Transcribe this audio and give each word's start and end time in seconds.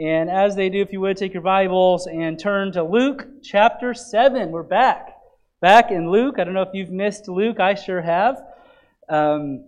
And 0.00 0.30
as 0.30 0.54
they 0.54 0.68
do, 0.68 0.80
if 0.80 0.92
you 0.92 1.00
would, 1.00 1.16
take 1.16 1.34
your 1.34 1.42
Bibles 1.42 2.06
and 2.06 2.38
turn 2.38 2.70
to 2.72 2.84
Luke 2.84 3.26
chapter 3.42 3.94
7. 3.94 4.52
We're 4.52 4.62
back. 4.62 5.16
Back 5.60 5.90
in 5.90 6.08
Luke. 6.08 6.36
I 6.38 6.44
don't 6.44 6.54
know 6.54 6.62
if 6.62 6.72
you've 6.72 6.90
missed 6.90 7.26
Luke. 7.26 7.58
I 7.58 7.74
sure 7.74 8.00
have. 8.00 8.40
Um, 9.08 9.64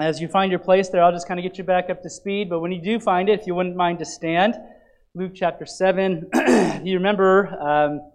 as 0.00 0.22
you 0.22 0.28
find 0.28 0.50
your 0.50 0.58
place 0.58 0.88
there, 0.88 1.02
I'll 1.04 1.12
just 1.12 1.28
kind 1.28 1.38
of 1.38 1.44
get 1.44 1.58
you 1.58 1.64
back 1.64 1.90
up 1.90 2.00
to 2.00 2.08
speed. 2.08 2.48
But 2.48 2.60
when 2.60 2.72
you 2.72 2.80
do 2.80 2.98
find 2.98 3.28
it, 3.28 3.40
if 3.40 3.46
you 3.46 3.54
wouldn't 3.54 3.76
mind 3.76 3.98
to 3.98 4.06
stand, 4.06 4.54
Luke 5.14 5.32
chapter 5.34 5.66
7. 5.66 6.30
you 6.82 6.94
remember 6.94 7.48
um, 7.60 8.10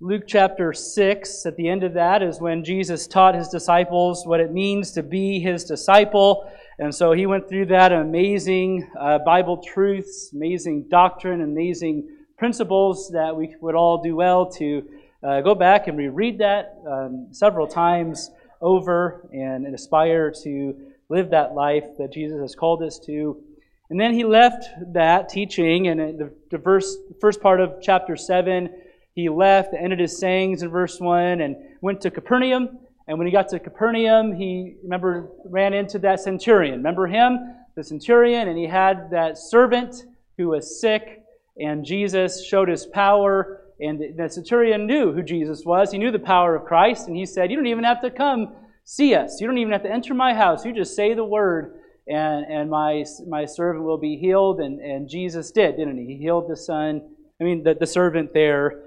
Luke 0.00 0.24
chapter 0.26 0.72
6, 0.72 1.46
at 1.46 1.54
the 1.54 1.68
end 1.68 1.84
of 1.84 1.94
that, 1.94 2.20
is 2.20 2.40
when 2.40 2.64
Jesus 2.64 3.06
taught 3.06 3.36
his 3.36 3.46
disciples 3.48 4.26
what 4.26 4.40
it 4.40 4.50
means 4.50 4.90
to 4.92 5.04
be 5.04 5.38
his 5.38 5.62
disciple. 5.62 6.50
And 6.82 6.92
so 6.92 7.12
he 7.12 7.26
went 7.26 7.48
through 7.48 7.66
that 7.66 7.92
amazing 7.92 8.90
uh, 8.98 9.18
Bible 9.18 9.58
truths, 9.58 10.32
amazing 10.34 10.86
doctrine, 10.88 11.40
amazing 11.40 12.08
principles 12.36 13.08
that 13.10 13.36
we 13.36 13.54
would 13.60 13.76
all 13.76 14.02
do 14.02 14.16
well 14.16 14.50
to 14.54 14.82
uh, 15.22 15.42
go 15.42 15.54
back 15.54 15.86
and 15.86 15.96
reread 15.96 16.38
that 16.38 16.82
um, 16.84 17.28
several 17.30 17.68
times 17.68 18.32
over 18.60 19.28
and, 19.32 19.72
aspire 19.72 20.32
to 20.42 20.74
live 21.08 21.30
that 21.30 21.54
life 21.54 21.84
that 21.98 22.12
Jesus 22.12 22.40
has 22.40 22.56
called 22.56 22.82
us 22.82 22.98
to. 23.06 23.40
And 23.88 24.00
then 24.00 24.12
he 24.12 24.24
left 24.24 24.64
that 24.92 25.28
teaching, 25.28 25.86
and 25.86 26.18
the, 26.18 26.34
the 26.50 26.58
verse, 26.58 26.96
first 27.20 27.40
part 27.40 27.60
of 27.60 27.76
chapter 27.80 28.16
7, 28.16 28.68
he 29.14 29.28
left, 29.28 29.72
ended 29.72 30.00
his 30.00 30.18
sayings 30.18 30.64
in 30.64 30.68
verse 30.70 30.98
1, 30.98 31.42
and 31.42 31.54
went 31.80 32.00
to 32.00 32.10
Capernaum. 32.10 32.80
And 33.08 33.18
when 33.18 33.26
he 33.26 33.32
got 33.32 33.48
to 33.48 33.58
Capernaum, 33.58 34.32
he, 34.32 34.76
remember, 34.82 35.28
ran 35.44 35.72
into 35.72 35.98
that 36.00 36.20
centurion. 36.20 36.76
Remember 36.76 37.06
him? 37.06 37.56
The 37.74 37.82
centurion, 37.82 38.48
and 38.48 38.58
he 38.58 38.66
had 38.66 39.10
that 39.10 39.38
servant 39.38 40.04
who 40.36 40.48
was 40.48 40.80
sick, 40.80 41.22
and 41.58 41.84
Jesus 41.84 42.44
showed 42.44 42.68
his 42.68 42.86
power. 42.86 43.62
And 43.80 44.00
the 44.16 44.28
centurion 44.28 44.86
knew 44.86 45.12
who 45.12 45.22
Jesus 45.22 45.64
was. 45.64 45.90
He 45.90 45.98
knew 45.98 46.12
the 46.12 46.18
power 46.18 46.54
of 46.54 46.64
Christ, 46.64 47.08
and 47.08 47.16
he 47.16 47.26
said, 47.26 47.50
You 47.50 47.56
don't 47.56 47.66
even 47.66 47.84
have 47.84 48.02
to 48.02 48.10
come 48.10 48.54
see 48.84 49.14
us. 49.14 49.40
You 49.40 49.46
don't 49.46 49.58
even 49.58 49.72
have 49.72 49.82
to 49.82 49.90
enter 49.90 50.14
my 50.14 50.34
house. 50.34 50.64
You 50.64 50.72
just 50.72 50.94
say 50.94 51.14
the 51.14 51.24
word, 51.24 51.74
and, 52.06 52.44
and 52.46 52.70
my, 52.70 53.04
my 53.26 53.46
servant 53.46 53.84
will 53.84 53.98
be 53.98 54.16
healed. 54.16 54.60
And, 54.60 54.80
and 54.80 55.08
Jesus 55.08 55.50
did, 55.50 55.76
didn't 55.76 55.98
he? 55.98 56.14
He 56.14 56.16
healed 56.18 56.48
the 56.48 56.56
son, 56.56 57.02
I 57.40 57.44
mean, 57.44 57.64
the, 57.64 57.74
the 57.74 57.86
servant 57.86 58.32
there. 58.32 58.82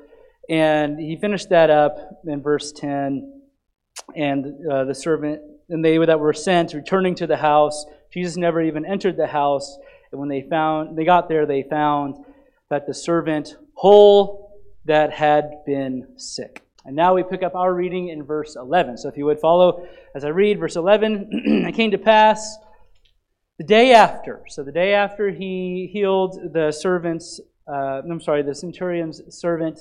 And 0.50 1.00
he 1.00 1.18
finished 1.18 1.50
that 1.50 1.70
up 1.70 2.22
in 2.26 2.42
verse 2.42 2.72
10 2.72 3.35
and 4.16 4.46
uh, 4.70 4.84
the 4.86 4.96
servant 4.96 5.42
and 5.70 5.84
they 5.84 5.98
that 5.98 6.20
were 6.20 6.34
sent 6.34 6.74
returning 6.74 7.16
to 7.16 7.28
the 7.28 7.38
house 7.38 7.86
jesus 8.14 8.38
never 8.38 8.62
even 8.62 8.86
entered 8.86 9.18
the 9.18 9.28
house. 9.28 9.78
And 10.12 10.20
when 10.20 10.30
they 10.30 10.42
found 10.42 10.98
they 10.98 11.06
got 11.06 11.28
there 11.28 11.46
they 11.46 11.64
found 11.64 12.16
that 12.70 12.88
the 12.88 12.94
servant 12.94 13.56
whole 13.74 14.62
that 14.86 15.12
had 15.12 15.66
been 15.66 16.08
sick. 16.18 16.62
And 16.86 16.96
now 16.96 17.16
we 17.16 17.24
pick 17.24 17.42
up 17.42 17.56
our 17.56 17.74
reading 17.74 18.10
in 18.10 18.24
verse 18.24 18.56
11 18.56 18.98
so 18.98 19.10
if 19.10 19.18
you 19.18 19.26
would 19.26 19.40
follow 19.40 19.88
as 20.16 20.24
i 20.24 20.30
read 20.30 20.60
verse 20.60 20.76
11 20.76 21.30
it 21.68 21.76
came 21.76 21.92
to 21.92 21.98
pass 21.98 22.58
the 23.58 23.64
day 23.64 23.94
after 23.94 24.44
so 24.48 24.64
the 24.64 24.72
day 24.72 24.94
after 24.94 25.32
he 25.32 25.90
healed 25.92 26.54
the 26.54 26.72
servant's 26.72 27.40
uh, 27.68 28.02
i'm 28.10 28.22
sorry 28.22 28.44
the 28.44 28.54
centurion's 28.54 29.22
servant 29.30 29.80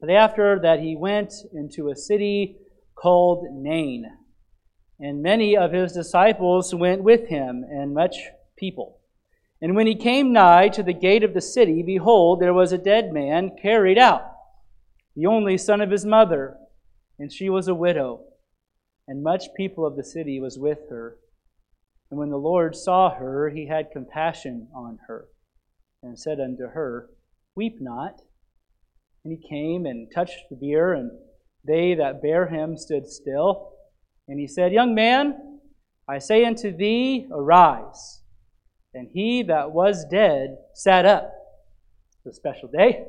the 0.00 0.06
day 0.06 0.16
after 0.16 0.58
that 0.60 0.80
he 0.80 0.94
went 0.96 1.32
into 1.54 1.88
a 1.88 1.96
city 1.96 2.56
called 3.02 3.46
Nain. 3.50 4.06
And 5.00 5.22
many 5.22 5.56
of 5.56 5.72
his 5.72 5.92
disciples 5.92 6.72
went 6.72 7.02
with 7.02 7.26
him, 7.26 7.64
and 7.68 7.92
much 7.92 8.16
people. 8.56 9.00
And 9.60 9.74
when 9.74 9.88
he 9.88 9.96
came 9.96 10.32
nigh 10.32 10.68
to 10.68 10.82
the 10.82 10.92
gate 10.92 11.24
of 11.24 11.34
the 11.34 11.40
city, 11.40 11.82
behold, 11.82 12.40
there 12.40 12.54
was 12.54 12.70
a 12.72 12.78
dead 12.78 13.12
man 13.12 13.56
carried 13.60 13.98
out, 13.98 14.22
the 15.16 15.26
only 15.26 15.58
son 15.58 15.80
of 15.80 15.90
his 15.90 16.06
mother, 16.06 16.56
and 17.18 17.32
she 17.32 17.50
was 17.50 17.66
a 17.66 17.74
widow. 17.74 18.20
And 19.08 19.22
much 19.22 19.54
people 19.56 19.84
of 19.84 19.96
the 19.96 20.04
city 20.04 20.38
was 20.38 20.56
with 20.56 20.88
her. 20.88 21.16
And 22.10 22.20
when 22.20 22.30
the 22.30 22.36
Lord 22.36 22.76
saw 22.76 23.10
her, 23.14 23.50
he 23.50 23.66
had 23.66 23.90
compassion 23.90 24.68
on 24.74 25.00
her, 25.08 25.26
and 26.02 26.18
said 26.18 26.38
unto 26.38 26.68
her, 26.68 27.08
Weep 27.56 27.78
not. 27.80 28.20
And 29.24 29.36
he 29.36 29.48
came 29.48 29.86
and 29.86 30.08
touched 30.14 30.48
the 30.50 30.56
bier, 30.56 30.92
and 30.92 31.10
they 31.64 31.94
that 31.94 32.22
bare 32.22 32.48
him 32.48 32.76
stood 32.76 33.06
still. 33.06 33.72
And 34.28 34.38
he 34.38 34.46
said, 34.46 34.72
Young 34.72 34.94
man, 34.94 35.60
I 36.08 36.18
say 36.18 36.44
unto 36.44 36.76
thee, 36.76 37.26
arise. 37.30 38.22
And 38.94 39.08
he 39.12 39.42
that 39.44 39.72
was 39.72 40.04
dead 40.10 40.56
sat 40.74 41.06
up. 41.06 41.32
It's 42.24 42.36
a 42.36 42.36
special 42.36 42.68
day. 42.68 43.04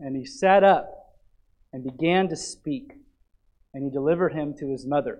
And 0.00 0.16
he 0.16 0.24
sat 0.24 0.64
up 0.64 0.88
and 1.72 1.84
began 1.84 2.28
to 2.28 2.36
speak. 2.36 2.92
And 3.74 3.84
he 3.84 3.90
delivered 3.90 4.32
him 4.32 4.54
to 4.58 4.70
his 4.70 4.86
mother. 4.86 5.18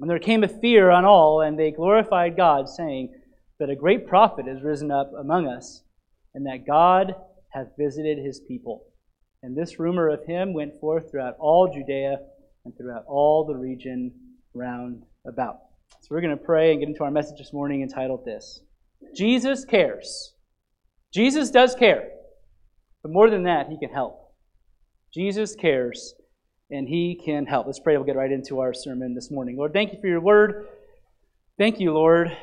And 0.00 0.10
there 0.10 0.18
came 0.18 0.42
a 0.42 0.48
fear 0.48 0.90
on 0.90 1.04
all, 1.04 1.40
and 1.40 1.58
they 1.58 1.70
glorified 1.70 2.36
God, 2.36 2.68
saying 2.68 3.14
that 3.60 3.70
a 3.70 3.76
great 3.76 4.08
prophet 4.08 4.48
is 4.48 4.62
risen 4.62 4.90
up 4.90 5.12
among 5.16 5.46
us, 5.46 5.82
and 6.34 6.46
that 6.46 6.66
God 6.66 7.14
hath 7.50 7.68
visited 7.78 8.18
his 8.18 8.40
people. 8.40 8.86
And 9.44 9.54
this 9.54 9.78
rumor 9.78 10.08
of 10.08 10.24
him 10.24 10.54
went 10.54 10.80
forth 10.80 11.10
throughout 11.10 11.36
all 11.38 11.70
Judea 11.70 12.16
and 12.64 12.74
throughout 12.74 13.04
all 13.06 13.44
the 13.44 13.54
region 13.54 14.10
round 14.54 15.02
about. 15.26 15.58
So 16.00 16.08
we're 16.08 16.22
going 16.22 16.38
to 16.38 16.42
pray 16.42 16.70
and 16.70 16.80
get 16.80 16.88
into 16.88 17.04
our 17.04 17.10
message 17.10 17.36
this 17.36 17.52
morning 17.52 17.82
entitled 17.82 18.24
this 18.24 18.62
Jesus 19.14 19.66
cares. 19.66 20.32
Jesus 21.12 21.50
does 21.50 21.74
care. 21.74 22.08
But 23.02 23.12
more 23.12 23.28
than 23.28 23.42
that, 23.42 23.68
he 23.68 23.78
can 23.78 23.90
help. 23.90 24.32
Jesus 25.12 25.54
cares 25.54 26.14
and 26.70 26.88
he 26.88 27.20
can 27.22 27.44
help. 27.44 27.66
Let's 27.66 27.80
pray. 27.80 27.98
We'll 27.98 28.06
get 28.06 28.16
right 28.16 28.32
into 28.32 28.60
our 28.60 28.72
sermon 28.72 29.14
this 29.14 29.30
morning. 29.30 29.58
Lord, 29.58 29.74
thank 29.74 29.92
you 29.92 30.00
for 30.00 30.08
your 30.08 30.22
word. 30.22 30.68
Thank 31.58 31.80
you, 31.80 31.92
Lord, 31.92 32.34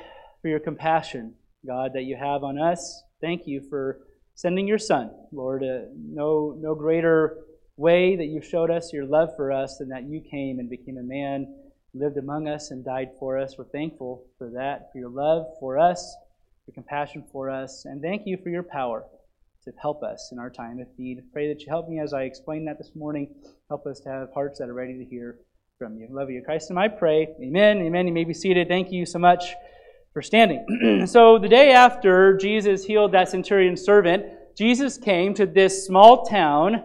for 0.43 0.49
your 0.49 0.59
compassion, 0.59 1.33
God, 1.65 1.93
that 1.95 2.03
you 2.03 2.15
have 2.15 2.43
on 2.43 2.59
us. 2.59 3.01
Thank 3.21 3.47
you 3.47 3.65
for 3.71 4.01
sending 4.41 4.67
your 4.67 4.79
Son, 4.79 5.11
Lord. 5.31 5.63
Uh, 5.63 5.85
no, 5.95 6.57
no 6.59 6.73
greater 6.73 7.37
way 7.77 8.15
that 8.15 8.25
you 8.25 8.41
showed 8.41 8.71
us 8.71 8.91
your 8.91 9.05
love 9.05 9.29
for 9.35 9.51
us 9.51 9.77
than 9.77 9.89
that 9.89 10.03
you 10.03 10.19
came 10.19 10.57
and 10.57 10.67
became 10.67 10.97
a 10.97 11.03
man, 11.03 11.53
lived 11.93 12.17
among 12.17 12.47
us, 12.47 12.71
and 12.71 12.83
died 12.83 13.09
for 13.19 13.37
us. 13.37 13.53
We're 13.55 13.65
thankful 13.65 14.25
for 14.39 14.49
that, 14.55 14.89
for 14.91 14.97
your 14.97 15.11
love 15.11 15.45
for 15.59 15.77
us, 15.77 16.15
your 16.65 16.73
compassion 16.73 17.23
for 17.31 17.51
us, 17.51 17.85
and 17.85 18.01
thank 18.01 18.23
you 18.25 18.37
for 18.41 18.49
your 18.49 18.63
power 18.63 19.03
to 19.63 19.71
help 19.79 20.01
us 20.01 20.29
in 20.31 20.39
our 20.39 20.49
time 20.49 20.79
of 20.79 20.87
need. 20.97 21.21
Pray 21.31 21.47
that 21.53 21.61
you 21.61 21.67
help 21.69 21.87
me 21.87 21.99
as 21.99 22.11
I 22.11 22.23
explain 22.23 22.65
that 22.65 22.79
this 22.79 22.89
morning. 22.95 23.35
Help 23.69 23.85
us 23.85 23.99
to 24.01 24.09
have 24.09 24.33
hearts 24.33 24.57
that 24.57 24.69
are 24.69 24.73
ready 24.73 24.97
to 24.97 25.05
hear 25.05 25.37
from 25.77 25.97
you. 25.97 26.07
Love 26.09 26.31
you, 26.31 26.41
Christ, 26.43 26.71
and 26.71 26.79
I 26.79 26.87
pray. 26.87 27.27
Amen. 27.43 27.77
Amen. 27.83 28.07
You 28.07 28.13
may 28.13 28.23
be 28.23 28.33
seated. 28.33 28.67
Thank 28.67 28.91
you 28.91 29.05
so 29.05 29.19
much 29.19 29.53
for 30.13 30.21
standing. 30.21 31.03
so 31.07 31.39
the 31.39 31.47
day 31.47 31.71
after 31.71 32.37
Jesus 32.37 32.83
healed 32.83 33.13
that 33.13 33.29
centurion 33.29 33.77
servant, 33.77 34.25
Jesus 34.57 34.97
came 34.97 35.33
to 35.35 35.45
this 35.45 35.85
small 35.85 36.25
town 36.25 36.83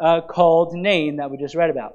uh, 0.00 0.20
called 0.20 0.74
Nain 0.74 1.16
that 1.16 1.30
we 1.30 1.36
just 1.36 1.54
read 1.54 1.70
about. 1.70 1.92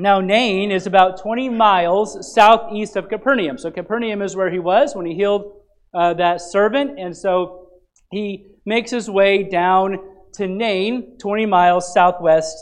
Now, 0.00 0.20
Nain 0.20 0.70
is 0.70 0.86
about 0.86 1.20
20 1.20 1.48
miles 1.48 2.32
southeast 2.32 2.96
of 2.96 3.08
Capernaum. 3.08 3.58
So, 3.58 3.70
Capernaum 3.70 4.22
is 4.22 4.36
where 4.36 4.50
he 4.50 4.60
was 4.60 4.94
when 4.94 5.06
he 5.06 5.14
healed 5.14 5.60
uh, 5.92 6.14
that 6.14 6.40
servant. 6.40 6.98
And 6.98 7.16
so, 7.16 7.68
he 8.12 8.46
makes 8.64 8.92
his 8.92 9.10
way 9.10 9.42
down 9.42 9.98
to 10.34 10.46
Nain, 10.46 11.18
20 11.18 11.46
miles 11.46 11.92
southwest 11.92 12.56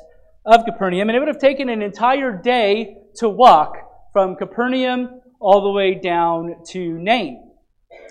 of 0.46 0.64
Capernaum. 0.64 1.08
And 1.08 1.16
it 1.16 1.18
would 1.18 1.28
have 1.28 1.38
taken 1.38 1.68
an 1.68 1.82
entire 1.82 2.32
day 2.32 2.96
to 3.16 3.28
walk 3.28 3.76
from 4.14 4.36
Capernaum 4.36 5.20
all 5.40 5.62
the 5.62 5.70
way 5.70 5.94
down 5.94 6.56
to 6.68 6.98
Nain. 6.98 7.50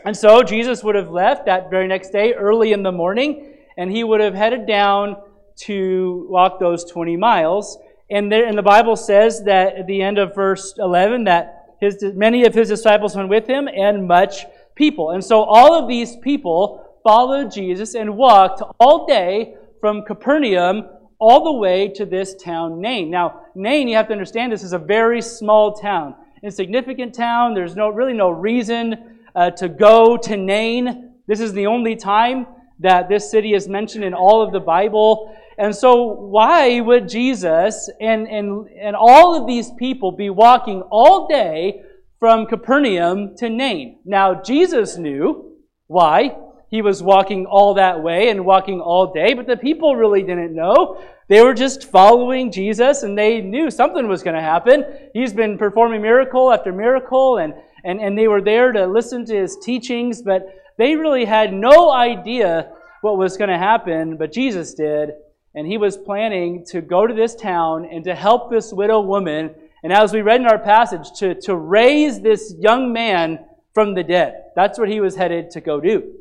And 0.06 0.16
so 0.16 0.44
Jesus 0.44 0.84
would 0.84 0.96
have 0.96 1.10
left 1.10 1.46
that 1.48 1.70
very 1.70 1.88
next 1.88 2.12
day 2.12 2.34
early 2.34 2.74
in 2.74 2.84
the 2.84 2.92
morning, 2.92 3.54
and 3.78 3.92
he 3.92 4.04
would 4.04 4.22
have 4.22 4.36
headed 4.36 4.68
down 4.68 5.18
to 5.58 6.28
walk 6.30 6.60
those 6.60 6.84
20 6.86 7.18
miles. 7.18 7.78
And, 8.10 8.32
there, 8.32 8.46
and 8.46 8.58
the 8.58 8.64
Bible 8.64 8.96
says 8.96 9.44
that 9.46 9.76
at 9.76 9.88
the 9.88 10.02
end 10.02 10.18
of 10.18 10.36
verse 10.36 10.76
11 10.78 11.24
that 11.24 11.76
his, 11.82 11.98
many 12.14 12.46
of 12.46 12.54
his 12.54 12.70
disciples 12.70 13.16
went 13.16 13.30
with 13.30 13.48
him 13.48 13.68
and 13.68 14.08
much 14.08 14.46
people. 14.76 15.12
And 15.12 15.24
so 15.24 15.44
all 15.44 15.74
of 15.74 15.88
these 15.88 16.16
people 16.18 17.00
followed 17.04 17.52
Jesus 17.52 17.96
and 17.96 18.16
walked 18.16 18.62
all 18.80 19.08
day 19.08 19.56
from 19.80 20.04
Capernaum 20.04 20.88
all 21.20 21.46
the 21.46 21.52
way 21.54 21.88
to 21.90 22.06
this 22.06 22.36
town, 22.36 22.82
Nain. 22.82 23.10
Now, 23.10 23.42
Nain, 23.56 23.88
you 23.88 23.96
have 23.96 24.08
to 24.08 24.14
understand, 24.14 24.52
this 24.52 24.64
is 24.64 24.74
a 24.74 24.80
very 24.80 25.22
small 25.22 25.74
town 25.74 26.16
insignificant 26.46 27.14
town. 27.14 27.54
There's 27.54 27.76
no, 27.76 27.90
really 27.90 28.14
no 28.14 28.30
reason 28.30 29.20
uh, 29.36 29.52
to 29.52 29.68
go 29.68 30.16
to 30.18 30.38
Nain. 30.38 31.12
This 31.28 31.40
is 31.40 31.52
the 31.54 31.68
only 31.68 31.96
time 31.96 32.48
that 32.80 33.10
this 33.10 33.30
city 33.30 33.54
is 33.54 33.68
mentioned 33.68 34.04
in 34.04 34.14
all 34.14 34.42
of 34.42 34.54
the 34.54 34.60
Bible. 34.60 35.36
And 35.58 35.76
so, 35.76 36.04
why 36.04 36.80
would 36.82 37.10
Jesus 37.10 37.90
and, 38.00 38.28
and, 38.28 38.68
and 38.70 38.96
all 38.96 39.40
of 39.40 39.48
these 39.48 39.72
people 39.80 40.12
be 40.12 40.30
walking 40.30 40.82
all 40.92 41.28
day 41.28 41.82
from 42.20 42.46
Capernaum 42.46 43.36
to 43.38 43.50
Nain. 43.50 44.00
Now, 44.06 44.42
Jesus 44.42 44.98
knew 44.98 45.58
why 45.88 46.36
he 46.72 46.82
was 46.82 47.04
walking 47.04 47.46
all 47.46 47.76
that 47.76 48.02
way 48.02 48.30
and 48.30 48.46
walking 48.46 48.82
all 48.82 49.14
day, 49.14 49.34
but 49.34 49.48
the 49.48 49.58
people 49.58 49.96
really 49.96 50.24
didn't 50.24 50.56
know. 50.56 51.04
They 51.28 51.42
were 51.42 51.56
just 51.56 51.90
following 51.90 52.52
Jesus 52.52 53.02
and 53.04 53.18
they 53.18 53.42
knew 53.42 53.72
something 53.72 54.08
was 54.08 54.22
going 54.22 54.36
to 54.36 54.42
happen. 54.42 54.86
He's 55.14 55.34
been 55.34 55.58
performing 55.58 56.02
miracle 56.02 56.52
after 56.52 56.72
miracle 56.72 57.38
and, 57.38 57.54
and, 57.84 58.00
and 58.00 58.18
they 58.18 58.28
were 58.28 58.42
there 58.42 58.72
to 58.72 58.86
listen 58.86 59.26
to 59.26 59.36
his 59.36 59.58
teachings, 59.58 60.22
but 60.22 60.48
they 60.78 60.96
really 60.96 61.26
had 61.26 61.52
no 61.52 61.92
idea 61.92 62.72
what 63.02 63.18
was 63.18 63.38
going 63.38 63.50
to 63.50 63.58
happen, 63.58 64.18
but 64.18 64.32
Jesus 64.32 64.74
did. 64.74 65.12
And 65.56 65.66
he 65.66 65.78
was 65.78 65.98
planning 65.98 66.66
to 66.68 66.82
go 66.82 67.08
to 67.08 67.14
this 67.14 67.34
town 67.34 67.86
and 67.86 68.04
to 68.04 68.14
help 68.14 68.52
this 68.52 68.74
widow 68.74 69.00
woman. 69.02 69.56
And 69.84 69.94
as 69.94 70.14
we 70.14 70.22
read 70.22 70.42
in 70.42 70.48
our 70.48 70.60
passage, 70.60 71.08
to, 71.20 71.34
to 71.42 71.56
raise 71.56 72.20
this 72.20 72.54
young 72.60 72.92
man 72.92 73.40
from 73.74 73.94
the 73.94 74.04
dead. 74.04 74.44
That's 74.56 74.78
what 74.78 74.90
he 74.90 75.00
was 75.00 75.16
headed 75.16 75.52
to 75.52 75.62
go 75.62 75.80
do. 75.80 76.14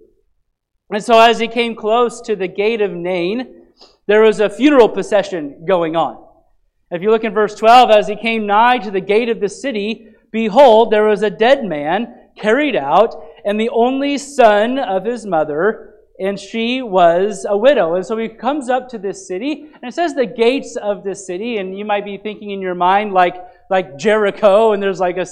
And 0.91 1.03
so 1.03 1.19
as 1.19 1.39
he 1.39 1.49
came 1.49 1.75
close 1.75 2.21
to 2.23 2.37
the 2.37 2.49
gate 2.49 2.81
of 2.81 2.93
Nain, 2.93 3.64
there 4.07 4.23
was 4.23 4.41
a 4.41 4.51
funeral 4.51 4.89
procession 4.89 5.65
going 5.67 5.97
on. 5.97 6.23
If 6.91 7.03
you 7.03 7.11
look 7.11 7.25
in 7.25 7.33
verse 7.33 7.55
12, 7.55 7.91
as 7.91 8.07
he 8.07 8.17
came 8.17 8.47
nigh 8.47 8.79
to 8.79 8.91
the 8.91 9.01
gate 9.01 9.29
of 9.29 9.41
the 9.41 9.49
city, 9.49 10.09
behold, 10.31 10.91
there 10.91 11.07
was 11.07 11.23
a 11.23 11.31
dead 11.31 11.65
man 11.65 12.15
carried 12.37 12.77
out, 12.77 13.15
and 13.45 13.59
the 13.59 13.71
only 13.71 14.19
son 14.19 14.79
of 14.79 15.05
his 15.05 15.25
mother, 15.25 15.95
and 16.21 16.39
she 16.39 16.83
was 16.83 17.47
a 17.49 17.57
widow. 17.57 17.95
And 17.95 18.07
so 18.07 18.17
he 18.17 18.29
comes 18.29 18.69
up 18.69 18.89
to 18.91 18.99
this 18.99 19.27
city, 19.27 19.71
and 19.75 19.85
it 19.85 19.95
says 19.95 20.15
the 20.15 20.27
gates 20.27 20.77
of 20.77 21.03
this 21.03 21.27
city, 21.27 21.57
and 21.57 21.77
you 21.77 21.85
might 21.85 22.05
be 22.05 22.19
thinking 22.19 22.51
in 22.51 22.61
your 22.61 22.75
mind 22.75 23.13
like, 23.13 23.35
like 23.71 23.97
Jericho, 23.97 24.73
and 24.73 24.83
there's 24.83 25.01
like 25.01 25.17
a, 25.17 25.27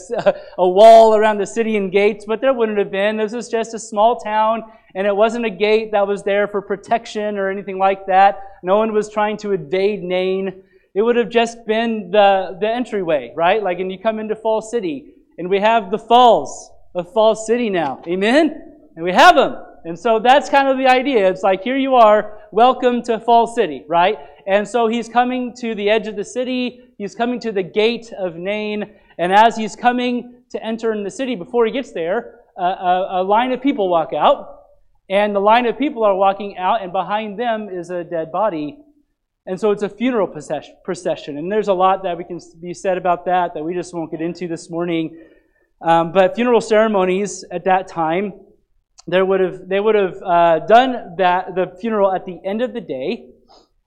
a 0.59 0.69
wall 0.69 1.15
around 1.15 1.39
the 1.39 1.47
city 1.47 1.77
and 1.77 1.93
gates, 1.93 2.25
but 2.27 2.41
there 2.41 2.53
wouldn't 2.53 2.79
have 2.79 2.91
been. 2.91 3.17
This 3.17 3.33
is 3.33 3.49
just 3.49 3.75
a 3.75 3.79
small 3.79 4.19
town, 4.19 4.63
and 4.95 5.07
it 5.07 5.15
wasn't 5.15 5.45
a 5.45 5.51
gate 5.51 5.93
that 5.93 6.07
was 6.07 6.23
there 6.23 6.49
for 6.49 6.63
protection 6.63 7.39
or 7.39 7.51
anything 7.51 7.79
like 7.79 8.07
that. 8.07 8.41
No 8.63 8.79
one 8.79 8.93
was 8.93 9.11
trying 9.11 9.37
to 9.39 9.53
invade 9.53 10.03
Nain. 10.03 10.63
It 10.95 11.03
would 11.03 11.17
have 11.17 11.29
just 11.31 11.65
been 11.67 12.11
the, 12.11 12.57
the 12.61 12.69
entryway, 12.69 13.33
right? 13.35 13.63
Like, 13.63 13.81
and 13.81 13.91
you 13.91 13.99
come 13.99 14.19
into 14.19 14.37
Falls 14.37 14.71
City, 14.71 15.15
and 15.39 15.49
we 15.49 15.61
have 15.61 15.91
the 15.91 15.99
falls 15.99 16.71
of 16.95 17.13
Falls 17.13 17.47
City 17.47 17.71
now. 17.71 18.03
Amen? 18.07 18.77
And 18.97 19.05
we 19.05 19.13
have 19.13 19.35
them. 19.35 19.57
And 19.85 19.99
so 19.99 20.21
that's 20.21 20.49
kind 20.49 20.69
of 20.69 20.79
the 20.79 20.87
idea. 20.87 21.29
It's 21.29 21.43
like, 21.43 21.63
here 21.63 21.77
you 21.77 21.97
are, 21.97 22.39
welcome 22.53 23.03
to 23.03 23.19
Falls 23.19 23.55
City, 23.55 23.85
right? 23.89 24.17
And 24.47 24.67
so 24.67 24.87
he's 24.87 25.09
coming 25.09 25.55
to 25.57 25.75
the 25.75 25.91
edge 25.91 26.07
of 26.07 26.15
the 26.15 26.25
city, 26.25 26.81
he's 26.99 27.17
coming 27.17 27.41
to 27.41 27.51
the 27.51 27.65
gate 27.65 28.13
of 28.17 28.37
Nain, 28.37 28.95
and 29.19 29.33
as 29.33 29.57
he's 29.57 29.75
coming 29.75 30.37
to 30.51 30.65
enter 30.65 30.93
in 30.93 31.03
the 31.03 31.11
city, 31.11 31.35
before 31.35 31.67
he 31.67 31.73
gets 31.73 31.91
there, 31.93 32.41
a, 32.57 32.63
a, 32.63 33.09
a 33.11 33.25
line 33.25 33.51
of 33.53 33.61
people 33.61 33.89
walk 33.89 34.13
out, 34.13 34.61
and 35.11 35.35
the 35.35 35.41
line 35.41 35.67
of 35.67 35.77
people 35.77 36.05
are 36.05 36.15
walking 36.15 36.57
out, 36.59 36.81
and 36.83 36.93
behind 36.93 37.39
them 37.39 37.69
is 37.69 37.91
a 37.91 38.05
dead 38.05 38.31
body. 38.31 38.79
And 39.47 39.59
so 39.59 39.73
it's 39.73 39.83
a 39.83 39.89
funeral 39.89 40.29
procession. 40.29 41.39
And 41.39 41.51
there's 41.51 41.67
a 41.67 41.75
lot 41.75 42.05
that 42.05 42.17
we 42.17 42.23
can 42.23 42.39
be 42.61 42.73
said 42.73 42.97
about 42.97 43.25
that 43.25 43.55
that 43.55 43.65
we 43.65 43.75
just 43.75 43.93
won't 43.93 44.13
get 44.13 44.21
into 44.21 44.47
this 44.47 44.71
morning. 44.71 45.19
Um, 45.81 46.13
but 46.13 46.37
funeral 46.37 46.61
ceremonies 46.61 47.45
at 47.51 47.65
that 47.65 47.89
time, 47.89 48.35
there 49.07 49.25
would 49.25 49.41
have, 49.41 49.69
they 49.69 49.81
would 49.81 49.95
have 49.95 50.23
uh, 50.23 50.59
done 50.61 51.17
that, 51.19 51.55
the 51.55 51.77
funeral 51.81 52.13
at 52.13 52.25
the 52.25 52.41
end 52.45 52.63
of 52.63 52.73
the 52.73 52.81
day. 52.81 53.29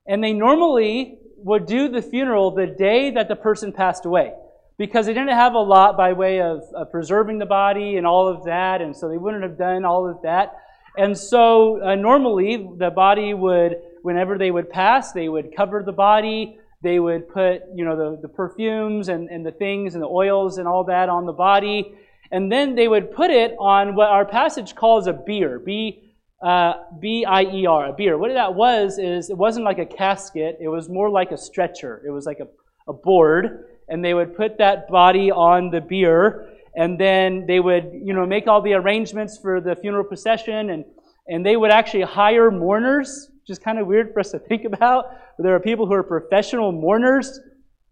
And 0.08 0.24
they 0.24 0.34
normally 0.34 1.18
would 1.38 1.66
do 1.66 1.90
the 1.90 2.02
funeral 2.02 2.52
the 2.52 2.68
day 2.68 3.12
that 3.12 3.28
the 3.28 3.36
person 3.36 3.72
passed 3.72 4.06
away 4.06 4.34
because 4.78 5.06
they 5.06 5.14
didn't 5.14 5.30
have 5.30 5.54
a 5.54 5.60
lot 5.60 5.96
by 5.96 6.14
way 6.14 6.42
of, 6.42 6.64
of 6.74 6.92
preserving 6.92 7.40
the 7.40 7.46
body 7.46 7.98
and 7.98 8.06
all 8.06 8.28
of 8.28 8.44
that. 8.46 8.82
And 8.82 8.96
so 8.96 9.08
they 9.08 9.18
wouldn't 9.18 9.44
have 9.44 9.58
done 9.58 9.86
all 9.86 10.10
of 10.10 10.22
that. 10.24 10.54
And 10.98 11.18
so 11.18 11.82
uh, 11.82 11.96
normally 11.96 12.68
the 12.78 12.90
body 12.90 13.34
would, 13.34 13.76
whenever 14.02 14.38
they 14.38 14.52
would 14.52 14.70
pass, 14.70 15.12
they 15.12 15.30
would 15.30 15.56
cover 15.56 15.84
the 15.84 15.92
body. 15.92 16.58
They 16.82 17.00
would 17.00 17.30
put, 17.30 17.64
you 17.74 17.84
know, 17.84 17.96
the, 17.96 18.22
the 18.22 18.28
perfumes 18.28 19.10
and, 19.10 19.30
and 19.30 19.46
the 19.46 19.52
things 19.52 19.96
and 19.96 20.04
the 20.04 20.08
oils 20.08 20.58
and 20.58 20.68
all 20.68 20.84
that 20.86 21.10
on 21.10 21.26
the 21.26 21.34
body. 21.34 21.96
And 22.36 22.52
then 22.52 22.76
they 22.76 22.90
would 22.90 23.12
put 23.12 23.32
it 23.32 23.56
on 23.60 23.96
what 23.96 24.10
our 24.10 24.26
passage 24.26 24.76
calls 24.76 25.08
a 25.08 25.14
bier. 25.14 25.58
B, 25.58 26.04
uh, 26.44 26.74
B-I-E-R, 27.00 27.86
a 27.88 27.94
bier. 27.94 28.18
What 28.18 28.34
that 28.34 28.54
was 28.54 29.00
is 29.00 29.30
it 29.30 29.38
wasn't 29.38 29.64
like 29.64 29.80
a 29.80 29.86
casket. 29.86 30.58
It 30.60 30.68
was 30.68 30.90
more 30.90 31.10
like 31.10 31.32
a 31.32 31.38
stretcher. 31.38 32.04
It 32.06 32.12
was 32.12 32.26
like 32.26 32.42
a, 32.42 32.48
a 32.92 32.94
board. 32.94 33.44
And 33.88 34.04
they 34.04 34.14
would 34.14 34.36
put 34.36 34.58
that 34.58 34.90
body 34.90 35.32
on 35.32 35.70
the 35.70 35.80
bier 35.80 36.50
and 36.76 37.00
then 37.00 37.46
they 37.48 37.62
would, 37.62 37.90
you 37.94 38.14
know, 38.14 38.26
make 38.26 38.48
all 38.48 38.62
the 38.62 38.74
arrangements 38.74 39.38
for 39.38 39.62
the 39.62 39.76
funeral 39.78 40.04
procession, 40.04 40.72
and, 40.72 40.84
and 41.28 41.46
they 41.46 41.56
would 41.56 41.72
actually 41.72 42.04
hire 42.04 42.52
mourners, 42.52 43.30
which 43.40 43.50
is 43.50 43.60
kind 43.60 43.80
of 43.80 43.88
weird 43.88 44.12
for 44.14 44.20
us 44.20 44.32
to 44.32 44.40
think 44.40 44.66
about. 44.66 45.06
But 45.38 45.44
there 45.44 45.56
are 45.56 45.60
people 45.62 45.86
who 45.86 45.94
are 45.94 46.04
professional 46.04 46.74
mourners 46.74 47.40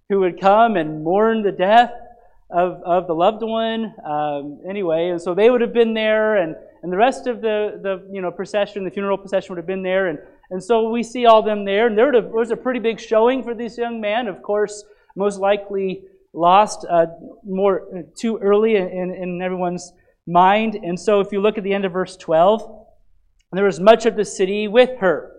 who 0.10 0.20
would 0.20 0.40
come 0.40 0.76
and 0.76 1.02
mourn 1.02 1.44
the 1.44 1.52
death 1.54 1.92
of, 2.54 2.82
of 2.84 3.08
the 3.08 3.14
loved 3.14 3.42
one. 3.42 3.94
Um, 4.06 4.60
anyway, 4.68 5.10
and 5.10 5.22
so 5.22 5.34
they 5.34 5.50
would 5.50 5.62
have 5.62 5.74
been 5.74 5.94
there, 5.94 6.38
and, 6.38 6.56
and 6.84 6.92
the 6.92 6.98
rest 6.98 7.28
of 7.28 7.42
the, 7.42 7.80
the 7.82 8.08
you 8.12 8.22
know 8.22 8.32
procession, 8.32 8.84
the 8.84 8.92
funeral 8.92 9.18
procession 9.18 9.50
would 9.50 9.58
have 9.58 9.68
been 9.68 9.84
there, 9.84 10.08
and, 10.08 10.20
and 10.52 10.64
so 10.64 10.90
we 10.90 11.04
see 11.04 11.26
all 11.26 11.42
them 11.42 11.66
there. 11.66 11.88
And 11.88 11.98
there 11.98 12.12
was 12.12 12.52
a 12.52 12.58
pretty 12.58 12.80
big 12.80 13.00
showing 13.00 13.44
for 13.44 13.54
this 13.54 13.78
young 13.78 14.00
man. 14.00 14.28
Of 14.28 14.42
course, 14.42 14.84
most 15.16 15.40
likely 15.40 16.04
lost 16.34 16.86
uh, 16.90 17.06
more 17.44 18.06
too 18.18 18.38
early 18.38 18.76
in, 18.76 19.14
in 19.14 19.42
everyone's 19.42 19.94
mind. 20.28 20.76
And 20.76 21.00
so 21.00 21.20
if 21.20 21.32
you 21.32 21.42
look 21.42 21.58
at 21.58 21.64
the 21.64 21.74
end 21.74 21.86
of 21.86 21.92
verse 21.92 22.18
12, 22.18 22.86
there 23.52 23.66
was 23.66 23.80
much 23.80 24.06
of 24.06 24.16
the 24.16 24.26
city 24.26 24.68
with 24.68 24.98
her. 25.00 25.32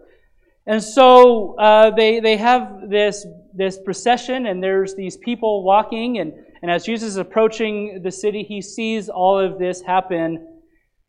And 0.67 0.83
so 0.83 1.59
uh, 1.59 1.91
they, 1.91 2.21
they 2.21 2.37
have 2.37 2.89
this, 2.89 3.27
this 3.53 3.79
procession, 3.79 4.47
and 4.47 4.63
there's 4.63 4.95
these 4.95 5.17
people 5.19 5.63
walking. 5.63 6.19
And, 6.19 6.33
and 6.65 6.71
as 6.71 6.87
Jesus 6.87 7.11
is 7.11 7.17
approaching 7.19 8.01
the 8.03 8.11
city, 8.11 8.43
he 8.43 8.63
sees 8.63 9.11
all 9.11 9.39
of 9.39 9.59
this 9.59 9.83
happen. 9.83 10.63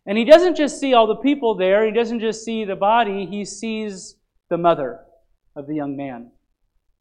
And 0.05 0.17
he 0.17 0.25
doesn't 0.25 0.57
just 0.57 0.81
see 0.81 0.93
all 0.93 1.07
the 1.07 1.15
people 1.15 1.55
there, 1.55 1.85
he 1.85 1.93
doesn't 1.93 2.19
just 2.19 2.43
see 2.43 2.65
the 2.65 2.75
body, 2.75 3.25
he 3.25 3.45
sees 3.45 4.17
the 4.49 4.57
mother 4.57 4.99
of 5.55 5.65
the 5.65 5.73
young 5.73 5.95
man. 5.95 6.31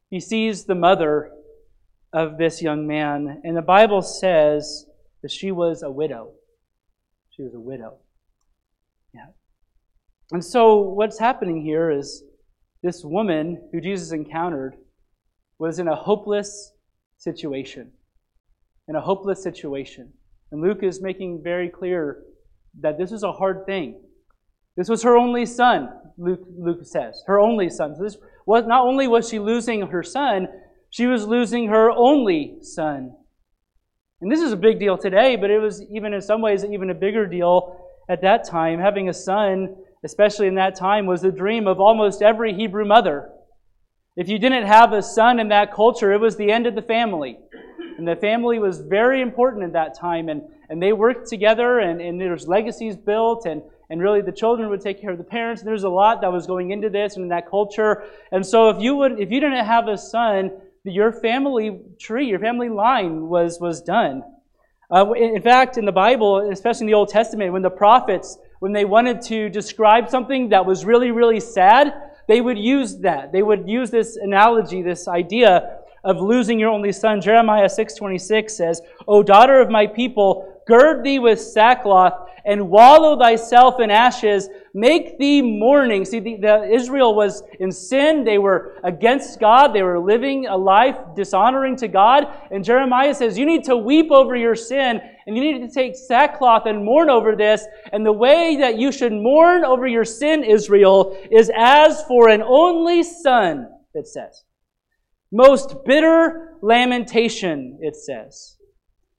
He 0.09 0.21
sees 0.21 0.63
the 0.63 0.73
mother 0.73 1.31
of 2.13 2.37
this 2.37 2.61
young 2.61 2.87
man. 2.87 3.41
And 3.43 3.57
the 3.57 3.61
Bible 3.61 4.01
says 4.01 4.85
that 5.21 5.31
she 5.31 5.51
was 5.51 5.83
a 5.83 5.91
widow. 5.91 6.31
She 7.31 7.43
was 7.43 7.55
a 7.55 7.59
widow. 7.59 7.97
Yeah. 9.13 9.31
And 10.31 10.45
so 10.45 10.77
what's 10.77 11.19
happening 11.19 11.61
here 11.61 11.91
is 11.91 12.23
this 12.81 13.03
woman 13.03 13.67
who 13.73 13.81
Jesus 13.81 14.13
encountered 14.13 14.77
was 15.59 15.77
in 15.77 15.89
a 15.89 15.95
hopeless 15.97 16.71
situation. 17.17 17.91
In 18.87 18.95
a 18.95 19.01
hopeless 19.01 19.41
situation. 19.41 20.13
And 20.51 20.61
Luke 20.61 20.83
is 20.83 21.01
making 21.01 21.41
very 21.43 21.69
clear 21.69 22.23
that 22.81 22.97
this 22.97 23.11
was 23.11 23.23
a 23.23 23.31
hard 23.31 23.65
thing. 23.65 24.01
This 24.77 24.89
was 24.89 25.03
her 25.03 25.17
only 25.17 25.45
son, 25.45 25.89
Luke, 26.17 26.45
Luke 26.57 26.81
says. 26.83 27.23
Her 27.27 27.39
only 27.39 27.69
son. 27.69 27.95
So 27.95 28.03
this 28.03 28.17
was, 28.45 28.65
not 28.67 28.85
only 28.85 29.07
was 29.07 29.29
she 29.29 29.39
losing 29.39 29.87
her 29.87 30.03
son, 30.03 30.47
she 30.89 31.07
was 31.07 31.25
losing 31.25 31.67
her 31.69 31.89
only 31.89 32.57
son. 32.61 33.15
And 34.21 34.31
this 34.31 34.41
is 34.41 34.51
a 34.51 34.57
big 34.57 34.79
deal 34.79 34.97
today, 34.97 35.35
but 35.35 35.49
it 35.49 35.59
was 35.59 35.83
even 35.91 36.13
in 36.13 36.21
some 36.21 36.41
ways 36.41 36.63
even 36.63 36.89
a 36.89 36.95
bigger 36.95 37.25
deal 37.25 37.77
at 38.09 38.21
that 38.21 38.47
time. 38.47 38.79
Having 38.79 39.09
a 39.09 39.13
son, 39.13 39.75
especially 40.03 40.47
in 40.47 40.55
that 40.55 40.75
time, 40.75 41.05
was 41.05 41.21
the 41.21 41.31
dream 41.31 41.67
of 41.67 41.79
almost 41.79 42.21
every 42.21 42.53
Hebrew 42.53 42.85
mother. 42.85 43.29
If 44.15 44.29
you 44.29 44.39
didn't 44.39 44.67
have 44.67 44.93
a 44.93 45.01
son 45.01 45.39
in 45.39 45.49
that 45.49 45.73
culture, 45.73 46.13
it 46.13 46.21
was 46.21 46.37
the 46.37 46.51
end 46.51 46.67
of 46.67 46.75
the 46.75 46.81
family. 46.81 47.37
And 47.97 48.07
the 48.07 48.15
family 48.15 48.59
was 48.59 48.81
very 48.81 49.21
important 49.21 49.63
at 49.63 49.73
that 49.73 49.97
time, 49.97 50.29
and, 50.29 50.41
and 50.69 50.81
they 50.81 50.93
worked 50.93 51.27
together, 51.29 51.79
and, 51.79 52.01
and 52.01 52.19
there 52.19 52.31
was 52.31 52.47
legacies 52.47 52.95
built, 52.95 53.45
and, 53.45 53.61
and 53.89 54.01
really 54.01 54.21
the 54.21 54.31
children 54.31 54.69
would 54.69 54.81
take 54.81 54.99
care 54.99 55.11
of 55.11 55.17
the 55.17 55.23
parents. 55.23 55.61
There's 55.61 55.83
a 55.83 55.89
lot 55.89 56.21
that 56.21 56.31
was 56.31 56.45
going 56.45 56.71
into 56.71 56.89
this 56.89 57.15
and 57.15 57.23
in 57.23 57.29
that 57.29 57.49
culture. 57.49 58.03
And 58.31 58.45
so 58.45 58.69
if 58.69 58.81
you 58.81 58.95
would 58.95 59.19
if 59.19 59.31
you 59.31 59.39
didn't 59.39 59.65
have 59.65 59.87
a 59.87 59.97
son, 59.97 60.51
your 60.83 61.11
family 61.11 61.79
tree, 61.99 62.27
your 62.27 62.39
family 62.39 62.69
line 62.69 63.27
was, 63.27 63.59
was 63.59 63.81
done. 63.81 64.23
Uh, 64.91 65.11
in 65.13 65.41
fact, 65.41 65.77
in 65.77 65.85
the 65.85 65.91
Bible, 65.91 66.49
especially 66.51 66.81
in 66.81 66.87
the 66.87 66.93
Old 66.93 67.09
Testament, 67.09 67.51
when 67.53 67.63
the 67.63 67.71
prophets, 67.71 68.37
when 68.59 68.71
they 68.71 68.85
wanted 68.85 69.21
to 69.23 69.49
describe 69.49 70.09
something 70.09 70.49
that 70.49 70.65
was 70.65 70.85
really, 70.85 71.11
really 71.11 71.39
sad, 71.39 71.93
they 72.27 72.39
would 72.39 72.57
use 72.57 72.97
that. 72.99 73.31
They 73.31 73.41
would 73.41 73.67
use 73.67 73.89
this 73.89 74.15
analogy, 74.15 74.81
this 74.83 75.07
idea 75.07 75.79
of 76.05 76.21
losing 76.21 76.59
your 76.59 76.69
only 76.69 76.91
son. 76.91 77.19
Jeremiah 77.19 77.65
6.26 77.65 78.51
says, 78.51 78.81
O 79.07 79.21
daughter 79.23 79.59
of 79.59 79.69
my 79.69 79.85
people, 79.87 80.61
gird 80.67 81.03
thee 81.03 81.19
with 81.19 81.41
sackcloth 81.41 82.29
and 82.45 82.69
wallow 82.69 83.17
thyself 83.17 83.79
in 83.79 83.89
ashes. 83.89 84.49
Make 84.73 85.17
thee 85.17 85.41
mourning. 85.41 86.05
See, 86.05 86.19
the, 86.19 86.37
the, 86.37 86.63
Israel 86.71 87.15
was 87.15 87.41
in 87.59 87.71
sin. 87.71 88.23
They 88.23 88.37
were 88.37 88.77
against 88.83 89.39
God. 89.39 89.73
They 89.73 89.81
were 89.81 89.99
living 89.99 90.45
a 90.45 90.55
life 90.55 90.97
dishonoring 91.15 91.75
to 91.77 91.87
God. 91.87 92.27
And 92.51 92.63
Jeremiah 92.63 93.15
says, 93.15 93.37
You 93.37 93.47
need 93.47 93.63
to 93.65 93.75
weep 93.75 94.11
over 94.11 94.35
your 94.35 94.55
sin 94.55 95.01
And 95.25 95.35
you 95.35 95.41
need 95.41 95.67
to 95.67 95.73
take 95.73 95.95
sackcloth 95.95 96.67
and 96.67 96.85
mourn 96.85 97.09
over 97.09 97.35
this. 97.35 97.65
And 97.91 98.05
the 98.05 98.13
way 98.13 98.57
that 98.57 98.77
you 98.77 98.91
should 98.91 99.11
mourn 99.11 99.65
over 99.65 99.87
your 99.87 100.05
sin, 100.05 100.43
Israel, 100.43 101.17
is 101.31 101.49
as 101.55 102.03
for 102.03 102.29
an 102.29 102.43
only 102.43 103.01
son, 103.01 103.67
it 103.95 104.07
says. 104.07 104.43
Most 105.35 105.83
bitter 105.83 106.53
lamentation, 106.61 107.77
it 107.81 107.97
says. 107.97 108.55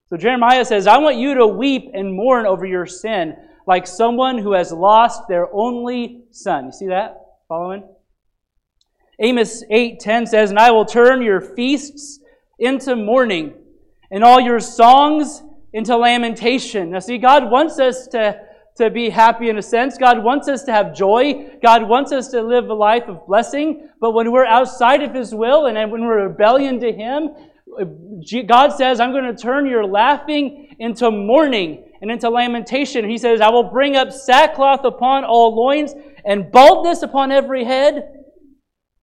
So 0.06 0.16
Jeremiah 0.16 0.64
says, 0.64 0.87
I 0.87 0.96
want 0.96 1.18
you 1.18 1.35
to 1.35 1.46
weep 1.46 1.90
and 1.92 2.14
mourn 2.14 2.46
over 2.46 2.64
your 2.64 2.87
sin 2.87 3.37
like 3.66 3.87
someone 3.87 4.38
who 4.38 4.52
has 4.52 4.73
lost 4.73 5.28
their 5.28 5.52
only 5.52 6.23
son. 6.30 6.66
You 6.66 6.73
see 6.73 6.87
that? 6.87 7.18
Following? 7.49 7.82
Amos 9.18 9.62
8:10 9.70 10.26
says, 10.26 10.49
"And 10.49 10.58
I 10.58 10.70
will 10.70 10.87
turn 10.87 11.20
your 11.20 11.42
feasts 11.42 12.20
into 12.58 12.96
mourning, 12.96 13.52
and 14.11 14.25
all 14.25 14.40
your 14.40 14.61
songs 14.61 15.42
into 15.75 15.96
lamentation." 15.96 16.92
Now 16.92 17.00
see, 17.00 17.18
God 17.18 17.50
wants 17.50 17.78
us 17.78 18.06
to, 18.08 18.40
to 18.76 18.90
be 18.90 19.09
happy 19.11 19.49
in 19.49 19.59
a 19.59 19.62
sense. 19.62 19.97
God 19.99 20.23
wants 20.23 20.49
us 20.49 20.64
to 20.64 20.73
have 20.73 20.95
joy. 20.95 21.59
God 21.62 21.88
wants 21.88 22.12
us 22.12 22.28
to 22.28 22.42
live 22.42 22.68
a 22.68 22.75
life 22.75 23.09
of 23.09 23.26
blessing. 23.26 23.88
But 24.00 24.12
when 24.12 24.33
we're 24.33 24.47
outside 24.47 25.02
of 25.02 25.14
His 25.14 25.35
will 25.35 25.66
and 25.66 25.90
when 25.90 26.02
we're 26.02 26.28
rebellion 26.28 26.78
to 26.80 26.92
Him, 26.92 27.30
God 28.47 28.71
says, 28.71 29.00
I'm 29.00 29.12
going 29.12 29.35
to 29.35 29.40
turn 29.40 29.66
your 29.66 29.87
laughing 29.87 30.76
into 30.78 31.11
mourning 31.11 31.85
and 32.00 32.11
into 32.11 32.28
lamentation. 32.28 33.09
He 33.09 33.18
says, 33.18 33.40
I 33.40 33.50
will 33.50 33.71
bring 33.71 33.97
up 33.97 34.12
sackcloth 34.12 34.85
upon 34.85 35.25
all 35.25 35.54
loins 35.54 35.95
and 36.25 36.50
baldness 36.52 37.02
upon 37.02 37.33
every 37.33 37.64
head. 37.64 38.12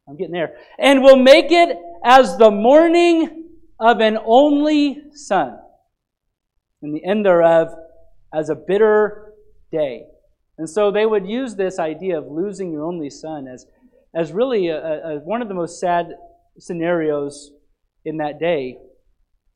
I'm 0.08 0.18
getting 0.18 0.34
there. 0.34 0.58
And 0.78 1.02
will 1.02 1.18
make 1.18 1.52
it 1.52 1.78
as 2.04 2.38
the 2.38 2.52
mourning 2.52 3.50
of 3.80 4.00
an 4.02 4.18
only 4.24 5.02
son, 5.14 5.58
and 6.82 6.96
the 6.96 7.04
end 7.04 7.26
thereof 7.26 7.70
as 8.34 8.50
a 8.50 8.56
bitter 8.56 9.33
day. 9.74 10.06
And 10.58 10.70
so 10.70 10.92
they 10.92 11.06
would 11.06 11.28
use 11.28 11.56
this 11.56 11.80
idea 11.80 12.18
of 12.18 12.32
losing 12.32 12.72
your 12.72 12.86
only 12.86 13.10
son 13.10 13.48
as, 13.48 13.66
as 14.16 14.32
really 14.32 14.68
a, 14.68 14.78
a, 14.78 15.20
one 15.20 15.42
of 15.42 15.50
the 15.50 15.54
most 15.54 15.80
sad 15.80 16.14
scenarios 16.60 17.52
in 18.06 18.18
that 18.18 18.40
day, 18.40 18.78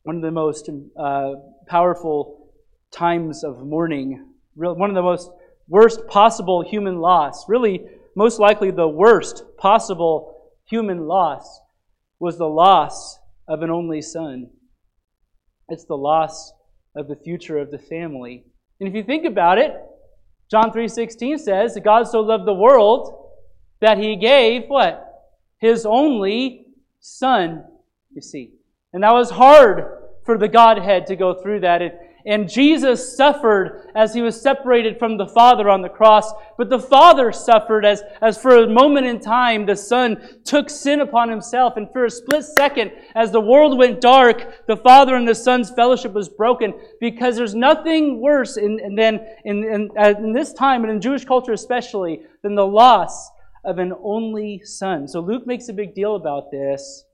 one 0.04 0.16
of 0.16 0.22
the 0.22 0.32
most 0.32 0.70
uh, 1.00 1.34
powerful 1.68 2.52
times 2.92 3.44
of 3.44 3.60
mourning, 3.60 4.26
one 4.56 4.90
of 4.90 4.96
the 4.96 5.02
most 5.02 5.30
worst 5.68 6.08
possible 6.08 6.64
human 6.64 6.98
loss, 6.98 7.48
really, 7.48 7.86
most 8.16 8.40
likely 8.40 8.72
the 8.72 8.88
worst 8.88 9.44
possible 9.58 10.52
human 10.66 11.08
loss 11.08 11.60
was 12.20 12.38
the 12.38 12.50
loss 12.50 13.20
of 13.48 13.62
an 13.62 13.70
only 13.70 14.02
son. 14.02 14.50
It's 15.70 15.86
the 15.86 15.98
loss 15.98 16.52
of 16.96 17.08
the 17.08 17.16
future 17.16 17.60
of 17.60 17.70
the 17.70 17.78
family. 17.78 18.46
And 18.80 18.90
if 18.90 18.96
you 18.96 19.04
think 19.04 19.26
about 19.26 19.60
it, 19.60 19.74
John 20.50 20.72
3:16 20.72 21.40
says 21.40 21.74
that 21.74 21.84
God 21.84 22.08
so 22.08 22.22
loved 22.22 22.46
the 22.46 22.54
world 22.54 23.32
that 23.80 23.98
he 23.98 24.16
gave 24.16 24.68
what? 24.68 25.04
His 25.60 25.86
only 25.86 26.68
son, 27.00 27.66
you 28.14 28.22
see. 28.22 28.54
And 28.94 29.04
that 29.04 29.14
was 29.14 29.30
hard 29.30 29.86
for 30.26 30.38
the 30.38 30.48
Godhead 30.48 31.06
to 31.08 31.16
go 31.16 31.34
through 31.34 31.62
that. 31.62 31.82
And 32.28 32.50
Jesus 32.50 33.16
suffered 33.16 33.90
as 33.96 34.14
he 34.14 34.22
was 34.22 34.40
separated 34.40 35.00
from 35.00 35.16
the 35.16 35.28
Father 35.28 35.70
on 35.70 35.82
the 35.82 35.88
cross. 35.88 36.34
But 36.58 36.70
the 36.70 36.78
Father 36.78 37.32
suffered 37.32 37.86
as, 37.86 38.04
as 38.22 38.38
for 38.38 38.58
a 38.58 38.68
moment 38.68 39.08
in 39.08 39.22
time, 39.22 39.66
the 39.66 39.78
Son 39.78 40.42
took 40.44 40.70
sin 40.70 41.00
upon 41.00 41.30
himself. 41.30 41.78
And 41.78 41.90
for 41.94 42.04
a 42.04 42.12
split 42.12 42.44
second, 42.44 42.92
as 43.16 43.32
the 43.32 43.40
world 43.40 43.78
went 43.78 44.02
dark, 44.02 44.66
the 44.68 44.76
Father 44.76 45.16
and 45.16 45.26
the 45.26 45.34
Son's 45.34 45.72
fellowship 45.72 46.12
was 46.12 46.28
broken 46.28 46.74
because 47.00 47.38
there's 47.38 47.56
nothing 47.56 48.20
worse 48.20 48.58
in, 48.58 48.78
in, 48.82 48.96
than 48.96 49.26
in, 49.46 49.64
in, 49.64 49.90
in 49.98 50.34
this 50.34 50.52
time, 50.52 50.84
and 50.84 50.92
in 50.92 51.00
Jewish 51.00 51.24
culture 51.24 51.54
especially, 51.54 52.24
than 52.44 52.56
the 52.56 52.68
loss 52.68 53.30
of 53.64 53.80
an 53.80 53.94
only 54.04 54.62
son. 54.66 55.08
So 55.08 55.22
Luke 55.22 55.48
makes 55.48 55.70
a 55.70 55.74
big 55.74 55.96
deal 55.96 56.18
about 56.18 56.52
this. 56.52 57.06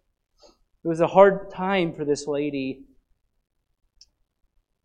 It 0.83 0.87
was 0.87 1.01
a 1.01 1.07
hard 1.07 1.51
time 1.51 1.93
for 1.93 2.03
this 2.03 2.25
lady. 2.25 2.85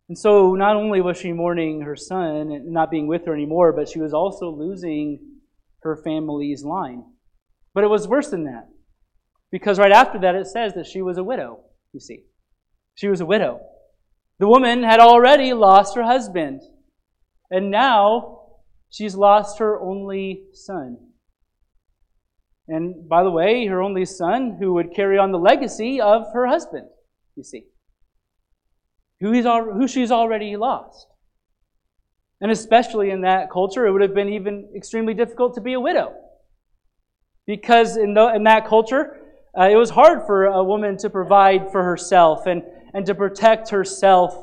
And 0.09 0.17
so 0.17 0.55
not 0.55 0.77
only 0.77 1.01
was 1.01 1.19
she 1.19 1.33
mourning 1.33 1.83
her 1.83 1.97
son 1.97 2.51
and 2.51 2.73
not 2.73 2.91
being 2.91 3.07
with 3.07 3.27
her 3.27 3.35
anymore, 3.35 3.73
but 3.75 3.89
she 3.89 4.01
was 4.01 4.15
also 4.15 4.51
losing 4.51 5.21
her 5.83 5.97
family's 5.97 6.65
line. 6.65 7.05
But 7.75 7.85
it 7.85 7.91
was 7.91 8.09
worse 8.09 8.31
than 8.31 8.45
that. 8.45 8.69
Because 9.51 9.79
right 9.79 9.93
after 9.93 10.19
that, 10.21 10.35
it 10.35 10.47
says 10.47 10.75
that 10.75 10.87
she 10.87 11.03
was 11.03 11.19
a 11.19 11.25
widow, 11.25 11.61
you 11.93 12.01
see. 12.01 12.25
She 12.95 13.09
was 13.09 13.21
a 13.21 13.27
widow. 13.27 13.61
The 14.39 14.49
woman 14.49 14.83
had 14.83 15.01
already 15.01 15.53
lost 15.53 15.95
her 15.95 16.05
husband. 16.05 16.63
And 17.51 17.71
now 17.71 18.41
she's 18.91 19.15
lost 19.15 19.59
her 19.59 19.79
only 19.79 20.45
son. 20.55 20.99
And 22.67 23.09
by 23.09 23.23
the 23.23 23.31
way, 23.31 23.67
her 23.67 23.83
only 23.83 24.05
son 24.05 24.57
who 24.59 24.75
would 24.75 24.95
carry 24.95 25.19
on 25.19 25.33
the 25.33 25.39
legacy 25.39 26.01
of 26.01 26.33
her 26.33 26.47
husband, 26.47 26.89
you 27.37 27.43
see 27.43 27.65
who, 29.21 29.33
he's 29.33 29.47
al- 29.47 29.73
who 29.73 29.89
she's 29.89 30.11
already 30.11 30.57
lost. 30.57 31.07
And 32.41 32.51
especially 32.51 33.11
in 33.11 33.23
that 33.23 33.51
culture, 33.51 33.87
it 33.87 33.93
would 33.93 34.03
have 34.03 34.15
been 34.15 34.29
even 34.29 34.71
extremely 34.77 35.15
difficult 35.15 35.55
to 35.55 35.61
be 35.61 35.73
a 35.73 35.81
widow. 35.81 36.15
Because 37.47 37.97
in, 37.97 38.15
the, 38.15 38.29
in 38.35 38.45
that 38.45 38.67
culture, 38.67 39.17
uh, 39.59 39.69
it 39.69 39.77
was 39.77 39.91
hard 39.91 40.27
for 40.27 40.45
a 40.45 40.63
woman 40.63 40.97
to 40.99 41.11
provide 41.11 41.73
for 41.73 41.83
herself 41.83 42.47
and, 42.47 42.63
and 42.95 43.07
to 43.07 43.15
protect 43.15 43.71
herself. 43.71 44.35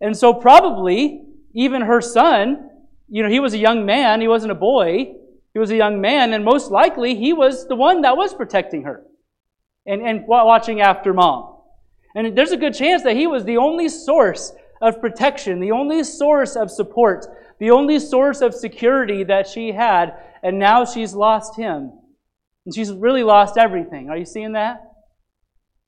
And 0.00 0.16
so, 0.16 0.34
probably, 0.34 1.22
even 1.54 1.82
her 1.82 2.00
son, 2.00 2.68
you 3.08 3.22
know, 3.22 3.28
he 3.28 3.40
was 3.40 3.54
a 3.54 3.58
young 3.58 3.84
man, 3.84 4.20
he 4.20 4.28
wasn't 4.28 4.52
a 4.52 4.56
boy, 4.56 5.14
he 5.52 5.58
was 5.58 5.70
a 5.70 5.76
young 5.76 6.00
man, 6.00 6.32
and 6.32 6.44
most 6.44 6.70
likely 6.70 7.14
he 7.14 7.32
was 7.32 7.66
the 7.66 7.76
one 7.76 8.02
that 8.02 8.16
was 8.16 8.34
protecting 8.34 8.84
her 8.84 9.04
and, 9.86 10.00
and 10.00 10.26
watching 10.26 10.80
after 10.80 11.12
mom. 11.12 11.51
And 12.14 12.36
there's 12.36 12.52
a 12.52 12.56
good 12.56 12.74
chance 12.74 13.02
that 13.02 13.16
he 13.16 13.26
was 13.26 13.44
the 13.44 13.56
only 13.56 13.88
source 13.88 14.52
of 14.80 15.00
protection, 15.00 15.60
the 15.60 15.70
only 15.70 16.02
source 16.04 16.56
of 16.56 16.70
support, 16.70 17.26
the 17.58 17.70
only 17.70 17.98
source 17.98 18.40
of 18.40 18.54
security 18.54 19.24
that 19.24 19.46
she 19.46 19.72
had, 19.72 20.14
and 20.42 20.58
now 20.58 20.84
she's 20.84 21.14
lost 21.14 21.56
him. 21.56 21.92
And 22.66 22.74
she's 22.74 22.92
really 22.92 23.22
lost 23.22 23.56
everything. 23.56 24.10
Are 24.10 24.16
you 24.16 24.24
seeing 24.24 24.52
that? 24.52 24.82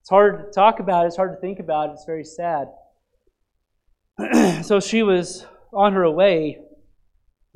It's 0.00 0.10
hard 0.10 0.46
to 0.46 0.50
talk 0.52 0.80
about, 0.80 1.06
it's 1.06 1.16
hard 1.16 1.34
to 1.34 1.40
think 1.40 1.58
about, 1.58 1.90
it's 1.90 2.04
very 2.04 2.24
sad. 2.24 2.68
so 4.62 4.80
she 4.80 5.02
was 5.02 5.46
on 5.72 5.92
her 5.92 6.08
way 6.10 6.58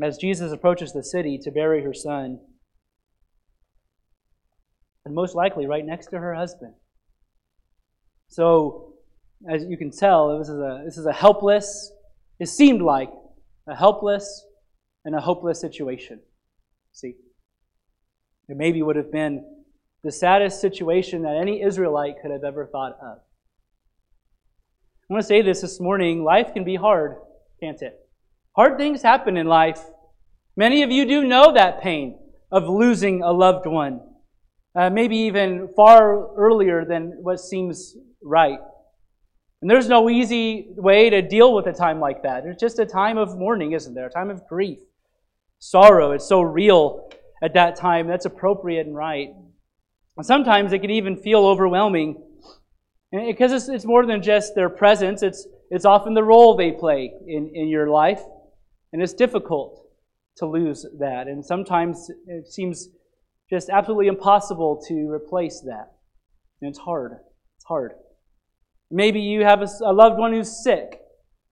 as 0.02 0.16
Jesus 0.16 0.52
approaches 0.52 0.92
the 0.92 1.02
city 1.02 1.38
to 1.42 1.50
bury 1.50 1.82
her 1.82 1.94
son. 1.94 2.40
And 5.04 5.14
most 5.14 5.34
likely 5.34 5.66
right 5.66 5.84
next 5.84 6.08
to 6.08 6.18
her 6.18 6.34
husband. 6.34 6.74
So, 8.28 8.94
as 9.48 9.64
you 9.64 9.76
can 9.76 9.90
tell, 9.90 10.38
this 10.38 10.48
is 10.48 10.58
a, 10.58 10.82
this 10.84 10.98
is 10.98 11.06
a 11.06 11.12
helpless, 11.12 11.92
it 12.38 12.48
seemed 12.48 12.82
like 12.82 13.10
a 13.66 13.74
helpless 13.74 14.44
and 15.04 15.14
a 15.14 15.20
hopeless 15.20 15.60
situation. 15.60 16.20
See? 16.92 17.14
It 18.48 18.56
maybe 18.56 18.82
would 18.82 18.96
have 18.96 19.12
been 19.12 19.44
the 20.02 20.12
saddest 20.12 20.60
situation 20.60 21.22
that 21.22 21.36
any 21.36 21.62
Israelite 21.62 22.16
could 22.22 22.30
have 22.30 22.44
ever 22.44 22.66
thought 22.66 22.92
of. 23.00 23.18
I 25.10 25.14
want 25.14 25.22
to 25.22 25.26
say 25.26 25.42
this 25.42 25.62
this 25.62 25.80
morning 25.80 26.22
life 26.22 26.52
can 26.52 26.64
be 26.64 26.76
hard, 26.76 27.16
can't 27.60 27.80
it? 27.80 27.98
Hard 28.54 28.76
things 28.76 29.02
happen 29.02 29.36
in 29.36 29.46
life. 29.46 29.82
Many 30.56 30.82
of 30.82 30.90
you 30.90 31.06
do 31.06 31.24
know 31.24 31.52
that 31.52 31.80
pain 31.80 32.18
of 32.50 32.68
losing 32.68 33.22
a 33.22 33.32
loved 33.32 33.66
one, 33.66 34.00
uh, 34.74 34.90
maybe 34.90 35.16
even 35.16 35.68
far 35.74 36.34
earlier 36.36 36.84
than 36.84 37.12
what 37.22 37.40
seems 37.40 37.96
right. 38.22 38.58
And 39.60 39.70
there's 39.70 39.88
no 39.88 40.08
easy 40.08 40.68
way 40.76 41.10
to 41.10 41.20
deal 41.20 41.54
with 41.54 41.66
a 41.66 41.72
time 41.72 41.98
like 41.98 42.22
that. 42.22 42.44
It's 42.46 42.60
just 42.60 42.78
a 42.78 42.86
time 42.86 43.18
of 43.18 43.36
mourning, 43.36 43.72
isn't 43.72 43.94
there? 43.94 44.06
A 44.06 44.10
time 44.10 44.30
of 44.30 44.46
grief, 44.46 44.78
sorrow. 45.58 46.12
It's 46.12 46.28
so 46.28 46.40
real 46.40 47.10
at 47.42 47.54
that 47.54 47.76
time. 47.76 48.06
That's 48.06 48.24
appropriate 48.24 48.86
and 48.86 48.94
right. 48.94 49.30
And 50.16 50.26
sometimes 50.26 50.72
it 50.72 50.80
can 50.80 50.90
even 50.90 51.16
feel 51.16 51.44
overwhelming 51.44 52.22
eh, 53.12 53.26
because 53.26 53.52
it's, 53.52 53.68
it's 53.68 53.84
more 53.84 54.06
than 54.06 54.22
just 54.22 54.54
their 54.54 54.68
presence, 54.68 55.22
it's, 55.22 55.46
it's 55.70 55.84
often 55.84 56.14
the 56.14 56.24
role 56.24 56.56
they 56.56 56.72
play 56.72 57.12
in, 57.26 57.50
in 57.54 57.68
your 57.68 57.88
life. 57.88 58.20
And 58.92 59.02
it's 59.02 59.12
difficult 59.12 59.86
to 60.38 60.46
lose 60.46 60.86
that. 60.98 61.26
And 61.26 61.44
sometimes 61.44 62.10
it 62.26 62.46
seems 62.48 62.88
just 63.50 63.68
absolutely 63.68 64.06
impossible 64.06 64.82
to 64.88 65.10
replace 65.10 65.60
that. 65.62 65.92
And 66.60 66.70
it's 66.70 66.78
hard. 66.78 67.12
It's 67.56 67.64
hard. 67.66 67.92
Maybe 68.90 69.20
you 69.20 69.44
have 69.44 69.62
a, 69.62 69.68
a 69.84 69.92
loved 69.92 70.18
one 70.18 70.32
who's 70.32 70.62
sick, 70.62 71.00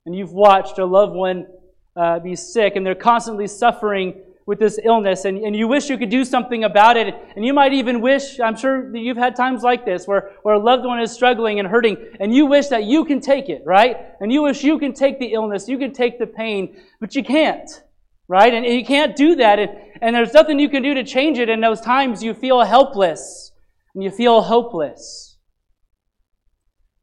and 0.05 0.14
you've 0.14 0.33
watched 0.33 0.78
a 0.78 0.85
loved 0.87 1.14
one 1.14 1.47
uh, 1.97 2.19
be 2.19 2.37
sick, 2.37 2.76
and 2.76 2.87
they're 2.87 2.95
constantly 2.95 3.47
suffering 3.47 4.23
with 4.47 4.61
this 4.61 4.78
illness 4.85 5.25
and, 5.25 5.38
and 5.38 5.57
you 5.57 5.66
wish 5.66 5.90
you 5.90 5.99
could 5.99 6.09
do 6.09 6.25
something 6.25 6.62
about 6.62 6.97
it. 6.97 7.14
And 7.35 7.45
you 7.45 7.52
might 7.52 7.73
even 7.73 8.00
wish, 8.00 8.38
I'm 8.38 8.57
sure 8.57 8.93
that 8.93 9.00
you've 9.00 9.16
had 9.16 9.35
times 9.35 9.62
like 9.62 9.85
this 9.85 10.07
where, 10.07 10.31
where 10.43 10.55
a 10.55 10.59
loved 10.59 10.85
one 10.85 11.00
is 11.00 11.11
struggling 11.11 11.59
and 11.59 11.66
hurting 11.69 11.97
and 12.21 12.33
you 12.33 12.47
wish 12.47 12.69
that 12.69 12.85
you 12.85 13.05
can 13.05 13.21
take 13.21 13.49
it, 13.49 13.62
right? 13.66 13.97
And 14.21 14.33
you 14.33 14.43
wish 14.43 14.62
you 14.62 14.78
can 14.78 14.93
take 14.93 15.19
the 15.19 15.33
illness, 15.33 15.69
you 15.69 15.78
can 15.78 15.93
take 15.93 16.21
the 16.21 16.28
pain, 16.28 16.76
but 17.00 17.16
you 17.16 17.25
can't, 17.25 17.69
right? 18.28 18.55
And, 18.55 18.64
and 18.64 18.76
you 18.76 18.85
can't 18.85 19.16
do 19.16 19.35
that. 19.35 19.59
And, 19.59 19.71
and 20.00 20.14
there's 20.14 20.33
nothing 20.33 20.61
you 20.61 20.69
can 20.69 20.83
do 20.83 20.95
to 20.95 21.02
change 21.02 21.38
it. 21.40 21.49
In 21.49 21.61
those 21.61 21.81
times 21.81 22.23
you 22.23 22.33
feel 22.33 22.62
helpless 22.62 23.50
and 23.97 24.05
you 24.05 24.12
feel 24.12 24.43
hopeless. 24.43 25.25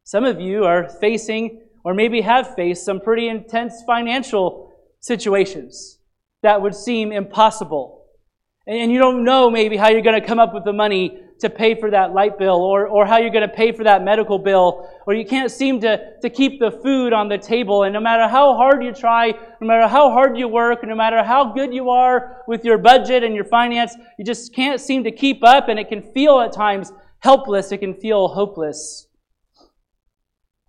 Some 0.04 0.26
of 0.26 0.40
you 0.40 0.66
are 0.66 0.90
facing 0.90 1.62
or 1.84 1.94
maybe 1.94 2.22
have 2.22 2.56
faced 2.56 2.86
some 2.86 3.00
pretty 3.00 3.28
intense 3.28 3.84
financial 3.86 4.74
situations 5.00 6.00
that 6.42 6.62
would 6.62 6.76
seem 6.76 7.12
impossible. 7.12 8.06
And 8.66 8.92
you 8.92 9.00
don't 9.00 9.24
know 9.24 9.50
maybe 9.50 9.76
how 9.76 9.90
you're 9.90 10.02
going 10.02 10.20
to 10.20 10.26
come 10.26 10.40
up 10.40 10.54
with 10.54 10.64
the 10.64 10.74
money 10.74 11.20
to 11.40 11.50
pay 11.50 11.76
for 11.76 11.92
that 11.92 12.14
light 12.14 12.38
bill 12.38 12.62
or, 12.62 12.88
or 12.88 13.06
how 13.06 13.18
you're 13.18 13.30
going 13.30 13.48
to 13.48 13.54
pay 13.54 13.74
for 13.74 13.84
that 13.84 14.02
medical 14.02 14.40
bill, 14.40 14.90
or 15.06 15.14
you 15.14 15.26
can't 15.26 15.52
seem 15.52 15.82
to, 15.82 16.18
to 16.22 16.30
keep 16.30 16.60
the 16.60 16.72
food 16.72 17.12
on 17.12 17.28
the 17.28 17.38
table. 17.38 17.84
And 17.84 17.94
no 17.94 18.00
matter 18.00 18.30
how 18.30 18.56
hard 18.56 18.82
you 18.82 18.94
try, 18.94 19.32
no 19.60 19.68
matter 19.68 19.88
how 19.90 20.10
hard 20.12 20.38
you 20.38 20.48
work, 20.48 20.86
no 20.86 20.96
matter 20.96 21.22
how 21.22 21.52
good 21.52 21.74
you 21.74 21.90
are 21.90 22.44
with 22.48 22.64
your 22.64 22.78
budget 22.78 23.24
and 23.24 23.36
your 23.36 23.44
finance, 23.44 23.96
you 24.18 24.24
just 24.24 24.54
can't 24.54 24.80
seem 24.80 25.04
to 25.04 25.12
keep 25.12 25.44
up, 25.44 25.68
and 25.68 25.78
it 25.78 25.90
can 25.90 26.02
feel 26.02 26.40
at 26.40 26.54
times 26.54 26.94
helpless. 27.20 27.74
It 27.74 27.80
can 27.80 27.94
feel 27.94 28.30
hopeless. 28.30 29.08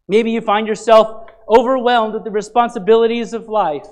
Maybe 0.08 0.30
you 0.30 0.40
find 0.40 0.66
yourself 0.66 1.30
overwhelmed 1.49 2.14
with 2.14 2.25
the 2.25 2.30
responsibilities 2.30 3.32
of 3.32 3.49
life. 3.49 3.87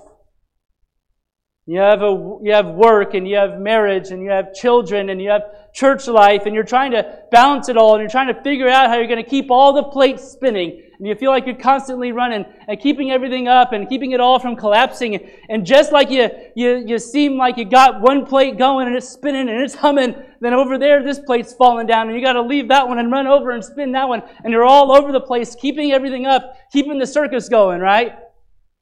You 1.67 1.79
have, 1.79 2.03
a, 2.03 2.39
you 2.43 2.53
have 2.53 2.67
work 2.67 3.15
and 3.15 3.27
you 3.27 3.37
have 3.37 3.61
marriage 3.61 4.11
and 4.11 4.21
you 4.23 4.31
have 4.31 4.53
children 4.53 5.11
and 5.11 5.23
you 5.23 5.31
have 5.31 5.73
church 5.73 6.09
life 6.09 6.43
and 6.45 6.55
you're 6.55 6.65
trying 6.65 6.91
to 6.91 7.21
balance 7.31 7.69
it 7.69 7.77
all 7.77 7.95
and 7.95 8.01
you're 8.01 8.11
trying 8.11 8.35
to 8.35 8.43
figure 8.43 8.69
out 8.69 8.89
how 8.89 8.97
you're 8.97 9.07
going 9.07 9.23
to 9.23 9.31
keep 9.31 9.51
all 9.51 9.73
the 9.73 9.85
plates 9.85 10.25
spinning 10.25 10.83
and 11.03 11.09
you 11.09 11.17
feel 11.17 11.33
like 11.33 11.47
you're 11.47 11.57
constantly 11.57 12.13
running 12.13 12.45
and 12.69 12.79
keeping 12.79 13.11
everything 13.11 13.49
up 13.49 13.73
and 13.73 13.89
keeping 13.89 14.13
it 14.13 14.21
all 14.21 14.39
from 14.39 14.55
collapsing. 14.55 15.29
And 15.49 15.67
just 15.67 15.91
like 15.91 16.11
you, 16.11 16.31
you, 16.55 16.85
you 16.87 16.97
seem 17.01 17.37
like 17.37 17.57
you 17.57 17.65
got 17.65 18.01
one 18.01 18.25
plate 18.25 18.57
going 18.57 18.87
and 18.87 18.95
it's 18.95 19.09
spinning 19.09 19.49
and 19.49 19.61
it's 19.61 19.75
humming 19.75 20.15
then 20.41 20.55
over 20.55 20.79
there 20.79 21.03
this 21.03 21.19
plate's 21.19 21.53
falling 21.55 21.89
down 21.89 22.07
and 22.07 22.17
you 22.17 22.23
got 22.23 22.35
to 22.35 22.43
leave 22.43 22.69
that 22.69 22.87
one 22.87 23.01
and 23.01 23.11
run 23.11 23.27
over 23.27 23.51
and 23.51 23.65
spin 23.65 23.91
that 23.91 24.09
one. 24.09 24.23
And 24.45 24.53
you're 24.53 24.65
all 24.65 24.97
over 24.97 25.11
the 25.11 25.21
place 25.21 25.57
keeping 25.57 25.91
everything 25.91 26.25
up 26.25 26.57
keeping 26.73 27.01
the 27.01 27.07
circus 27.07 27.49
going 27.49 27.81
right? 27.81 28.13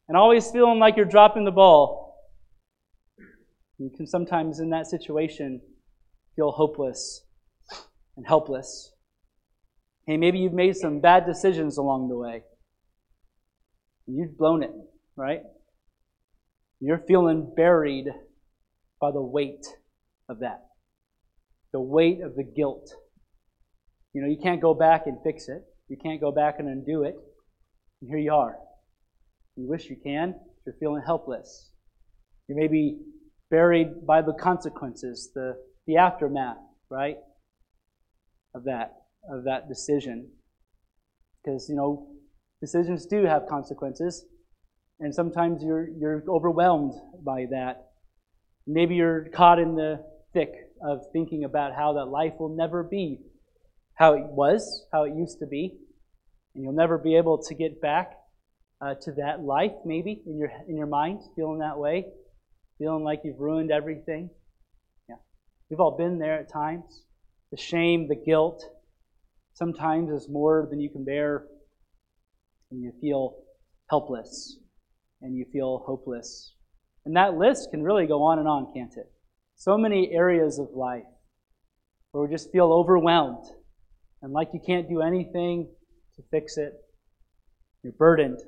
And 0.06 0.14
always 0.14 0.50
feeling 0.50 0.78
like 0.78 0.98
you're 0.98 1.06
dropping 1.06 1.46
the 1.46 1.50
ball. 1.50 2.18
You 3.78 3.88
can 3.96 4.06
sometimes, 4.06 4.60
in 4.60 4.68
that 4.70 4.88
situation, 4.88 5.62
feel 6.36 6.50
hopeless 6.50 7.24
and 8.14 8.26
helpless. 8.26 8.89
Hey, 10.10 10.16
maybe 10.16 10.40
you've 10.40 10.52
made 10.52 10.74
some 10.74 10.98
bad 10.98 11.24
decisions 11.24 11.78
along 11.78 12.08
the 12.08 12.16
way. 12.16 12.42
You've 14.08 14.36
blown 14.36 14.64
it, 14.64 14.72
right? 15.14 15.42
You're 16.80 17.04
feeling 17.06 17.52
buried 17.56 18.06
by 19.00 19.12
the 19.12 19.22
weight 19.22 19.64
of 20.28 20.40
that, 20.40 20.64
the 21.72 21.80
weight 21.80 22.22
of 22.22 22.34
the 22.34 22.42
guilt. 22.42 22.92
You 24.12 24.22
know, 24.22 24.26
you 24.26 24.38
can't 24.42 24.60
go 24.60 24.74
back 24.74 25.06
and 25.06 25.16
fix 25.22 25.48
it. 25.48 25.62
You 25.86 25.96
can't 25.96 26.20
go 26.20 26.32
back 26.32 26.56
and 26.58 26.66
undo 26.66 27.04
it. 27.04 27.14
And 28.00 28.10
here 28.10 28.18
you 28.18 28.34
are. 28.34 28.56
You 29.54 29.68
wish 29.68 29.88
you 29.88 29.96
can. 30.02 30.34
You're 30.66 30.74
feeling 30.80 31.04
helpless. 31.06 31.70
You 32.48 32.56
may 32.56 32.66
be 32.66 32.98
buried 33.48 34.04
by 34.08 34.22
the 34.22 34.32
consequences, 34.32 35.30
the, 35.36 35.54
the 35.86 35.98
aftermath, 35.98 36.56
right? 36.90 37.18
Of 38.56 38.64
that, 38.64 38.99
of 39.28 39.44
that 39.44 39.68
decision. 39.68 40.30
Because, 41.42 41.68
you 41.68 41.76
know, 41.76 42.08
decisions 42.60 43.06
do 43.06 43.24
have 43.24 43.46
consequences, 43.48 44.24
and 44.98 45.14
sometimes 45.14 45.62
you're, 45.62 45.88
you're 45.88 46.22
overwhelmed 46.28 46.94
by 47.24 47.46
that. 47.50 47.90
Maybe 48.66 48.94
you're 48.94 49.28
caught 49.30 49.58
in 49.58 49.74
the 49.74 50.04
thick 50.32 50.52
of 50.82 51.00
thinking 51.12 51.44
about 51.44 51.74
how 51.74 51.94
that 51.94 52.06
life 52.06 52.34
will 52.38 52.54
never 52.54 52.82
be 52.82 53.20
how 53.94 54.14
it 54.14 54.24
was, 54.24 54.86
how 54.92 55.02
it 55.04 55.14
used 55.14 55.40
to 55.40 55.46
be, 55.46 55.76
and 56.54 56.64
you'll 56.64 56.72
never 56.72 56.96
be 56.96 57.16
able 57.16 57.36
to 57.36 57.54
get 57.54 57.82
back 57.82 58.14
uh, 58.80 58.94
to 59.02 59.12
that 59.12 59.42
life, 59.42 59.72
maybe 59.84 60.22
in 60.24 60.38
your 60.38 60.50
in 60.68 60.76
your 60.76 60.86
mind, 60.86 61.20
feeling 61.36 61.58
that 61.58 61.78
way 61.78 62.06
feeling 62.80 63.04
like 63.04 63.20
you've 63.24 63.38
ruined 63.38 63.70
everything. 63.70 64.30
Yeah. 65.08 65.16
We've 65.68 65.80
all 65.80 65.96
been 65.96 66.18
there 66.18 66.40
at 66.40 66.50
times. 66.50 67.04
The 67.50 67.58
shame, 67.58 68.08
the 68.08 68.16
guilt, 68.16 68.64
sometimes 69.60 70.10
is 70.10 70.28
more 70.28 70.66
than 70.70 70.80
you 70.80 70.90
can 70.90 71.04
bear, 71.04 71.44
and 72.70 72.82
you 72.82 72.92
feel 73.00 73.36
helpless 73.88 74.56
and 75.22 75.36
you 75.36 75.44
feel 75.52 75.84
hopeless. 75.86 76.54
And 77.04 77.14
that 77.16 77.36
list 77.36 77.70
can 77.70 77.82
really 77.82 78.06
go 78.06 78.22
on 78.22 78.38
and 78.38 78.48
on, 78.48 78.72
can't 78.74 78.96
it? 78.96 79.12
So 79.56 79.76
many 79.76 80.10
areas 80.12 80.58
of 80.58 80.68
life 80.74 81.04
where 82.10 82.26
we 82.26 82.32
just 82.32 82.50
feel 82.50 82.72
overwhelmed 82.72 83.44
and 84.22 84.32
like 84.32 84.48
you 84.54 84.60
can't 84.64 84.88
do 84.88 85.02
anything 85.02 85.68
to 86.16 86.22
fix 86.30 86.56
it. 86.56 86.72
You're 87.82 87.92
burdened 87.92 88.40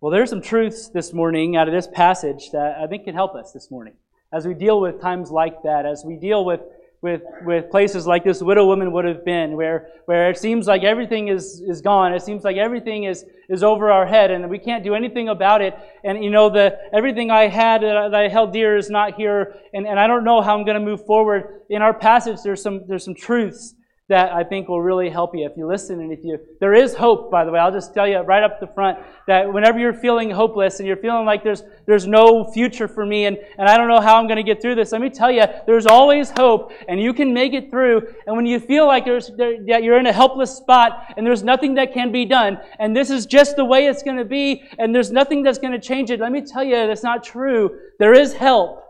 well, 0.00 0.12
there's 0.12 0.30
some 0.30 0.42
truths 0.42 0.90
this 0.90 1.12
morning 1.12 1.56
out 1.56 1.66
of 1.66 1.74
this 1.74 1.88
passage 1.88 2.52
that 2.52 2.78
I 2.78 2.86
think 2.86 3.04
can 3.04 3.16
help 3.16 3.34
us 3.34 3.50
this 3.50 3.68
morning 3.68 3.94
as 4.32 4.46
we 4.46 4.54
deal 4.54 4.80
with 4.80 5.00
times 5.00 5.32
like 5.32 5.64
that, 5.64 5.86
as 5.86 6.04
we 6.06 6.16
deal 6.16 6.44
with 6.44 6.60
with, 7.00 7.22
with 7.44 7.70
places 7.70 8.06
like 8.06 8.24
this 8.24 8.42
widow 8.42 8.66
woman 8.66 8.92
would 8.92 9.04
have 9.04 9.24
been, 9.24 9.56
where, 9.56 9.88
where 10.06 10.30
it 10.30 10.36
seems 10.36 10.66
like 10.66 10.82
everything 10.82 11.28
is, 11.28 11.60
is 11.60 11.80
gone. 11.80 12.12
It 12.12 12.22
seems 12.22 12.42
like 12.42 12.56
everything 12.56 13.04
is, 13.04 13.24
is 13.48 13.62
over 13.62 13.90
our 13.90 14.04
head 14.04 14.32
and 14.32 14.50
we 14.50 14.58
can't 14.58 14.82
do 14.82 14.94
anything 14.94 15.28
about 15.28 15.62
it. 15.62 15.74
And, 16.02 16.24
you 16.24 16.30
know, 16.30 16.50
the, 16.50 16.76
everything 16.92 17.30
I 17.30 17.46
had 17.46 17.82
that 17.82 18.14
I 18.14 18.28
held 18.28 18.52
dear 18.52 18.76
is 18.76 18.90
not 18.90 19.14
here. 19.14 19.54
And, 19.72 19.86
and 19.86 19.98
I 19.98 20.08
don't 20.08 20.24
know 20.24 20.42
how 20.42 20.58
I'm 20.58 20.64
going 20.64 20.78
to 20.78 20.84
move 20.84 21.06
forward. 21.06 21.62
In 21.70 21.82
our 21.82 21.94
passage, 21.94 22.38
there's 22.42 22.62
some, 22.62 22.82
there's 22.88 23.04
some 23.04 23.14
truths 23.14 23.74
that 24.08 24.32
I 24.32 24.42
think 24.42 24.68
will 24.68 24.80
really 24.80 25.10
help 25.10 25.34
you 25.34 25.44
if 25.44 25.52
you 25.54 25.66
listen 25.66 26.00
and 26.00 26.10
if 26.10 26.20
you 26.24 26.38
there 26.60 26.72
is 26.72 26.94
hope 26.94 27.30
by 27.30 27.44
the 27.44 27.50
way. 27.50 27.60
I'll 27.60 27.72
just 27.72 27.92
tell 27.92 28.08
you 28.08 28.18
right 28.20 28.42
up 28.42 28.58
the 28.58 28.66
front 28.68 28.98
that 29.26 29.52
whenever 29.52 29.78
you're 29.78 29.92
feeling 29.92 30.30
hopeless 30.30 30.78
and 30.78 30.86
you're 30.86 30.96
feeling 30.96 31.26
like 31.26 31.44
there's 31.44 31.62
there's 31.86 32.06
no 32.06 32.50
future 32.52 32.88
for 32.88 33.04
me 33.04 33.26
and, 33.26 33.36
and 33.58 33.68
I 33.68 33.76
don't 33.76 33.88
know 33.88 34.00
how 34.00 34.16
I'm 34.16 34.26
going 34.26 34.38
to 34.38 34.42
get 34.42 34.62
through 34.62 34.76
this 34.76 34.92
let 34.92 35.02
me 35.02 35.10
tell 35.10 35.30
you 35.30 35.44
there's 35.66 35.84
always 35.84 36.30
hope 36.30 36.72
and 36.88 37.00
you 37.00 37.12
can 37.12 37.34
make 37.34 37.52
it 37.52 37.70
through. 37.70 38.02
And 38.26 38.34
when 38.34 38.46
you 38.46 38.58
feel 38.60 38.86
like 38.86 39.04
there's 39.04 39.30
there, 39.36 39.62
that 39.66 39.82
you're 39.82 39.98
in 39.98 40.06
a 40.06 40.12
helpless 40.12 40.54
spot 40.54 41.12
and 41.18 41.26
there's 41.26 41.42
nothing 41.42 41.74
that 41.74 41.92
can 41.92 42.10
be 42.10 42.24
done 42.24 42.58
and 42.78 42.96
this 42.96 43.10
is 43.10 43.26
just 43.26 43.56
the 43.56 43.64
way 43.64 43.86
it's 43.86 44.02
going 44.02 44.16
to 44.16 44.24
be 44.24 44.62
and 44.78 44.94
there's 44.94 45.12
nothing 45.12 45.42
that's 45.42 45.58
going 45.58 45.72
to 45.72 45.80
change 45.80 46.10
it 46.10 46.18
let 46.18 46.32
me 46.32 46.40
tell 46.40 46.64
you 46.64 46.74
that's 46.86 47.02
not 47.02 47.22
true. 47.22 47.78
There 47.98 48.14
is 48.14 48.32
help. 48.32 48.82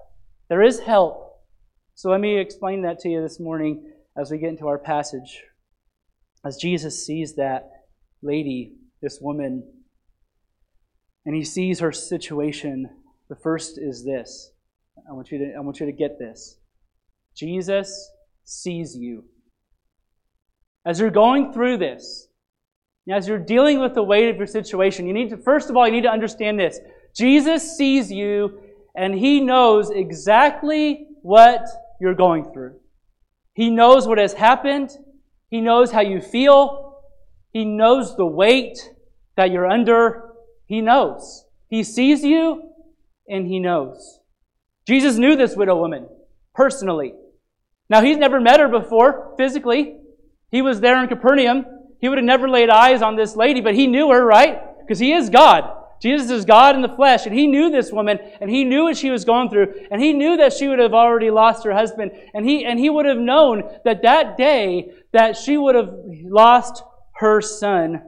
There 0.48 0.62
is 0.62 0.78
help. 0.78 1.40
So 1.96 2.10
let 2.10 2.20
me 2.20 2.38
explain 2.38 2.82
that 2.82 3.00
to 3.00 3.08
you 3.08 3.20
this 3.20 3.40
morning 3.40 3.87
as 4.18 4.30
we 4.30 4.38
get 4.38 4.50
into 4.50 4.66
our 4.66 4.78
passage, 4.78 5.44
as 6.44 6.56
Jesus 6.56 7.06
sees 7.06 7.36
that 7.36 7.70
lady, 8.22 8.74
this 9.00 9.18
woman, 9.20 9.62
and 11.24 11.34
he 11.34 11.44
sees 11.44 11.80
her 11.80 11.92
situation, 11.92 12.88
the 13.28 13.36
first 13.36 13.78
is 13.78 14.04
this. 14.04 14.50
I 15.08 15.12
want 15.12 15.30
you 15.30 15.38
to, 15.38 15.54
I 15.56 15.60
want 15.60 15.78
you 15.78 15.86
to 15.86 15.92
get 15.92 16.18
this. 16.18 16.56
Jesus 17.36 18.10
sees 18.44 18.96
you. 18.96 19.24
As 20.84 20.98
you're 20.98 21.10
going 21.10 21.52
through 21.52 21.76
this, 21.76 22.28
as 23.10 23.28
you're 23.28 23.38
dealing 23.38 23.80
with 23.80 23.94
the 23.94 24.02
weight 24.02 24.30
of 24.30 24.36
your 24.36 24.46
situation, 24.46 25.06
you 25.06 25.12
need 25.12 25.30
to, 25.30 25.36
first 25.36 25.70
of 25.70 25.76
all, 25.76 25.86
you 25.86 25.92
need 25.92 26.02
to 26.02 26.10
understand 26.10 26.58
this. 26.58 26.80
Jesus 27.16 27.76
sees 27.76 28.10
you 28.10 28.60
and 28.96 29.14
he 29.14 29.40
knows 29.40 29.90
exactly 29.90 31.06
what 31.22 31.62
you're 32.00 32.14
going 32.14 32.52
through. 32.52 32.74
He 33.58 33.70
knows 33.70 34.06
what 34.06 34.18
has 34.18 34.34
happened. 34.34 34.96
He 35.50 35.60
knows 35.60 35.90
how 35.90 36.00
you 36.00 36.20
feel. 36.20 37.02
He 37.52 37.64
knows 37.64 38.16
the 38.16 38.24
weight 38.24 38.78
that 39.36 39.50
you're 39.50 39.66
under. 39.66 40.30
He 40.66 40.80
knows. 40.80 41.44
He 41.68 41.82
sees 41.82 42.22
you 42.22 42.70
and 43.28 43.48
he 43.48 43.58
knows. 43.58 44.20
Jesus 44.86 45.16
knew 45.16 45.34
this 45.34 45.56
widow 45.56 45.76
woman 45.76 46.06
personally. 46.54 47.14
Now, 47.90 48.00
he's 48.00 48.16
never 48.16 48.40
met 48.40 48.60
her 48.60 48.68
before 48.68 49.34
physically. 49.36 49.96
He 50.52 50.62
was 50.62 50.78
there 50.78 51.02
in 51.02 51.08
Capernaum. 51.08 51.66
He 52.00 52.08
would 52.08 52.18
have 52.18 52.24
never 52.24 52.48
laid 52.48 52.70
eyes 52.70 53.02
on 53.02 53.16
this 53.16 53.34
lady, 53.34 53.60
but 53.60 53.74
he 53.74 53.88
knew 53.88 54.12
her, 54.12 54.24
right? 54.24 54.60
Because 54.78 55.00
he 55.00 55.12
is 55.12 55.30
God. 55.30 55.64
Jesus 56.00 56.30
is 56.30 56.44
God 56.44 56.76
in 56.76 56.82
the 56.82 56.88
flesh, 56.88 57.26
and 57.26 57.34
he 57.34 57.46
knew 57.46 57.70
this 57.70 57.92
woman, 57.92 58.18
and 58.40 58.50
he 58.50 58.64
knew 58.64 58.84
what 58.84 58.96
she 58.96 59.10
was 59.10 59.24
going 59.24 59.50
through, 59.50 59.74
and 59.90 60.00
he 60.00 60.12
knew 60.12 60.36
that 60.36 60.52
she 60.52 60.68
would 60.68 60.78
have 60.78 60.94
already 60.94 61.30
lost 61.30 61.64
her 61.64 61.72
husband, 61.72 62.12
and 62.34 62.48
he, 62.48 62.64
and 62.64 62.78
he 62.78 62.90
would 62.90 63.06
have 63.06 63.18
known 63.18 63.62
that 63.84 64.02
that 64.02 64.36
day 64.36 64.92
that 65.12 65.36
she 65.36 65.56
would 65.56 65.74
have 65.74 65.92
lost 66.24 66.82
her 67.16 67.40
son. 67.40 68.02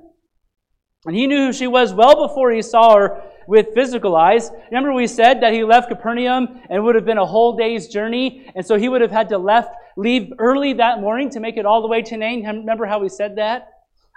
And 1.07 1.17
he 1.17 1.27
knew 1.27 1.47
who 1.47 1.53
she 1.53 1.67
was 1.67 1.95
well 1.95 2.29
before 2.29 2.53
he 2.53 2.63
saw 2.63 2.97
her, 2.97 3.23
with 3.51 3.75
physical 3.75 4.15
eyes. 4.15 4.49
Remember, 4.71 4.93
we 4.93 5.09
said 5.09 5.43
that 5.43 5.53
he 5.53 5.65
left 5.65 5.89
Capernaum 5.89 6.47
and 6.69 6.79
it 6.79 6.81
would 6.81 6.95
have 6.95 7.05
been 7.05 7.19
a 7.19 7.27
whole 7.27 7.57
day's 7.57 7.89
journey, 7.89 8.49
and 8.55 8.65
so 8.65 8.79
he 8.79 8.89
would 8.89 9.01
have 9.01 9.11
had 9.11 9.29
to 9.31 9.39
left, 9.39 9.75
leave 9.97 10.33
early 10.39 10.75
that 10.75 11.01
morning 11.01 11.29
to 11.31 11.41
make 11.41 11.57
it 11.57 11.67
all 11.67 11.83
the 11.83 11.89
way 11.89 12.01
to 12.01 12.17
Nain. 12.17 12.47
Remember 12.47 12.87
how 12.87 13.01
we 13.01 13.09
said 13.09 13.37
that? 13.39 13.69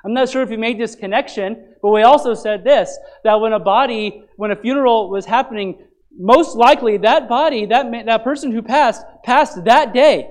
I'm 0.05 0.13
not 0.13 0.29
sure 0.29 0.41
if 0.41 0.49
you 0.51 0.57
made 0.57 0.79
this 0.79 0.95
connection, 0.95 1.75
but 1.81 1.91
we 1.91 2.03
also 2.03 2.33
said 2.33 2.63
this 2.63 2.97
that 3.23 3.35
when 3.35 3.53
a 3.53 3.59
body, 3.59 4.23
when 4.35 4.51
a 4.51 4.55
funeral 4.55 5.09
was 5.09 5.25
happening, 5.25 5.85
most 6.17 6.55
likely 6.55 6.97
that 6.97 7.27
body, 7.27 7.65
that, 7.67 7.91
that 8.05 8.23
person 8.23 8.51
who 8.51 8.61
passed, 8.61 9.03
passed 9.23 9.63
that 9.65 9.93
day. 9.93 10.29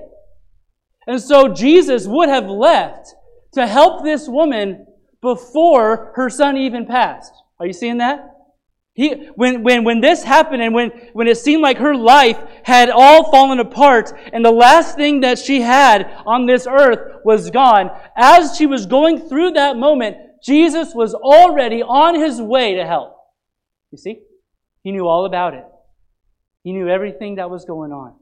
And 1.07 1.21
so 1.21 1.49
Jesus 1.49 2.07
would 2.07 2.29
have 2.29 2.47
left 2.47 3.13
to 3.53 3.67
help 3.67 4.03
this 4.03 4.27
woman 4.27 4.85
before 5.21 6.13
her 6.15 6.29
son 6.29 6.57
even 6.57 6.85
passed. 6.85 7.33
Are 7.59 7.65
you 7.65 7.73
seeing 7.73 7.97
that? 7.97 8.32
He, 8.95 9.09
when, 9.35 9.63
when, 9.63 9.83
when 9.83 10.01
this 10.01 10.23
happened 10.23 10.61
and 10.61 10.73
when, 10.73 10.89
when 11.13 11.27
it 11.27 11.37
seemed 11.37 11.63
like 11.63 11.77
her 11.77 11.95
life 11.95 12.39
had 12.63 12.91
all 12.91 13.31
fallen 13.31 13.59
apart 13.59 14.13
and 14.31 14.45
the 14.45 14.51
last 14.51 14.95
thing 14.95 15.21
that 15.21 15.39
she 15.39 15.61
had 15.61 16.03
on 16.27 16.45
this 16.45 16.67
earth 16.67 17.21
was 17.25 17.49
gone, 17.49 17.89
as 18.15 18.55
she 18.55 18.67
was 18.67 18.85
going 18.85 19.27
through 19.27 19.51
that 19.51 19.77
moment, 19.77 20.17
Jesus 20.43 20.93
was 20.93 21.15
already 21.15 21.81
on 21.81 22.19
his 22.19 22.39
way 22.39 22.75
to 22.75 22.85
help. 22.85 23.17
You 23.91 23.97
see? 23.97 24.19
He 24.83 24.91
knew 24.91 25.07
all 25.07 25.25
about 25.25 25.55
it. 25.55 25.63
He 26.63 26.71
knew 26.71 26.87
everything 26.87 27.35
that 27.35 27.49
was 27.49 27.65
going 27.65 27.91
on. 27.91 28.15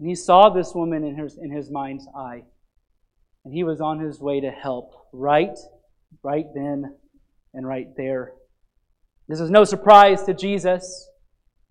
And 0.00 0.08
he 0.08 0.16
saw 0.16 0.50
this 0.50 0.72
woman 0.74 1.04
in 1.04 1.16
his, 1.16 1.38
in 1.40 1.52
his 1.52 1.70
mind's 1.70 2.06
eye. 2.16 2.42
And 3.44 3.54
he 3.54 3.62
was 3.62 3.80
on 3.80 4.00
his 4.00 4.20
way 4.20 4.40
to 4.40 4.50
help 4.50 4.90
right, 5.12 5.56
right 6.24 6.46
then 6.54 6.96
and 7.54 7.66
right 7.66 7.86
there. 7.96 8.32
This 9.28 9.40
was 9.40 9.50
no 9.50 9.64
surprise 9.64 10.22
to 10.24 10.34
Jesus. 10.34 11.08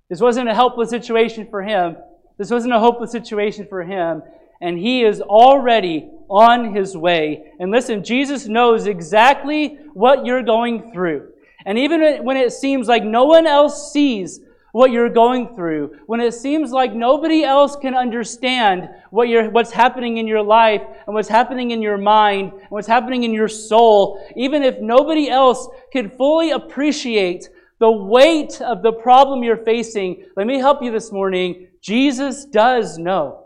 This 0.10 0.22
wasn't 0.22 0.50
a 0.50 0.54
helpless 0.54 0.90
situation 0.90 1.48
for 1.50 1.64
him. 1.64 1.96
This 2.38 2.52
wasn't 2.52 2.74
a 2.74 2.80
hopeless 2.80 3.12
situation 3.12 3.66
for 3.70 3.84
him. 3.84 4.22
And 4.62 4.78
he 4.78 5.04
is 5.04 5.22
already 5.22 6.10
on 6.30 6.76
his 6.76 6.96
way. 6.96 7.52
And 7.60 7.72
listen, 7.72 8.04
Jesus 8.04 8.48
knows 8.48 8.88
exactly 8.88 9.78
what 9.94 10.26
you're 10.26 10.44
going 10.44 10.92
through. 10.94 11.30
And 11.66 11.78
even 11.80 12.24
when 12.24 12.38
it 12.38 12.52
seems 12.52 12.88
like 12.88 13.04
no 13.04 13.26
one 13.26 13.48
else 13.48 13.92
sees 13.92 14.40
what 14.76 14.92
you're 14.92 15.08
going 15.08 15.56
through, 15.56 15.90
when 16.06 16.20
it 16.20 16.34
seems 16.34 16.72
like 16.72 16.94
nobody 16.94 17.46
else 17.46 17.78
can 17.78 17.96
understand 17.96 18.90
what 19.10 19.30
you're, 19.30 19.50
what's 19.50 19.72
happening 19.72 20.18
in 20.18 20.28
your 20.28 20.44
life 20.44 20.82
and 21.08 21.16
what's 21.16 21.30
happening 21.30 21.72
in 21.72 21.82
your 21.82 21.98
mind 21.98 22.52
and 22.52 22.70
what's 22.72 22.86
happening 22.86 23.24
in 23.24 23.34
your 23.34 23.48
soul, 23.48 24.22
even 24.36 24.64
if 24.64 24.78
nobody 24.82 25.30
else 25.30 25.70
can 25.94 26.10
fully 26.10 26.52
appreciate 26.52 27.48
the 27.80 27.90
weight 27.90 28.60
of 28.60 28.84
the 28.84 28.92
problem 28.92 29.46
you're 29.46 29.64
facing, 29.64 30.26
let 30.36 30.46
me 30.46 30.60
help 30.60 30.84
you 30.84 30.92
this 30.92 31.10
morning. 31.10 31.70
Jesus 31.80 32.44
does 32.44 32.98
know. 32.98 33.46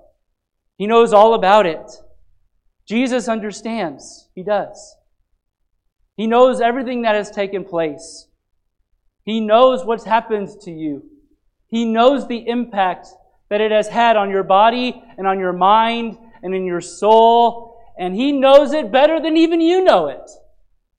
He 0.80 0.88
knows 0.88 1.14
all 1.14 1.36
about 1.36 1.68
it. 1.68 1.92
Jesus 2.88 3.28
understands. 3.28 4.30
He 4.34 4.42
does. 4.42 4.96
He 6.18 6.26
knows 6.26 6.60
everything 6.60 7.04
that 7.04 7.14
has 7.14 7.30
taken 7.30 7.66
place. 7.66 8.26
He 9.26 9.40
knows 9.40 9.86
what's 9.86 10.06
happened 10.06 10.50
to 10.62 10.72
you. 10.72 11.04
He 11.70 11.86
knows 11.86 12.28
the 12.28 12.48
impact 12.48 13.08
that 13.50 13.62
it 13.62 13.72
has 13.72 13.88
had 13.88 14.18
on 14.18 14.30
your 14.30 14.44
body 14.44 15.02
and 15.18 15.26
on 15.26 15.40
your 15.40 15.54
mind 15.54 16.18
and 16.44 16.54
in 16.54 16.66
your 16.66 16.82
soul. 16.82 17.80
And 17.98 18.16
He 18.16 18.32
knows 18.32 18.74
it 18.74 18.92
better 18.92 19.22
than 19.22 19.38
even 19.38 19.62
you 19.62 19.84
know 19.84 20.08
it. 20.08 20.30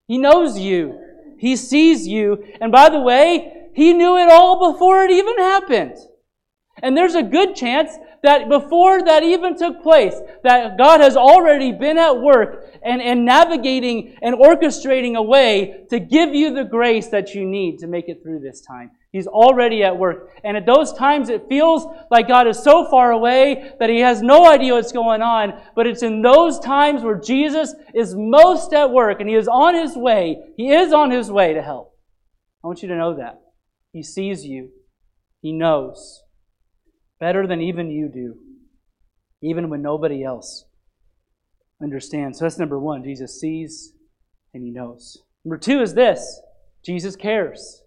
He 0.07 0.19
knows 0.19 0.59
you. 0.59 0.99
He 1.39 1.57
sees 1.57 2.07
you. 2.07 2.45
And 2.61 2.71
by 2.71 2.89
the 2.89 3.01
way, 3.01 3.69
He 3.75 3.93
knew 3.93 4.17
it 4.17 4.31
all 4.31 4.73
before 4.73 5.05
it 5.05 5.11
even 5.11 5.39
happened. 5.39 5.97
And 6.83 6.97
there's 6.97 7.15
a 7.15 7.23
good 7.23 7.55
chance 7.55 7.93
that 8.23 8.49
before 8.49 9.03
that 9.03 9.23
even 9.23 9.57
took 9.57 9.83
place, 9.83 10.15
that 10.45 10.77
God 10.77 11.01
has 11.01 11.17
already 11.17 11.73
been 11.73 11.99
at 11.99 12.21
work 12.21 12.67
and, 12.83 13.01
and 13.01 13.25
navigating 13.25 14.17
and 14.23 14.37
orchestrating 14.37 15.17
a 15.17 15.23
way 15.23 15.85
to 15.91 15.99
give 15.99 16.35
you 16.35 16.55
the 16.55 16.65
grace 16.65 17.09
that 17.09 17.35
you 17.35 17.45
need 17.45 17.79
to 17.79 17.87
make 17.87 18.09
it 18.09 18.23
through 18.23 18.41
this 18.41 18.61
time. 18.61 18.91
He's 19.13 19.27
already 19.27 19.83
at 19.83 19.99
work. 19.99 20.31
And 20.45 20.57
at 20.57 20.67
those 20.67 20.93
times, 20.93 21.31
it 21.31 21.49
feels 21.49 21.85
like 22.11 22.29
God 22.29 22.47
is 22.47 22.63
so 22.63 22.89
far 22.89 23.11
away 23.11 23.73
that 23.81 23.91
he 23.91 24.01
has 24.01 24.23
no 24.23 24.49
idea 24.49 24.75
what's 24.75 24.93
going 24.93 25.21
on. 25.21 25.61
But 25.75 25.89
it's 25.89 26.05
in 26.05 26.23
those 26.23 26.61
times 26.61 27.03
where 27.03 27.19
Jesus 27.19 27.75
is 27.93 28.15
most 28.17 28.73
at 28.73 28.93
work 28.93 29.21
and 29.21 29.29
he 29.29 29.35
is 29.35 29.49
on 29.49 29.75
his 29.75 29.97
way. 29.97 30.39
He 30.57 30.71
is 30.71 30.93
on 30.93 31.11
his 31.11 31.31
way 31.31 31.55
to 31.55 31.63
help. 31.63 31.93
I 32.63 32.69
want 32.69 32.83
you 32.83 32.89
to 32.89 32.97
know 32.97 33.17
that. 33.17 33.41
He 33.93 34.03
sees 34.03 34.45
you. 34.45 34.71
He 35.43 35.53
knows. 35.53 36.23
Better 37.19 37.49
than 37.49 37.61
even 37.61 37.91
you 37.91 38.09
do. 38.13 38.37
Even 39.43 39.71
when 39.71 39.83
nobody 39.83 40.23
else 40.23 40.67
understands. 41.83 42.39
So 42.39 42.45
that's 42.45 42.59
number 42.59 42.79
one. 42.79 43.03
Jesus 43.03 43.41
sees 43.41 43.93
and 44.55 44.63
he 44.63 44.71
knows. 44.71 45.19
Number 45.45 45.59
two 45.59 45.81
is 45.81 45.95
this 45.95 46.41
Jesus 46.85 47.17
cares. 47.17 47.83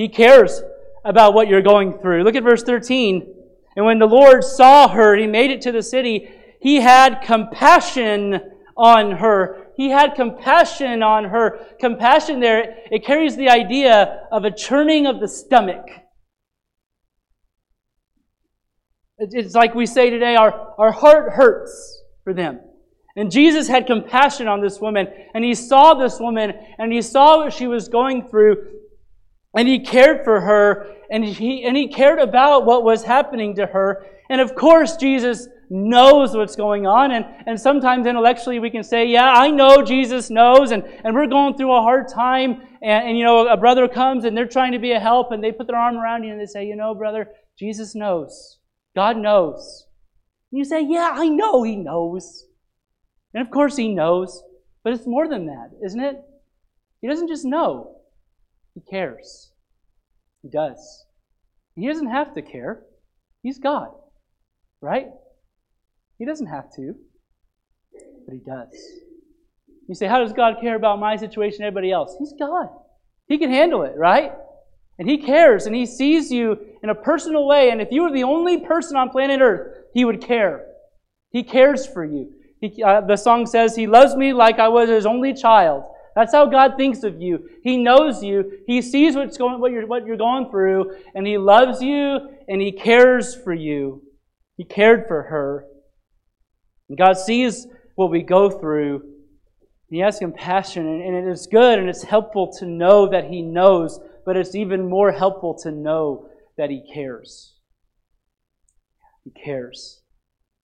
He 0.00 0.08
cares 0.08 0.62
about 1.04 1.34
what 1.34 1.46
you're 1.46 1.60
going 1.60 1.98
through. 1.98 2.22
Look 2.22 2.34
at 2.34 2.42
verse 2.42 2.62
13. 2.62 3.34
And 3.76 3.84
when 3.84 3.98
the 3.98 4.06
Lord 4.06 4.42
saw 4.42 4.88
her, 4.88 5.14
he 5.14 5.26
made 5.26 5.50
it 5.50 5.60
to 5.60 5.72
the 5.72 5.82
city, 5.82 6.30
he 6.58 6.76
had 6.76 7.20
compassion 7.20 8.40
on 8.78 9.10
her. 9.10 9.66
He 9.76 9.90
had 9.90 10.14
compassion 10.14 11.02
on 11.02 11.24
her. 11.24 11.66
Compassion 11.78 12.40
there, 12.40 12.78
it 12.90 13.04
carries 13.04 13.36
the 13.36 13.50
idea 13.50 14.26
of 14.32 14.44
a 14.44 14.50
churning 14.50 15.06
of 15.06 15.20
the 15.20 15.28
stomach. 15.28 15.84
It's 19.18 19.54
like 19.54 19.74
we 19.74 19.84
say 19.84 20.08
today, 20.08 20.34
our, 20.34 20.74
our 20.78 20.92
heart 20.92 21.34
hurts 21.34 22.04
for 22.24 22.32
them. 22.32 22.58
And 23.16 23.30
Jesus 23.30 23.68
had 23.68 23.86
compassion 23.86 24.48
on 24.48 24.62
this 24.62 24.80
woman, 24.80 25.08
and 25.34 25.44
he 25.44 25.54
saw 25.54 25.92
this 25.92 26.18
woman, 26.18 26.54
and 26.78 26.90
he 26.90 27.02
saw 27.02 27.44
what 27.44 27.52
she 27.52 27.66
was 27.66 27.88
going 27.88 28.26
through, 28.26 28.79
and 29.54 29.66
he 29.66 29.80
cared 29.80 30.24
for 30.24 30.40
her, 30.40 30.94
and 31.10 31.24
he, 31.24 31.64
and 31.64 31.76
he 31.76 31.88
cared 31.88 32.18
about 32.18 32.66
what 32.66 32.84
was 32.84 33.02
happening 33.04 33.56
to 33.56 33.66
her. 33.66 34.06
And 34.28 34.40
of 34.40 34.54
course, 34.54 34.96
Jesus 34.96 35.48
knows 35.70 36.36
what's 36.36 36.56
going 36.56 36.86
on. 36.86 37.12
And, 37.12 37.24
and 37.46 37.60
sometimes 37.60 38.06
intellectually 38.06 38.58
we 38.58 38.70
can 38.70 38.82
say, 38.84 39.06
yeah, 39.06 39.32
I 39.32 39.50
know 39.50 39.82
Jesus 39.82 40.30
knows, 40.30 40.70
and, 40.72 40.84
and 41.04 41.14
we're 41.14 41.26
going 41.26 41.56
through 41.56 41.72
a 41.72 41.80
hard 41.80 42.08
time. 42.08 42.62
And, 42.82 43.08
and, 43.08 43.18
you 43.18 43.24
know, 43.24 43.48
a 43.48 43.56
brother 43.56 43.88
comes 43.88 44.24
and 44.24 44.36
they're 44.36 44.46
trying 44.46 44.72
to 44.72 44.78
be 44.78 44.92
a 44.92 45.00
help, 45.00 45.32
and 45.32 45.42
they 45.42 45.52
put 45.52 45.66
their 45.66 45.76
arm 45.76 45.96
around 45.96 46.24
you 46.24 46.32
and 46.32 46.40
they 46.40 46.46
say, 46.46 46.64
you 46.66 46.76
know, 46.76 46.94
brother, 46.94 47.28
Jesus 47.58 47.94
knows. 47.94 48.58
God 48.94 49.16
knows. 49.16 49.86
And 50.50 50.58
you 50.58 50.64
say, 50.64 50.84
yeah, 50.84 51.10
I 51.12 51.28
know 51.28 51.62
he 51.62 51.76
knows. 51.76 52.46
And 53.34 53.44
of 53.44 53.52
course 53.52 53.76
he 53.76 53.94
knows. 53.94 54.42
But 54.82 54.94
it's 54.94 55.06
more 55.06 55.28
than 55.28 55.46
that, 55.46 55.70
isn't 55.84 56.00
it? 56.00 56.16
He 57.00 57.08
doesn't 57.08 57.28
just 57.28 57.44
know. 57.44 57.99
He 58.74 58.80
cares. 58.80 59.52
He 60.42 60.48
does. 60.48 61.04
He 61.74 61.86
doesn't 61.86 62.10
have 62.10 62.34
to 62.34 62.42
care. 62.42 62.82
He's 63.42 63.58
God, 63.58 63.88
right? 64.80 65.08
He 66.18 66.24
doesn't 66.24 66.46
have 66.46 66.72
to, 66.76 66.94
but 68.26 68.34
He 68.34 68.40
does. 68.40 68.68
You 69.88 69.94
say, 69.94 70.06
How 70.06 70.18
does 70.18 70.32
God 70.32 70.56
care 70.60 70.76
about 70.76 71.00
my 71.00 71.16
situation, 71.16 71.62
and 71.62 71.66
everybody 71.66 71.90
else? 71.90 72.14
He's 72.18 72.34
God. 72.38 72.68
He 73.26 73.38
can 73.38 73.50
handle 73.50 73.82
it, 73.82 73.94
right? 73.96 74.32
And 74.98 75.08
He 75.08 75.18
cares 75.18 75.66
and 75.66 75.74
He 75.74 75.86
sees 75.86 76.30
you 76.30 76.58
in 76.82 76.90
a 76.90 76.94
personal 76.94 77.46
way. 77.46 77.70
And 77.70 77.80
if 77.80 77.88
you 77.90 78.02
were 78.02 78.12
the 78.12 78.24
only 78.24 78.58
person 78.58 78.96
on 78.96 79.08
planet 79.08 79.40
Earth, 79.40 79.84
He 79.94 80.04
would 80.04 80.20
care. 80.20 80.66
He 81.30 81.42
cares 81.42 81.86
for 81.86 82.04
you. 82.04 82.32
He, 82.60 82.82
uh, 82.82 83.00
the 83.00 83.16
song 83.16 83.46
says, 83.46 83.74
He 83.74 83.86
loves 83.86 84.14
me 84.14 84.32
like 84.32 84.58
I 84.58 84.68
was 84.68 84.88
His 84.88 85.06
only 85.06 85.32
child. 85.32 85.84
That's 86.20 86.34
how 86.34 86.44
God 86.44 86.76
thinks 86.76 87.02
of 87.02 87.18
you. 87.22 87.48
He 87.62 87.78
knows 87.78 88.22
you. 88.22 88.58
He 88.66 88.82
sees 88.82 89.16
what's 89.16 89.38
going, 89.38 89.58
what, 89.58 89.72
you're, 89.72 89.86
what 89.86 90.04
you're 90.04 90.18
going 90.18 90.50
through, 90.50 90.94
and 91.14 91.26
He 91.26 91.38
loves 91.38 91.80
you, 91.80 92.18
and 92.46 92.60
He 92.60 92.72
cares 92.72 93.34
for 93.34 93.54
you. 93.54 94.02
He 94.58 94.64
cared 94.64 95.08
for 95.08 95.22
her. 95.22 95.64
And 96.90 96.98
God 96.98 97.14
sees 97.14 97.66
what 97.94 98.10
we 98.10 98.20
go 98.20 98.50
through. 98.50 99.00
He 99.88 100.00
has 100.00 100.18
compassion, 100.18 100.86
and 100.86 101.16
it 101.16 101.26
is 101.26 101.46
good 101.46 101.78
and 101.78 101.88
it's 101.88 102.02
helpful 102.02 102.52
to 102.58 102.66
know 102.66 103.08
that 103.08 103.24
He 103.24 103.40
knows, 103.40 103.98
but 104.26 104.36
it's 104.36 104.54
even 104.54 104.90
more 104.90 105.12
helpful 105.12 105.58
to 105.62 105.70
know 105.70 106.28
that 106.58 106.68
He 106.68 106.82
cares. 106.92 107.54
He 109.24 109.30
cares. 109.30 110.02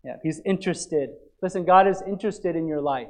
Yeah, 0.05 0.17
He's 0.23 0.43
interested. 0.45 1.13
Listen, 1.41 1.65
God 1.65 1.89
is 1.89 2.03
interested 2.07 2.57
in 2.57 2.69
your 2.69 2.83
life. 2.83 3.09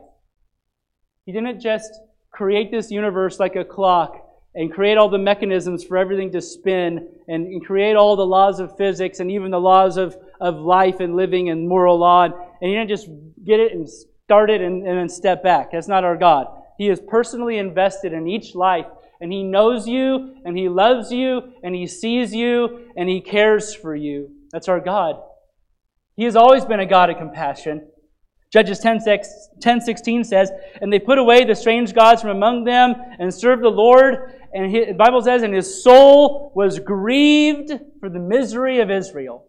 He 1.24 1.32
didn't 1.32 1.60
just 1.60 1.90
create 2.36 2.70
this 2.70 2.90
universe 2.90 3.40
like 3.40 3.56
a 3.56 3.64
clock 3.64 4.22
and 4.54 4.72
create 4.72 4.98
all 4.98 5.08
the 5.08 5.18
mechanisms 5.18 5.82
for 5.82 5.96
everything 5.96 6.30
to 6.32 6.40
spin 6.40 7.08
and, 7.28 7.46
and, 7.46 7.64
create 7.64 7.96
all 7.96 8.14
the 8.14 8.26
laws 8.26 8.60
of 8.60 8.76
physics 8.76 9.20
and 9.20 9.30
even 9.30 9.50
the 9.50 9.60
laws 9.60 9.96
of, 9.96 10.16
of 10.40 10.56
life 10.56 11.00
and 11.00 11.16
living 11.16 11.48
and 11.48 11.66
moral 11.66 11.98
law. 11.98 12.24
And, 12.24 12.34
and 12.60 12.70
you 12.70 12.76
don't 12.76 12.88
just 12.88 13.08
get 13.44 13.58
it 13.58 13.72
and 13.72 13.88
start 13.88 14.50
it 14.50 14.60
and, 14.60 14.86
and 14.86 14.98
then 14.98 15.08
step 15.08 15.42
back. 15.42 15.72
That's 15.72 15.88
not 15.88 16.04
our 16.04 16.16
God. 16.16 16.46
He 16.78 16.88
is 16.88 17.00
personally 17.00 17.56
invested 17.56 18.12
in 18.12 18.28
each 18.28 18.54
life 18.54 18.86
And 19.18 19.32
He 19.32 19.42
knows 19.42 19.88
you, 19.88 20.36
and 20.44 20.58
He 20.58 20.68
loves 20.68 21.10
you, 21.10 21.54
and 21.62 21.74
He 21.74 21.86
sees 21.86 22.34
you, 22.34 22.90
and 22.98 23.08
He 23.08 23.22
cares 23.22 23.74
for 23.74 23.96
you. 23.96 24.30
That's 24.52 24.68
our 24.68 24.80
God. 24.80 25.16
He 26.16 26.24
has 26.24 26.36
always 26.36 26.66
been 26.66 26.80
a 26.80 26.86
God 26.86 27.08
of 27.08 27.16
compassion. 27.16 27.88
Judges 28.56 28.78
10, 28.78 29.00
10 29.60 29.80
16 29.82 30.24
says, 30.24 30.50
And 30.80 30.90
they 30.90 30.98
put 30.98 31.18
away 31.18 31.44
the 31.44 31.54
strange 31.54 31.92
gods 31.92 32.22
from 32.22 32.30
among 32.30 32.64
them 32.64 32.94
and 33.18 33.34
served 33.34 33.62
the 33.62 33.68
Lord. 33.68 34.32
And 34.54 34.72
the 34.72 34.94
Bible 34.94 35.20
says, 35.20 35.42
And 35.42 35.52
his 35.52 35.84
soul 35.84 36.52
was 36.56 36.78
grieved 36.78 37.70
for 38.00 38.08
the 38.08 38.18
misery 38.18 38.80
of 38.80 38.90
Israel. 38.90 39.44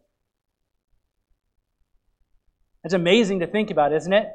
It's 2.84 2.93
amazing 2.93 3.39
to 3.39 3.48
think 3.48 3.72
about, 3.72 3.93
isn't 3.93 4.12
it? 4.12 4.28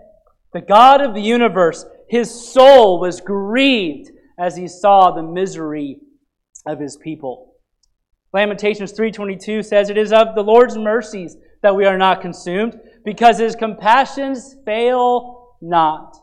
The 0.55 0.63
God 0.63 1.03
of 1.03 1.13
the 1.13 1.21
universe, 1.21 1.85
his 2.09 2.31
soul 2.51 2.99
was 2.99 3.21
grieved 3.21 4.11
as 4.39 4.57
he 4.57 4.69
saw 4.69 5.11
the 5.11 5.23
misery 5.23 5.99
of 6.65 6.81
his 6.81 6.97
people. 6.97 7.57
Lamentations 8.33 8.95
3:22 8.95 9.63
says 9.63 9.91
it 9.91 9.99
is 9.99 10.15
of 10.15 10.35
the 10.35 10.43
Lord's 10.43 10.79
mercies 10.79 11.37
that 11.61 11.77
we 11.77 11.85
are 11.85 11.99
not 11.99 12.23
consumed 12.23 12.81
because 13.05 13.39
his 13.39 13.57
compassions 13.57 14.57
fail 14.65 15.57
not. 15.61 16.17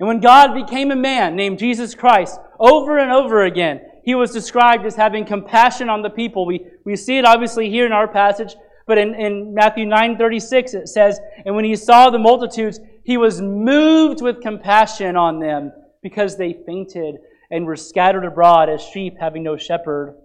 And 0.00 0.06
when 0.06 0.20
God 0.20 0.54
became 0.54 0.90
a 0.90 0.96
man 0.96 1.34
named 1.34 1.58
Jesus 1.58 1.94
Christ, 1.94 2.38
over 2.60 2.98
and 2.98 3.10
over 3.10 3.44
again, 3.44 3.80
he 4.04 4.14
was 4.14 4.32
described 4.32 4.86
as 4.86 4.96
having 4.96 5.24
compassion 5.24 5.90
on 5.90 6.02
the 6.02 6.10
people. 6.10 6.46
We, 6.46 6.66
we 6.84 6.96
see 6.96 7.18
it 7.18 7.24
obviously 7.24 7.68
here 7.68 7.84
in 7.84 7.92
our 7.92 8.08
passage, 8.08 8.54
but 8.86 8.96
in, 8.96 9.14
in 9.14 9.52
Matthew 9.54 9.86
9:36 9.86 10.74
it 10.74 10.88
says, 10.88 11.20
And 11.44 11.54
when 11.54 11.64
he 11.64 11.76
saw 11.76 12.08
the 12.08 12.18
multitudes, 12.18 12.80
he 13.04 13.16
was 13.16 13.42
moved 13.42 14.22
with 14.22 14.40
compassion 14.40 15.16
on 15.16 15.40
them 15.40 15.72
because 16.02 16.36
they 16.36 16.56
fainted 16.64 17.16
and 17.50 17.66
were 17.66 17.76
scattered 17.76 18.24
abroad 18.24 18.68
as 18.68 18.82
sheep 18.82 19.16
having 19.18 19.42
no 19.42 19.56
shepherd. 19.56 20.16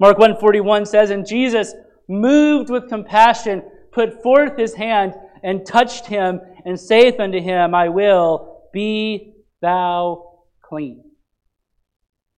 Mark 0.00 0.16
1:41 0.16 0.88
says, 0.88 1.10
And 1.10 1.26
Jesus, 1.26 1.74
moved 2.08 2.70
with 2.70 2.88
compassion, 2.88 3.62
put 3.92 4.22
forth 4.22 4.56
his 4.56 4.74
hand 4.74 5.14
and 5.42 5.66
touched 5.66 6.06
him, 6.06 6.40
and 6.64 6.78
saith 6.78 7.18
unto 7.18 7.40
him, 7.40 7.74
I 7.74 7.88
will 7.88 8.62
be 8.72 9.34
thou 9.60 10.38
clean. 10.62 11.04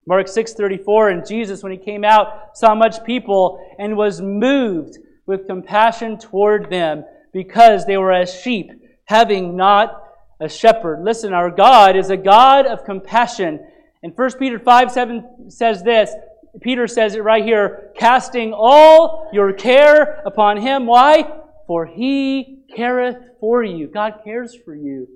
Mark 0.06 0.26
6:34 0.26 1.12
and 1.12 1.26
Jesus 1.26 1.62
when 1.62 1.72
he 1.72 1.78
came 1.78 2.04
out 2.04 2.56
saw 2.56 2.74
much 2.74 3.04
people 3.04 3.58
and 3.78 3.96
was 3.96 4.20
moved 4.20 4.98
with 5.26 5.46
compassion 5.46 6.18
toward 6.18 6.68
them 6.70 7.04
because 7.32 7.86
they 7.86 7.96
were 7.96 8.12
as 8.12 8.34
sheep, 8.34 8.70
having 9.06 9.56
not 9.56 10.02
a 10.40 10.48
shepherd. 10.48 11.02
Listen, 11.02 11.32
our 11.32 11.50
God 11.50 11.96
is 11.96 12.10
a 12.10 12.16
God 12.16 12.66
of 12.66 12.84
compassion. 12.84 13.60
And 14.02 14.12
1 14.14 14.32
Peter 14.38 14.58
5 14.58 14.92
7 14.92 15.50
says 15.50 15.82
this 15.82 16.14
Peter 16.60 16.86
says 16.86 17.14
it 17.14 17.22
right 17.22 17.44
here 17.44 17.90
casting 17.96 18.52
all 18.52 19.28
your 19.32 19.52
care 19.52 20.22
upon 20.26 20.58
him. 20.58 20.86
Why? 20.86 21.43
For 21.66 21.86
he 21.86 22.64
careth 22.74 23.16
for 23.40 23.62
you. 23.62 23.88
God 23.88 24.20
cares 24.24 24.54
for 24.64 24.74
you. 24.74 25.08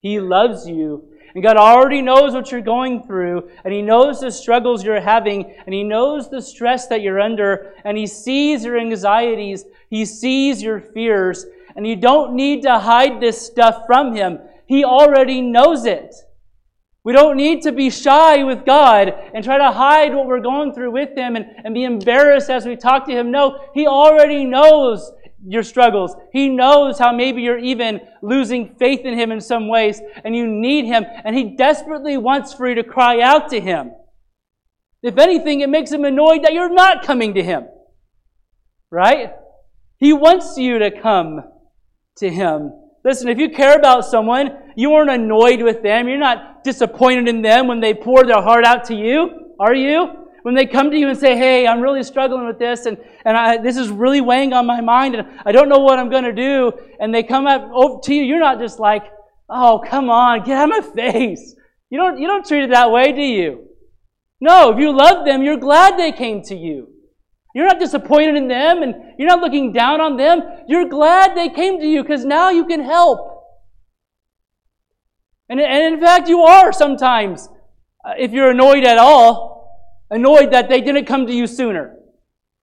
He 0.00 0.18
loves 0.18 0.68
you. 0.68 1.08
And 1.34 1.42
God 1.42 1.56
already 1.56 2.02
knows 2.02 2.34
what 2.34 2.50
you're 2.50 2.60
going 2.60 3.04
through, 3.04 3.48
and 3.64 3.72
He 3.72 3.80
knows 3.80 4.20
the 4.20 4.30
struggles 4.30 4.84
you're 4.84 5.00
having, 5.00 5.54
and 5.64 5.74
He 5.74 5.82
knows 5.82 6.28
the 6.28 6.42
stress 6.42 6.88
that 6.88 7.00
you're 7.00 7.20
under, 7.20 7.74
and 7.84 7.96
He 7.96 8.06
sees 8.06 8.64
your 8.64 8.78
anxieties, 8.78 9.64
He 9.88 10.04
sees 10.04 10.62
your 10.62 10.80
fears, 10.80 11.46
and 11.74 11.86
you 11.86 11.96
don't 11.96 12.34
need 12.34 12.62
to 12.62 12.78
hide 12.78 13.20
this 13.20 13.40
stuff 13.40 13.86
from 13.86 14.14
Him. 14.14 14.40
He 14.66 14.84
already 14.84 15.40
knows 15.40 15.86
it. 15.86 16.14
We 17.04 17.12
don't 17.12 17.36
need 17.36 17.62
to 17.62 17.72
be 17.72 17.90
shy 17.90 18.44
with 18.44 18.64
God 18.64 19.12
and 19.34 19.42
try 19.42 19.58
to 19.58 19.72
hide 19.72 20.14
what 20.14 20.26
we're 20.26 20.40
going 20.40 20.74
through 20.74 20.92
with 20.92 21.16
Him 21.16 21.34
and, 21.34 21.46
and 21.64 21.74
be 21.74 21.84
embarrassed 21.84 22.50
as 22.50 22.66
we 22.66 22.76
talk 22.76 23.06
to 23.06 23.12
Him. 23.12 23.30
No, 23.30 23.58
He 23.72 23.86
already 23.86 24.44
knows 24.44 25.10
your 25.46 25.62
struggles. 25.62 26.14
He 26.32 26.48
knows 26.48 26.98
how 26.98 27.12
maybe 27.12 27.42
you're 27.42 27.58
even 27.58 28.00
losing 28.22 28.74
faith 28.76 29.00
in 29.00 29.18
Him 29.18 29.32
in 29.32 29.40
some 29.40 29.68
ways 29.68 30.00
and 30.24 30.36
you 30.36 30.46
need 30.46 30.86
Him. 30.86 31.04
And 31.24 31.36
He 31.36 31.56
desperately 31.56 32.16
wants 32.16 32.52
for 32.52 32.68
you 32.68 32.76
to 32.76 32.84
cry 32.84 33.20
out 33.20 33.50
to 33.50 33.60
Him. 33.60 33.92
If 35.02 35.18
anything, 35.18 35.60
it 35.60 35.68
makes 35.68 35.90
Him 35.90 36.04
annoyed 36.04 36.44
that 36.44 36.52
you're 36.52 36.72
not 36.72 37.04
coming 37.04 37.34
to 37.34 37.42
Him. 37.42 37.64
Right? 38.90 39.32
He 39.98 40.12
wants 40.12 40.56
you 40.56 40.78
to 40.78 40.90
come 40.90 41.42
to 42.16 42.30
Him. 42.30 42.72
Listen, 43.04 43.28
if 43.28 43.38
you 43.38 43.50
care 43.50 43.76
about 43.76 44.04
someone, 44.04 44.50
you 44.76 44.92
aren't 44.92 45.10
annoyed 45.10 45.62
with 45.62 45.82
them. 45.82 46.08
You're 46.08 46.18
not 46.18 46.62
disappointed 46.62 47.28
in 47.28 47.42
them 47.42 47.66
when 47.66 47.80
they 47.80 47.94
pour 47.94 48.24
their 48.24 48.40
heart 48.40 48.64
out 48.64 48.84
to 48.84 48.94
you, 48.94 49.54
are 49.58 49.74
you? 49.74 50.21
When 50.42 50.54
they 50.54 50.66
come 50.66 50.90
to 50.90 50.96
you 50.96 51.08
and 51.08 51.18
say, 51.18 51.36
hey, 51.36 51.66
I'm 51.66 51.80
really 51.80 52.02
struggling 52.02 52.46
with 52.46 52.58
this 52.58 52.86
and, 52.86 52.98
and 53.24 53.36
I, 53.36 53.58
this 53.58 53.76
is 53.76 53.90
really 53.90 54.20
weighing 54.20 54.52
on 54.52 54.66
my 54.66 54.80
mind 54.80 55.14
and 55.14 55.28
I 55.46 55.52
don't 55.52 55.68
know 55.68 55.78
what 55.78 55.98
I'm 55.98 56.10
going 56.10 56.24
to 56.24 56.32
do, 56.32 56.72
and 57.00 57.14
they 57.14 57.22
come 57.22 57.46
up 57.46 58.02
to 58.02 58.14
you, 58.14 58.22
you're 58.22 58.40
not 58.40 58.58
just 58.58 58.78
like, 58.80 59.04
oh, 59.48 59.82
come 59.86 60.10
on, 60.10 60.44
get 60.44 60.58
out 60.58 60.76
of 60.76 60.84
my 60.84 60.94
face. 60.94 61.54
You 61.90 61.98
don't, 61.98 62.18
you 62.18 62.26
don't 62.26 62.46
treat 62.46 62.64
it 62.64 62.70
that 62.70 62.90
way, 62.90 63.12
do 63.12 63.20
you? 63.20 63.68
No, 64.40 64.72
if 64.72 64.78
you 64.78 64.96
love 64.96 65.24
them, 65.24 65.42
you're 65.42 65.58
glad 65.58 65.96
they 65.96 66.10
came 66.10 66.42
to 66.44 66.56
you. 66.56 66.88
You're 67.54 67.66
not 67.66 67.78
disappointed 67.78 68.34
in 68.34 68.48
them 68.48 68.82
and 68.82 68.94
you're 69.18 69.28
not 69.28 69.40
looking 69.40 69.72
down 69.72 70.00
on 70.00 70.16
them. 70.16 70.42
You're 70.66 70.88
glad 70.88 71.36
they 71.36 71.50
came 71.50 71.78
to 71.78 71.86
you 71.86 72.02
because 72.02 72.24
now 72.24 72.50
you 72.50 72.64
can 72.64 72.82
help. 72.82 73.44
And, 75.48 75.60
and 75.60 75.94
in 75.94 76.00
fact, 76.00 76.28
you 76.28 76.40
are 76.40 76.72
sometimes, 76.72 77.48
uh, 78.04 78.14
if 78.18 78.32
you're 78.32 78.50
annoyed 78.50 78.84
at 78.84 78.96
all, 78.96 79.51
annoyed 80.12 80.52
that 80.52 80.68
they 80.68 80.80
didn't 80.80 81.06
come 81.06 81.26
to 81.26 81.34
you 81.34 81.46
sooner 81.46 81.96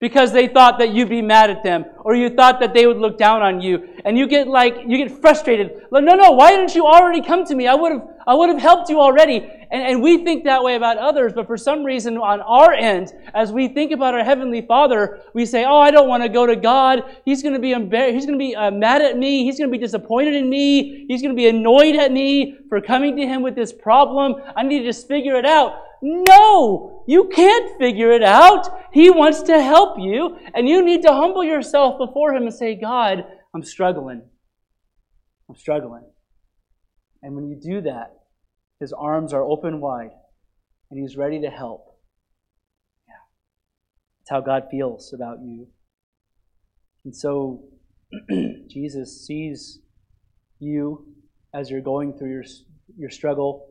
because 0.00 0.32
they 0.32 0.48
thought 0.48 0.78
that 0.78 0.94
you'd 0.94 1.10
be 1.10 1.20
mad 1.20 1.50
at 1.50 1.62
them 1.62 1.84
or 1.98 2.14
you 2.14 2.30
thought 2.30 2.58
that 2.58 2.72
they 2.72 2.86
would 2.86 2.96
look 2.96 3.18
down 3.18 3.42
on 3.42 3.60
you. 3.60 3.86
And 4.04 4.16
you 4.16 4.26
get 4.26 4.48
like 4.48 4.74
you 4.86 4.96
get 4.96 5.20
frustrated. 5.20 5.82
Like, 5.90 6.04
no 6.04 6.14
no 6.14 6.30
why 6.30 6.50
didn't 6.52 6.74
you 6.74 6.86
already 6.86 7.20
come 7.20 7.44
to 7.44 7.54
me? 7.54 7.68
I 7.68 7.74
would 7.74 7.92
have 7.92 8.02
i 8.26 8.34
would 8.34 8.48
have 8.48 8.60
helped 8.60 8.88
you 8.88 8.98
already. 8.98 9.36
And, 9.72 9.82
and 9.82 10.02
we 10.02 10.24
think 10.24 10.44
that 10.44 10.64
way 10.64 10.74
about 10.76 10.96
others 10.96 11.32
but 11.34 11.46
for 11.46 11.58
some 11.58 11.84
reason 11.84 12.16
on 12.16 12.40
our 12.40 12.72
end 12.72 13.12
as 13.34 13.52
we 13.52 13.68
think 13.68 13.92
about 13.92 14.14
our 14.14 14.24
heavenly 14.24 14.62
father 14.62 15.20
we 15.34 15.44
say 15.44 15.64
oh 15.64 15.78
i 15.78 15.90
don't 15.90 16.08
want 16.08 16.22
to 16.22 16.30
go 16.30 16.46
to 16.46 16.56
god. 16.56 17.02
He's 17.26 17.42
going 17.42 17.54
to 17.54 17.60
be 17.60 17.72
embarrassed 17.72 18.14
he's 18.14 18.26
going 18.26 18.38
to 18.38 18.42
be 18.42 18.56
uh, 18.56 18.70
mad 18.70 19.02
at 19.02 19.18
me. 19.18 19.44
He's 19.44 19.58
going 19.58 19.70
to 19.70 19.76
be 19.76 19.82
disappointed 19.82 20.34
in 20.34 20.48
me. 20.48 21.04
He's 21.08 21.20
going 21.20 21.34
to 21.34 21.36
be 21.36 21.48
annoyed 21.48 21.96
at 21.96 22.10
me 22.10 22.56
for 22.70 22.80
coming 22.80 23.16
to 23.16 23.26
him 23.26 23.42
with 23.42 23.54
this 23.54 23.72
problem. 23.72 24.36
I 24.56 24.62
need 24.62 24.78
to 24.78 24.84
just 24.86 25.06
figure 25.06 25.34
it 25.34 25.44
out 25.44 25.82
no, 26.02 27.04
you 27.06 27.28
can't 27.28 27.78
figure 27.78 28.10
it 28.10 28.22
out. 28.22 28.68
He 28.92 29.10
wants 29.10 29.42
to 29.42 29.62
help 29.62 29.98
you, 29.98 30.36
and 30.54 30.68
you 30.68 30.84
need 30.84 31.02
to 31.02 31.12
humble 31.12 31.44
yourself 31.44 31.98
before 31.98 32.34
Him 32.34 32.44
and 32.44 32.54
say, 32.54 32.74
God, 32.74 33.24
I'm 33.54 33.62
struggling. 33.62 34.22
I'm 35.48 35.56
struggling. 35.56 36.04
And 37.22 37.34
when 37.34 37.48
you 37.48 37.58
do 37.60 37.82
that, 37.82 38.14
His 38.80 38.92
arms 38.92 39.32
are 39.32 39.44
open 39.44 39.80
wide, 39.80 40.12
and 40.90 40.98
He's 40.98 41.16
ready 41.16 41.40
to 41.42 41.50
help. 41.50 41.98
Yeah. 43.06 43.14
That's 44.20 44.30
how 44.30 44.40
God 44.40 44.64
feels 44.70 45.12
about 45.12 45.38
you. 45.42 45.68
And 47.04 47.14
so, 47.14 47.64
Jesus 48.68 49.26
sees 49.26 49.80
you 50.58 51.06
as 51.54 51.70
you're 51.70 51.80
going 51.80 52.16
through 52.16 52.30
your, 52.30 52.44
your 52.96 53.10
struggle 53.10 53.69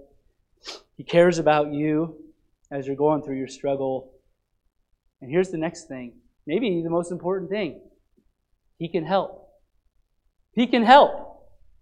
he 0.98 1.04
cares 1.04 1.40
about 1.40 1.74
you 1.74 2.18
as 2.72 2.86
you're 2.86 2.96
going 2.96 3.22
through 3.22 3.38
your 3.38 3.48
struggle. 3.48 4.12
And 5.22 5.32
here's 5.32 5.50
the 5.50 5.58
next 5.58 5.88
thing 5.88 6.14
maybe 6.46 6.82
the 6.84 6.90
most 6.90 7.12
important 7.12 7.50
thing 7.50 7.82
He 8.78 8.90
can 8.90 9.06
help. 9.06 9.50
He 10.54 10.68
can 10.68 10.84
help. 10.84 11.30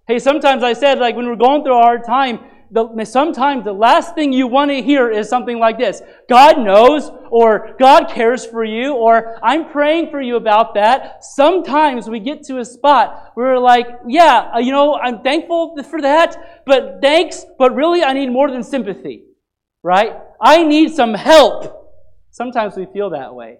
Hey, 0.07 0.19
sometimes 0.19 0.63
I 0.63 0.73
said, 0.73 0.99
like, 0.99 1.15
when 1.15 1.25
we're 1.25 1.35
going 1.35 1.63
through 1.63 1.77
a 1.77 1.81
hard 1.81 2.05
time, 2.05 2.39
the, 2.71 3.05
sometimes 3.05 3.63
the 3.63 3.73
last 3.73 4.15
thing 4.15 4.33
you 4.33 4.47
want 4.47 4.71
to 4.71 4.81
hear 4.81 5.09
is 5.09 5.29
something 5.29 5.59
like 5.59 5.77
this 5.77 6.01
God 6.29 6.59
knows, 6.59 7.09
or 7.29 7.75
God 7.79 8.09
cares 8.09 8.45
for 8.45 8.63
you, 8.63 8.93
or 8.93 9.39
I'm 9.43 9.69
praying 9.69 10.11
for 10.11 10.21
you 10.21 10.35
about 10.35 10.73
that. 10.75 11.23
Sometimes 11.23 12.09
we 12.09 12.19
get 12.19 12.43
to 12.43 12.59
a 12.59 12.65
spot 12.65 13.31
where 13.35 13.53
we're 13.53 13.59
like, 13.59 13.87
yeah, 14.07 14.51
uh, 14.55 14.59
you 14.59 14.71
know, 14.71 14.95
I'm 14.95 15.21
thankful 15.21 15.81
for 15.83 16.01
that, 16.01 16.63
but 16.65 16.99
thanks, 17.01 17.45
but 17.57 17.73
really 17.73 18.03
I 18.03 18.13
need 18.13 18.31
more 18.31 18.51
than 18.51 18.63
sympathy, 18.63 19.23
right? 19.83 20.13
I 20.41 20.63
need 20.63 20.93
some 20.93 21.13
help. 21.13 21.93
Sometimes 22.31 22.75
we 22.75 22.85
feel 22.85 23.11
that 23.11 23.33
way. 23.33 23.57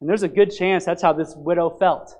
And 0.00 0.08
there's 0.08 0.22
a 0.22 0.28
good 0.28 0.54
chance 0.54 0.84
that's 0.84 1.02
how 1.02 1.12
this 1.12 1.34
widow 1.36 1.70
felt. 1.70 2.14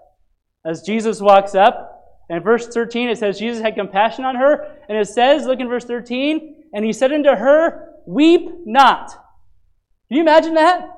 As 0.64 0.82
Jesus 0.82 1.20
walks 1.20 1.54
up, 1.54 1.93
and 2.28 2.42
verse 2.42 2.66
13, 2.68 3.08
it 3.08 3.18
says, 3.18 3.38
Jesus 3.38 3.62
had 3.62 3.74
compassion 3.74 4.24
on 4.24 4.36
her. 4.36 4.76
And 4.88 4.96
it 4.96 5.08
says, 5.08 5.46
look 5.46 5.60
in 5.60 5.68
verse 5.68 5.84
13, 5.84 6.64
and 6.72 6.84
he 6.84 6.92
said 6.92 7.12
unto 7.12 7.30
her, 7.30 7.90
Weep 8.06 8.48
not. 8.64 9.10
Can 10.08 10.16
you 10.16 10.22
imagine 10.22 10.54
that? 10.54 10.88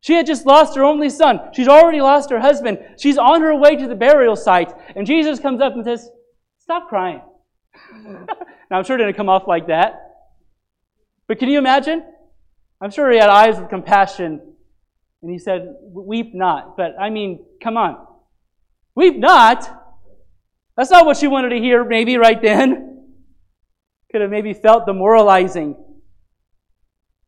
She 0.00 0.14
had 0.14 0.26
just 0.26 0.46
lost 0.46 0.76
her 0.76 0.84
only 0.84 1.10
son. 1.10 1.40
She's 1.52 1.68
already 1.68 2.00
lost 2.00 2.30
her 2.30 2.40
husband. 2.40 2.78
She's 2.98 3.18
on 3.18 3.42
her 3.42 3.54
way 3.56 3.76
to 3.76 3.88
the 3.88 3.94
burial 3.94 4.36
site. 4.36 4.72
And 4.94 5.06
Jesus 5.06 5.40
comes 5.40 5.60
up 5.60 5.74
and 5.74 5.84
says, 5.84 6.08
Stop 6.58 6.88
crying. 6.88 7.22
now, 8.04 8.78
I'm 8.78 8.84
sure 8.84 8.96
it 8.96 9.02
didn't 9.02 9.16
come 9.16 9.28
off 9.28 9.46
like 9.46 9.66
that. 9.66 10.02
But 11.26 11.38
can 11.38 11.48
you 11.48 11.58
imagine? 11.58 12.04
I'm 12.80 12.90
sure 12.90 13.10
he 13.10 13.18
had 13.18 13.30
eyes 13.30 13.58
of 13.58 13.68
compassion 13.68 14.40
and 15.22 15.30
he 15.30 15.38
said, 15.38 15.74
Weep 15.82 16.34
not. 16.34 16.76
But 16.76 16.94
I 17.00 17.10
mean, 17.10 17.44
come 17.62 17.76
on. 17.76 18.06
Weep 18.94 19.16
not? 19.16 19.75
That's 20.76 20.90
not 20.90 21.06
what 21.06 21.16
she 21.16 21.26
wanted 21.26 21.50
to 21.50 21.58
hear, 21.58 21.84
maybe 21.84 22.18
right 22.18 22.40
then. 22.40 23.14
Could 24.12 24.20
have 24.20 24.30
maybe 24.30 24.52
felt 24.52 24.86
demoralizing. 24.86 25.76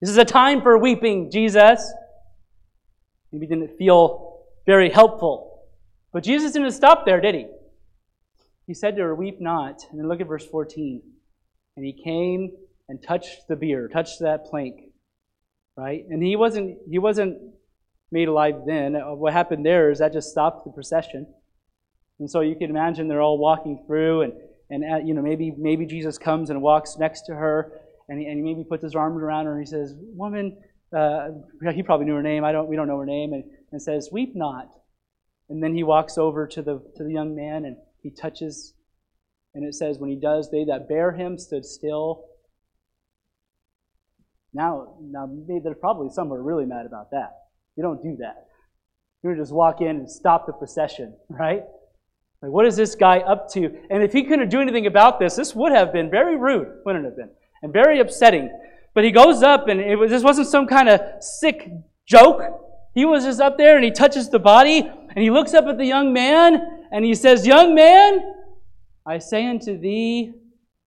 This 0.01 0.11
is 0.11 0.19
a 0.19 0.25
time 0.25 0.63
for 0.63 0.79
weeping, 0.79 1.31
Jesus. 1.31 1.93
Maybe 3.33 3.47
didn't 3.47 3.77
feel 3.77 4.45
very 4.67 4.91
helpful. 4.91 5.65
But 6.13 6.23
Jesus 6.23 6.53
didn't 6.53 6.71
stop 6.73 7.05
there, 7.05 7.21
did 7.21 7.35
he? 7.35 7.47
He 8.67 8.75
said 8.75 8.97
to 8.97 9.03
her, 9.03 9.15
Weep 9.15 9.41
not. 9.41 9.83
And 9.91 9.99
then 9.99 10.09
look 10.09 10.21
at 10.21 10.29
verse 10.29 10.47
14. 10.47 11.03
And 11.77 11.85
he 11.85 11.93
came 11.93 12.53
and 12.89 13.03
touched 13.03 13.49
the 13.49 13.57
bier, 13.57 13.89
touched 13.89 14.21
that 14.21 14.45
plank. 14.45 14.81
Right? 15.77 16.05
And 16.09 16.23
he 16.23 16.37
wasn't 16.37 16.79
he 16.89 16.99
wasn't 16.99 17.39
made 18.11 18.29
alive 18.29 18.63
then. 18.67 18.97
Uh, 18.97 19.15
what 19.15 19.33
happened 19.33 19.65
there 19.65 19.91
is 19.91 20.01
that 20.01 20.13
just 20.13 20.31
stopped 20.31 20.65
the 20.65 20.71
procession. 20.71 21.27
And 22.21 22.31
so 22.31 22.41
you 22.41 22.57
can 22.57 22.71
imagine 22.71 23.09
they're 23.09 23.23
all 23.23 23.39
walking 23.39 23.85
through, 23.87 24.23
and, 24.23 24.33
and 24.71 24.85
at, 24.85 25.07
you 25.07 25.15
know 25.15 25.23
maybe 25.23 25.53
maybe 25.57 25.87
Jesus 25.87 26.19
comes 26.19 26.51
and 26.51 26.61
walks 26.61 26.97
next 26.99 27.23
to 27.23 27.35
her, 27.35 27.73
and 28.09 28.21
he, 28.21 28.27
and 28.27 28.37
he 28.37 28.43
maybe 28.43 28.65
puts 28.65 28.83
his 28.83 28.95
arms 28.95 29.23
around 29.23 29.47
her 29.47 29.53
and 29.53 29.61
he 29.61 29.71
says, 29.71 29.95
"Woman," 29.97 30.57
uh, 30.97 31.29
he 31.73 31.83
probably 31.83 32.07
knew 32.07 32.15
her 32.15 32.23
name. 32.23 32.45
I 32.45 32.53
don't. 32.53 32.69
We 32.69 32.77
don't 32.77 32.89
know 32.89 32.99
her 32.99 33.07
name, 33.07 33.33
and, 33.33 33.45
and 33.73 33.81
says, 33.81 34.09
"Weep 34.11 34.35
not." 34.35 34.69
And 35.49 35.63
then 35.63 35.75
he 35.75 35.83
walks 35.83 36.19
over 36.19 36.47
to 36.47 36.63
the 36.63 36.83
to 36.97 37.05
the 37.05 37.13
young 37.13 37.35
man 37.35 37.65
and 37.65 37.77
he 38.03 38.11
touches, 38.11 38.75
and 39.55 39.65
it 39.65 39.75
says, 39.75 39.99
when 39.99 40.11
he 40.11 40.17
does, 40.17 40.51
they 40.51 40.65
that 40.65 40.89
bear 40.89 41.13
him 41.13 41.39
stood 41.39 41.65
still. 41.65 42.25
Now, 44.53 44.97
now 45.01 45.29
there's 45.47 45.77
probably 45.81 46.11
some 46.11 46.29
who 46.29 46.35
are 46.35 46.43
really 46.43 46.65
mad 46.65 46.87
about 46.87 47.11
that. 47.11 47.33
You 47.77 47.83
don't 47.83 48.03
do 48.03 48.17
that. 48.21 48.47
You 49.23 49.35
just 49.37 49.53
walk 49.53 49.81
in 49.81 49.89
and 49.89 50.11
stop 50.11 50.47
the 50.47 50.53
procession, 50.53 51.17
right? 51.29 51.63
Like, 52.43 52.53
what 52.53 52.67
is 52.67 52.77
this 52.77 52.95
guy 52.95 53.19
up 53.19 53.51
to? 53.53 53.77
And 53.91 54.03
if 54.03 54.13
he 54.13 54.23
couldn't 54.23 54.49
do 54.49 54.61
anything 54.61 54.87
about 54.87 55.19
this, 55.19 55.37
this 55.37 55.55
would 55.55 55.73
have 55.73 55.93
been 55.93 56.09
very 56.09 56.37
rude, 56.37 56.69
wouldn't 56.85 57.05
it 57.05 57.09
have 57.09 57.17
been? 57.17 57.31
And 57.63 57.73
very 57.73 57.99
upsetting. 57.99 58.49
But 58.95 59.05
he 59.05 59.11
goes 59.11 59.43
up, 59.43 59.69
and 59.69 59.81
it 59.81 59.97
was, 59.97 60.11
this 60.11 60.23
wasn't 60.23 60.47
some 60.47 60.67
kind 60.67 60.89
of 60.89 61.01
sick 61.21 61.69
joke. 62.07 62.43
He 62.95 63.05
was 63.05 63.25
just 63.25 63.41
up 63.41 63.59
there, 63.59 63.75
and 63.75 63.85
he 63.85 63.91
touches 63.91 64.31
the 64.31 64.39
body, 64.39 64.81
and 64.81 65.19
he 65.19 65.31
looks 65.31 65.53
up 65.53 65.67
at 65.67 65.79
the 65.79 65.85
young 65.85 66.13
man, 66.13 66.87
and 66.93 67.05
he 67.05 67.15
says, 67.15 67.47
Young 67.47 67.75
man, 67.75 68.21
I 69.05 69.19
say 69.19 69.47
unto 69.47 69.79
thee, 69.79 70.33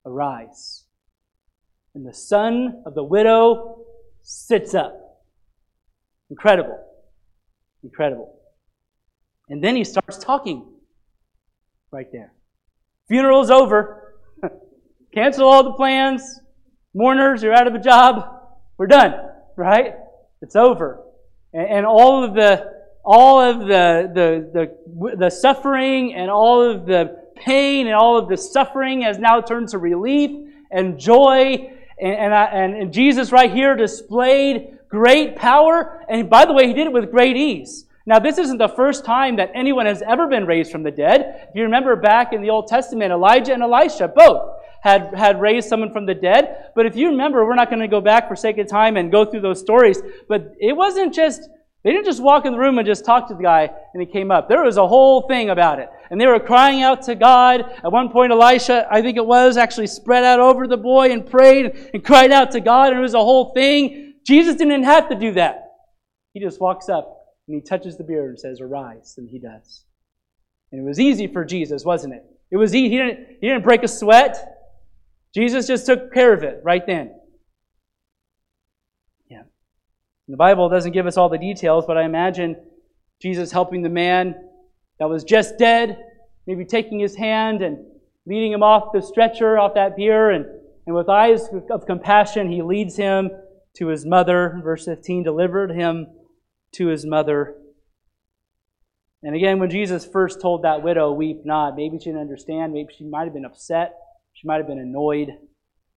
arise. 0.05 0.85
And 1.95 2.07
the 2.07 2.13
son 2.13 2.83
of 2.85 2.95
the 2.95 3.03
widow 3.03 3.83
sits 4.21 4.73
up. 4.73 5.23
Incredible. 6.29 6.79
Incredible. 7.83 8.39
And 9.49 9.61
then 9.61 9.75
he 9.75 9.83
starts 9.83 10.17
talking 10.17 10.65
right 11.91 12.11
there. 12.11 12.33
Funeral's 13.09 13.51
over. 13.51 14.15
Cancel 15.13 15.47
all 15.47 15.63
the 15.63 15.73
plans. 15.73 16.39
Mourners, 16.93 17.43
you're 17.43 17.53
out 17.53 17.67
of 17.67 17.75
a 17.75 17.79
job. 17.79 18.23
We're 18.77 18.87
done, 18.87 19.13
right? 19.55 19.95
It's 20.41 20.55
over. 20.55 21.03
And, 21.53 21.67
and 21.67 21.85
all 21.85 22.23
of 22.23 22.33
the 22.33 22.81
all 23.03 23.41
of 23.41 23.61
the, 23.61 24.11
the, 24.13 24.51
the, 24.53 25.15
the 25.17 25.29
suffering 25.31 26.13
and 26.13 26.29
all 26.29 26.61
of 26.61 26.85
the 26.85 27.19
pain 27.35 27.87
and 27.87 27.95
all 27.95 28.17
of 28.17 28.29
the 28.29 28.37
suffering 28.37 29.01
has 29.01 29.17
now 29.17 29.41
turned 29.41 29.69
to 29.69 29.79
relief 29.79 30.53
and 30.69 30.99
joy. 30.99 31.71
And, 31.99 32.15
and, 32.15 32.33
I, 32.33 32.45
and, 32.45 32.75
and 32.75 32.93
Jesus 32.93 33.31
right 33.31 33.51
here 33.51 33.75
displayed 33.75 34.77
great 34.87 35.35
power. 35.35 36.05
And 36.07 36.29
by 36.29 36.45
the 36.45 36.53
way, 36.53 36.67
he 36.67 36.73
did 36.73 36.85
it 36.85 36.93
with 36.93 37.09
great 37.09 37.35
ease. 37.35 37.85
Now, 38.05 38.17
this 38.17 38.37
isn't 38.39 38.57
the 38.57 38.69
first 38.69 39.05
time 39.05 39.35
that 39.35 39.51
anyone 39.53 39.85
has 39.85 40.01
ever 40.01 40.27
been 40.27 40.45
raised 40.45 40.71
from 40.71 40.83
the 40.83 40.91
dead. 40.91 41.47
If 41.49 41.55
you 41.55 41.63
remember 41.63 41.95
back 41.95 42.33
in 42.33 42.41
the 42.41 42.49
Old 42.49 42.67
Testament, 42.67 43.11
Elijah 43.11 43.53
and 43.53 43.61
Elisha 43.61 44.07
both 44.07 44.57
had, 44.81 45.13
had 45.13 45.39
raised 45.39 45.69
someone 45.69 45.93
from 45.93 46.07
the 46.07 46.15
dead. 46.15 46.71
But 46.75 46.87
if 46.87 46.95
you 46.95 47.09
remember, 47.09 47.45
we're 47.45 47.55
not 47.55 47.69
going 47.69 47.81
to 47.81 47.87
go 47.87 48.01
back 48.01 48.27
for 48.27 48.35
sake 48.35 48.57
of 48.57 48.67
time 48.67 48.97
and 48.97 49.11
go 49.11 49.25
through 49.25 49.41
those 49.41 49.59
stories. 49.59 50.01
But 50.27 50.53
it 50.59 50.75
wasn't 50.75 51.13
just, 51.13 51.47
they 51.83 51.91
didn't 51.91 52.05
just 52.05 52.23
walk 52.23 52.45
in 52.45 52.53
the 52.53 52.57
room 52.57 52.79
and 52.79 52.87
just 52.87 53.05
talk 53.05 53.27
to 53.27 53.35
the 53.35 53.43
guy 53.43 53.69
and 53.93 54.01
he 54.01 54.11
came 54.11 54.31
up. 54.31 54.49
There 54.49 54.63
was 54.63 54.77
a 54.77 54.87
whole 54.87 55.27
thing 55.27 55.51
about 55.51 55.77
it. 55.77 55.89
And 56.09 56.19
they 56.19 56.25
were 56.25 56.39
crying 56.39 56.81
out 56.81 57.03
to 57.03 57.13
God. 57.13 57.61
At 57.83 57.91
one 57.91 58.09
point, 58.09 58.31
Elisha, 58.31 58.87
I 58.89 59.03
think 59.03 59.17
it 59.17 59.25
was, 59.25 59.57
actually 59.57 59.87
spread 59.87 60.23
out 60.23 60.39
over 60.39 60.67
the 60.67 60.77
boy 60.77 61.11
and 61.11 61.23
prayed 61.29 61.91
and 61.93 62.03
cried 62.03 62.31
out 62.31 62.49
to 62.51 62.61
God. 62.61 62.89
And 62.89 62.97
it 62.97 63.01
was 63.01 63.13
a 63.13 63.19
whole 63.19 63.53
thing. 63.53 64.15
Jesus 64.25 64.55
didn't 64.55 64.83
have 64.83 65.09
to 65.09 65.15
do 65.15 65.33
that. 65.33 65.67
He 66.33 66.39
just 66.39 66.59
walks 66.59 66.89
up 66.89 67.20
and 67.47 67.55
he 67.55 67.61
touches 67.61 67.97
the 67.97 68.03
bier 68.03 68.29
and 68.29 68.39
says, 68.39 68.61
Arise. 68.61 69.15
And 69.17 69.29
he 69.29 69.39
does. 69.39 69.85
And 70.71 70.81
it 70.81 70.87
was 70.87 70.99
easy 70.99 71.27
for 71.27 71.43
Jesus, 71.43 71.83
wasn't 71.83 72.13
it? 72.13 72.23
It 72.51 72.57
was 72.57 72.75
easy. 72.75 72.89
He 72.89 72.97
didn't, 72.97 73.27
he 73.41 73.47
didn't 73.47 73.63
break 73.63 73.83
a 73.83 73.87
sweat. 73.87 74.37
Jesus 75.33 75.67
just 75.67 75.85
took 75.85 76.13
care 76.13 76.33
of 76.33 76.43
it 76.43 76.61
right 76.63 76.85
then. 76.85 77.13
Yeah. 79.29 79.43
the 80.27 80.37
Bible 80.37 80.69
doesn't 80.69 80.91
give 80.91 81.07
us 81.07 81.17
all 81.17 81.29
the 81.29 81.37
details, 81.37 81.85
but 81.85 81.97
I 81.97 82.03
imagine 82.03 82.57
Jesus 83.21 83.51
helping 83.51 83.81
the 83.81 83.89
man 83.89 84.35
that 84.99 85.07
was 85.09 85.23
just 85.23 85.57
dead, 85.57 85.97
maybe 86.47 86.65
taking 86.65 86.99
his 86.99 87.15
hand 87.15 87.61
and 87.61 87.77
leading 88.25 88.51
him 88.51 88.63
off 88.63 88.91
the 88.93 89.01
stretcher, 89.01 89.57
off 89.57 89.73
that 89.75 89.95
bier, 89.95 90.31
and, 90.31 90.45
and 90.85 90.95
with 90.95 91.09
eyes 91.09 91.47
of 91.69 91.85
compassion, 91.85 92.51
he 92.51 92.61
leads 92.61 92.95
him 92.95 93.29
to 93.77 93.87
his 93.87 94.05
mother. 94.05 94.59
Verse 94.63 94.85
15 94.85 95.23
delivered 95.23 95.71
him 95.71 96.07
to 96.75 96.87
his 96.87 97.05
mother. 97.05 97.55
And 99.23 99.35
again, 99.35 99.59
when 99.59 99.69
Jesus 99.69 100.05
first 100.05 100.41
told 100.41 100.63
that 100.63 100.81
widow, 100.81 101.11
Weep 101.11 101.45
not, 101.45 101.75
maybe 101.75 101.97
she 101.99 102.05
didn't 102.05 102.21
understand. 102.21 102.73
Maybe 102.73 102.93
she 102.97 103.05
might 103.05 103.25
have 103.25 103.33
been 103.33 103.45
upset. 103.45 103.93
She 104.33 104.47
might 104.47 104.57
have 104.57 104.67
been 104.67 104.79
annoyed. 104.79 105.29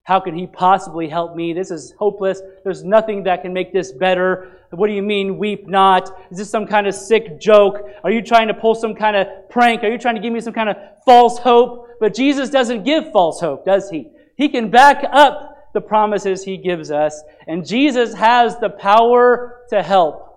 How 0.05 0.21
can 0.21 0.37
he 0.37 0.47
possibly 0.47 1.09
help 1.09 1.35
me? 1.35 1.55
This 1.55 1.71
is 1.71 1.95
hopeless. 1.99 2.43
There's 2.63 2.85
nothing 2.85 3.23
that 3.25 3.41
can 3.41 3.55
make 3.55 3.73
this 3.73 3.93
better. 3.93 4.59
What 4.71 4.89
do 4.89 4.93
you 4.93 5.03
mean, 5.03 5.39
weep 5.39 5.67
not? 5.67 6.11
Is 6.31 6.37
this 6.37 6.51
some 6.51 6.67
kind 6.67 6.87
of 6.87 6.95
sick 6.95 7.41
joke? 7.41 7.79
Are 8.03 8.11
you 8.11 8.21
trying 8.21 8.49
to 8.49 8.55
pull 8.55 8.75
some 8.75 8.95
kind 8.95 9.17
of 9.17 9.49
prank? 9.49 9.83
Are 9.83 9.91
you 9.91 9.97
trying 9.97 10.17
to 10.17 10.21
give 10.21 10.33
me 10.33 10.41
some 10.41 10.53
kind 10.53 10.69
of 10.69 10.77
false 11.07 11.39
hope? 11.39 11.89
But 12.01 12.15
Jesus 12.15 12.51
doesn't 12.51 12.85
give 12.85 13.13
false 13.13 13.41
hope, 13.41 13.65
does 13.65 13.89
he? 13.89 14.11
He 14.37 14.51
can 14.51 14.71
back 14.71 15.05
up 15.11 15.73
the 15.73 15.81
promises 15.81 16.45
he 16.45 16.59
gives 16.59 16.91
us. 16.91 17.23
And 17.47 17.67
Jesus 17.67 18.13
has 18.13 18.59
the 18.59 18.69
power 18.69 19.63
to 19.71 19.83
help. 19.83 20.34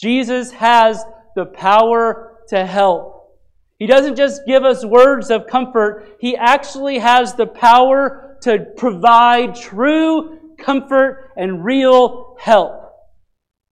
Jesus 0.00 0.50
has 0.52 1.04
the 1.36 1.44
power 1.44 2.38
to 2.48 2.64
help. 2.64 3.38
He 3.78 3.86
doesn't 3.86 4.16
just 4.16 4.42
give 4.46 4.64
us 4.64 4.84
words 4.84 5.30
of 5.30 5.46
comfort, 5.46 6.16
He 6.20 6.36
actually 6.36 6.98
has 6.98 7.34
the 7.34 7.46
power 7.46 8.38
to 8.42 8.66
provide 8.76 9.54
true 9.54 10.38
comfort 10.58 11.30
and 11.36 11.64
real 11.64 12.36
help. 12.40 12.92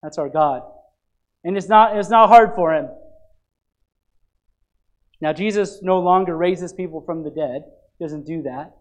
That's 0.03 0.19
our 0.19 0.29
God. 0.29 0.62
And 1.45 1.57
it's 1.57 1.69
not, 1.69 1.97
it's 1.97 2.11
not 2.11 2.29
hard 2.29 2.55
for 2.55 2.75
Him. 2.75 2.88
Now, 5.21 5.33
Jesus 5.33 5.81
no 5.83 5.99
longer 5.99 6.37
raises 6.37 6.73
people 6.73 7.03
from 7.05 7.23
the 7.23 7.31
dead, 7.31 7.62
He 7.99 8.05
doesn't 8.05 8.27
do 8.27 8.43
that. 8.43 8.75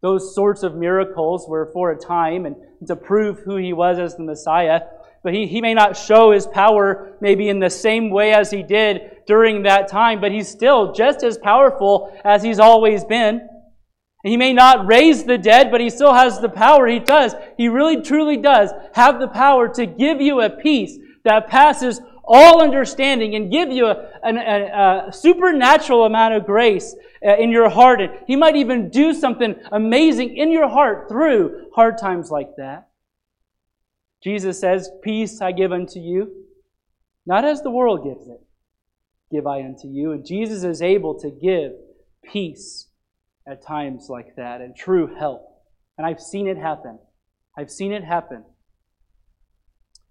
Those 0.00 0.34
sorts 0.34 0.62
of 0.62 0.74
miracles 0.74 1.46
were 1.48 1.70
for 1.72 1.90
a 1.90 1.98
time 1.98 2.46
and 2.46 2.56
to 2.86 2.96
prove 2.96 3.40
who 3.40 3.56
He 3.56 3.72
was 3.72 3.98
as 3.98 4.16
the 4.16 4.22
Messiah 4.22 4.80
but 5.24 5.32
he, 5.32 5.46
he 5.46 5.62
may 5.62 5.72
not 5.72 5.96
show 5.96 6.30
his 6.30 6.46
power 6.46 7.16
maybe 7.20 7.48
in 7.48 7.58
the 7.58 7.70
same 7.70 8.10
way 8.10 8.32
as 8.32 8.50
he 8.50 8.62
did 8.62 9.22
during 9.26 9.62
that 9.62 9.88
time, 9.88 10.20
but 10.20 10.30
he's 10.30 10.48
still 10.48 10.92
just 10.92 11.24
as 11.24 11.38
powerful 11.38 12.16
as 12.24 12.42
he's 12.42 12.58
always 12.58 13.04
been. 13.04 13.48
He 14.22 14.36
may 14.36 14.52
not 14.52 14.86
raise 14.86 15.24
the 15.24 15.38
dead, 15.38 15.70
but 15.70 15.80
he 15.80 15.90
still 15.90 16.12
has 16.12 16.40
the 16.40 16.48
power. 16.48 16.86
He 16.86 16.98
does. 16.98 17.34
He 17.56 17.68
really 17.68 18.02
truly 18.02 18.36
does 18.36 18.70
have 18.94 19.18
the 19.18 19.28
power 19.28 19.68
to 19.74 19.86
give 19.86 20.20
you 20.20 20.42
a 20.42 20.50
peace 20.50 20.98
that 21.24 21.48
passes 21.48 22.00
all 22.22 22.62
understanding 22.62 23.34
and 23.34 23.50
give 23.50 23.70
you 23.70 23.86
a, 23.86 24.08
a, 24.24 25.08
a 25.08 25.12
supernatural 25.12 26.04
amount 26.04 26.34
of 26.34 26.44
grace 26.44 26.94
uh, 27.26 27.36
in 27.36 27.50
your 27.50 27.68
heart. 27.68 28.00
And 28.00 28.10
he 28.26 28.36
might 28.36 28.56
even 28.56 28.90
do 28.90 29.14
something 29.14 29.54
amazing 29.72 30.36
in 30.36 30.50
your 30.50 30.68
heart 30.68 31.08
through 31.08 31.70
hard 31.74 31.98
times 31.98 32.30
like 32.30 32.56
that. 32.56 32.88
Jesus 34.24 34.58
says, 34.58 34.90
Peace 35.02 35.42
I 35.42 35.52
give 35.52 35.70
unto 35.70 36.00
you, 36.00 36.32
not 37.26 37.44
as 37.44 37.62
the 37.62 37.70
world 37.70 38.04
gives 38.04 38.26
it, 38.26 38.40
give 39.30 39.46
I 39.46 39.60
unto 39.62 39.86
you. 39.86 40.12
And 40.12 40.26
Jesus 40.26 40.64
is 40.64 40.80
able 40.80 41.20
to 41.20 41.30
give 41.30 41.72
peace 42.24 42.88
at 43.46 43.64
times 43.64 44.06
like 44.08 44.34
that 44.36 44.62
and 44.62 44.74
true 44.74 45.14
help. 45.14 45.46
And 45.98 46.06
I've 46.06 46.20
seen 46.20 46.48
it 46.48 46.56
happen. 46.56 46.98
I've 47.56 47.70
seen 47.70 47.92
it 47.92 48.02
happen. 48.02 48.44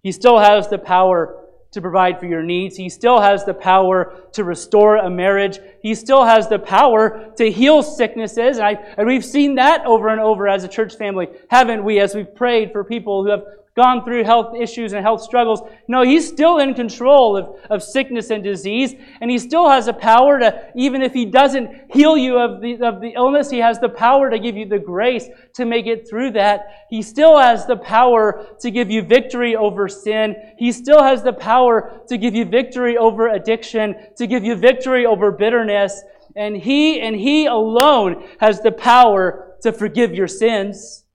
He 0.03 0.11
still 0.11 0.37
has 0.37 0.69
the 0.69 0.77
power 0.77 1.39
to 1.71 1.81
provide 1.81 2.19
for 2.19 2.27
your 2.27 2.43
needs. 2.43 2.77
He 2.77 2.89
still 2.89 3.19
has 3.19 3.45
the 3.45 3.53
power 3.53 4.29
to 4.33 4.43
restore 4.43 4.97
a 4.97 5.09
marriage. 5.09 5.57
He 5.81 5.95
still 5.95 6.23
has 6.23 6.47
the 6.47 6.59
power 6.59 7.33
to 7.37 7.51
heal 7.51 7.81
sicknesses. 7.81 8.57
And, 8.57 8.65
I, 8.67 8.73
and 8.97 9.07
we've 9.07 9.25
seen 9.25 9.55
that 9.55 9.83
over 9.85 10.09
and 10.09 10.21
over 10.21 10.47
as 10.47 10.63
a 10.63 10.67
church 10.67 10.95
family, 10.95 11.29
haven't 11.49 11.83
we, 11.83 11.99
as 11.99 12.13
we've 12.13 12.33
prayed 12.35 12.71
for 12.71 12.83
people 12.83 13.23
who 13.23 13.31
have 13.31 13.43
gone 13.75 14.05
through 14.05 14.23
health 14.23 14.55
issues 14.55 14.93
and 14.93 15.03
health 15.03 15.21
struggles. 15.21 15.61
No, 15.87 16.03
he's 16.03 16.27
still 16.27 16.59
in 16.59 16.75
control 16.75 17.35
of, 17.35 17.55
of 17.71 17.81
sickness 17.81 18.29
and 18.29 18.43
disease, 18.43 18.93
and 19.19 19.31
he 19.31 19.39
still 19.39 19.67
has 19.67 19.87
the 19.87 19.93
power 19.93 20.39
to, 20.39 20.71
even 20.75 21.01
if 21.01 21.11
he 21.13 21.25
doesn't 21.25 21.91
heal 21.91 22.15
you 22.15 22.37
of 22.37 22.61
the, 22.61 22.73
of 22.85 23.01
the 23.01 23.13
illness, 23.15 23.49
he 23.49 23.57
has 23.57 23.79
the 23.79 23.89
power 23.89 24.29
to 24.29 24.37
give 24.37 24.55
you 24.55 24.67
the 24.67 24.77
grace 24.77 25.27
to 25.55 25.65
make 25.65 25.87
it 25.87 26.07
through 26.07 26.31
that. 26.31 26.85
He 26.89 27.01
still 27.01 27.39
has 27.39 27.65
the 27.65 27.77
power 27.77 28.55
to 28.59 28.69
give 28.69 28.91
you 28.91 29.01
victory 29.01 29.55
over 29.55 29.87
sin. 29.87 30.35
He 30.59 30.71
still 30.71 31.01
has 31.01 31.23
the 31.23 31.33
power 31.33 32.01
to 32.09 32.17
give 32.17 32.35
you 32.35 32.45
victory 32.45 32.95
over 32.95 33.29
addiction, 33.29 33.95
to 34.17 34.27
give 34.27 34.43
you 34.43 34.55
victory 34.55 35.07
over 35.07 35.31
bitterness. 35.31 36.03
And 36.35 36.55
he 36.55 36.99
and 36.99 37.15
he 37.15 37.45
alone 37.45 38.27
has 38.39 38.61
the 38.61 38.71
power 38.71 39.55
to 39.61 39.71
forgive 39.71 40.13
your 40.13 40.27
sins 40.27 41.05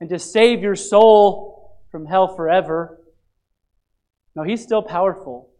and 0.00 0.08
to 0.10 0.18
save 0.18 0.62
your 0.62 0.76
soul 0.76 1.59
from 1.90 2.06
hell 2.06 2.34
forever. 2.34 3.00
No, 4.34 4.42
he's 4.42 4.62
still 4.62 4.82
powerful. 4.82 5.50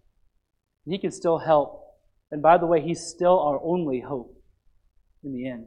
He 0.87 0.99
can 0.99 1.11
still 1.11 1.39
help. 1.39 1.85
And 2.31 2.43
by 2.43 2.59
the 2.59 2.67
way, 2.67 2.81
he's 2.81 3.01
still 3.01 3.39
our 3.41 3.61
only 3.63 4.01
hope 4.01 4.37
in 5.25 5.33
the 5.33 5.49
end. 5.49 5.67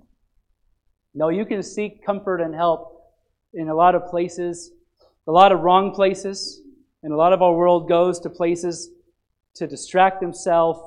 No, 1.14 1.30
you 1.30 1.46
can 1.46 1.62
seek 1.62 2.06
comfort 2.06 2.42
and 2.42 2.56
help 2.56 3.02
in 3.54 3.70
a 3.70 3.76
lot 3.76 3.94
of 3.94 4.08
places, 4.08 4.72
a 5.28 5.32
lot 5.32 5.52
of 5.52 5.60
wrong 5.60 5.94
places, 5.94 6.62
and 7.04 7.14
a 7.14 7.16
lot 7.16 7.34
of 7.34 7.42
our 7.42 7.54
world 7.54 7.88
goes 7.88 8.20
to 8.22 8.30
places 8.30 8.90
to 9.56 9.68
distract 9.68 10.22
themselves 10.22 10.80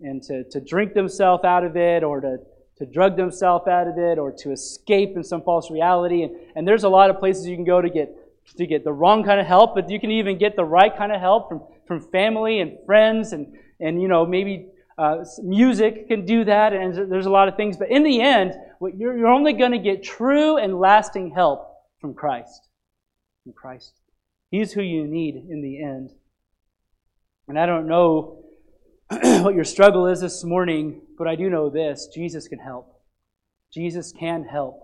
and 0.00 0.22
to, 0.24 0.44
to 0.50 0.60
drink 0.60 0.92
themselves 0.92 1.44
out 1.44 1.64
of 1.64 1.76
it 1.76 2.02
or 2.02 2.20
to, 2.20 2.36
to 2.76 2.84
drug 2.84 3.16
themselves 3.16 3.66
out 3.66 3.88
of 3.88 3.96
it 3.96 4.18
or 4.18 4.30
to 4.30 4.52
escape 4.52 5.16
in 5.16 5.24
some 5.24 5.42
false 5.42 5.70
reality. 5.70 6.22
And, 6.22 6.36
and 6.54 6.68
there's 6.68 6.84
a 6.84 6.88
lot 6.88 7.08
of 7.08 7.18
places 7.18 7.46
you 7.46 7.56
can 7.56 7.64
go 7.64 7.80
to 7.80 7.88
get 7.88 8.14
to 8.56 8.66
get 8.66 8.84
the 8.84 8.92
wrong 8.92 9.24
kind 9.24 9.40
of 9.40 9.46
help, 9.46 9.74
but 9.74 9.90
you 9.90 10.00
can 10.00 10.10
even 10.10 10.38
get 10.38 10.56
the 10.56 10.64
right 10.64 10.96
kind 10.96 11.12
of 11.12 11.20
help 11.20 11.48
from, 11.48 11.62
from 11.86 12.00
family 12.00 12.60
and 12.60 12.78
friends 12.86 13.32
and, 13.32 13.56
and 13.80 14.00
you 14.00 14.08
know, 14.08 14.24
maybe 14.24 14.68
uh, 14.98 15.24
music 15.42 16.08
can 16.08 16.24
do 16.24 16.44
that, 16.44 16.72
and 16.72 17.10
there's 17.10 17.26
a 17.26 17.30
lot 17.30 17.48
of 17.48 17.56
things. 17.56 17.76
But 17.76 17.90
in 17.90 18.02
the 18.02 18.20
end, 18.20 18.54
you're, 18.80 19.16
you're 19.16 19.28
only 19.28 19.52
going 19.52 19.72
to 19.72 19.78
get 19.78 20.02
true 20.02 20.56
and 20.56 20.78
lasting 20.78 21.32
help 21.32 21.70
from 22.00 22.14
Christ. 22.14 22.68
From 23.44 23.52
Christ. 23.52 23.92
He's 24.50 24.72
who 24.72 24.82
you 24.82 25.06
need 25.06 25.34
in 25.34 25.60
the 25.60 25.82
end. 25.82 26.12
And 27.48 27.58
I 27.58 27.66
don't 27.66 27.86
know 27.86 28.44
what 29.10 29.54
your 29.54 29.64
struggle 29.64 30.06
is 30.06 30.20
this 30.20 30.44
morning, 30.44 31.02
but 31.18 31.28
I 31.28 31.36
do 31.36 31.50
know 31.50 31.68
this 31.68 32.08
Jesus 32.14 32.48
can 32.48 32.58
help. 32.58 33.00
Jesus 33.72 34.12
can 34.12 34.44
help. 34.44 34.82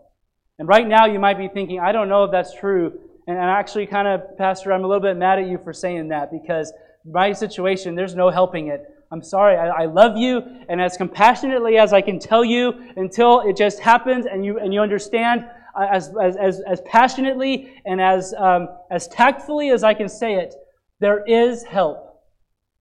And 0.59 0.69
right 0.69 0.87
now, 0.87 1.07
you 1.07 1.19
might 1.19 1.39
be 1.39 1.49
thinking, 1.49 1.81
I 1.81 1.93
don't 1.93 2.09
know 2.09 2.25
if 2.25 2.31
that's 2.31 2.55
true 2.55 3.01
and 3.27 3.39
I 3.39 3.59
actually, 3.59 3.87
kind 3.87 4.09
of, 4.09 4.37
Pastor, 4.37 4.73
I'm 4.73 4.85
a 4.85 4.87
little 4.89 5.03
bit 5.03 5.17
mad 5.17 5.39
at 5.39 5.47
you 5.47 5.59
for 5.63 5.73
saying 5.73 6.09
that 6.09 6.33
because 6.33 6.73
my 7.05 7.33
situation, 7.33 7.95
there's 7.95 8.15
no 8.15 8.31
helping 8.31 8.69
it. 8.69 8.85
I'm 9.13 9.23
sorry. 9.23 9.57
I, 9.57 9.83
I, 9.83 9.85
love 9.85 10.17
you, 10.17 10.43
and 10.69 10.81
as 10.81 10.97
compassionately 10.97 11.77
as 11.77 11.93
I 11.93 12.01
can 12.01 12.19
tell 12.19 12.45
you, 12.45 12.73
until 12.97 13.41
it 13.41 13.57
just 13.57 13.79
happens 13.79 14.25
and 14.25 14.45
you 14.45 14.59
and 14.59 14.73
you 14.73 14.81
understand, 14.81 15.45
uh, 15.79 15.87
as 15.91 16.13
as 16.21 16.37
as, 16.37 16.61
as 16.67 16.81
passionately 16.87 17.75
and 17.85 18.01
as 18.01 18.33
um, 18.39 18.69
as 18.91 19.09
tactfully 19.09 19.69
as 19.69 19.85
I 19.85 19.93
can 19.93 20.09
say 20.09 20.37
it, 20.37 20.55
there 21.01 21.23
is 21.27 21.63
help. 21.63 22.23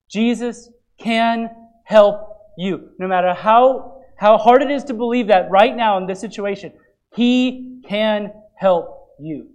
Jesus 0.10 0.70
can 0.98 1.50
help 1.84 2.38
you, 2.58 2.92
no 2.98 3.10
matter 3.10 3.34
how 3.34 4.02
how 4.18 4.38
hard 4.38 4.62
it 4.62 4.72
is 4.72 4.84
to 4.86 4.94
believe 4.94 5.28
that 5.28 5.50
right 5.52 5.76
now 5.76 5.98
in 5.98 6.06
this 6.06 6.22
situation. 6.22 6.72
He 7.14 7.82
can 7.86 8.32
help 8.56 9.10
you. 9.20 9.50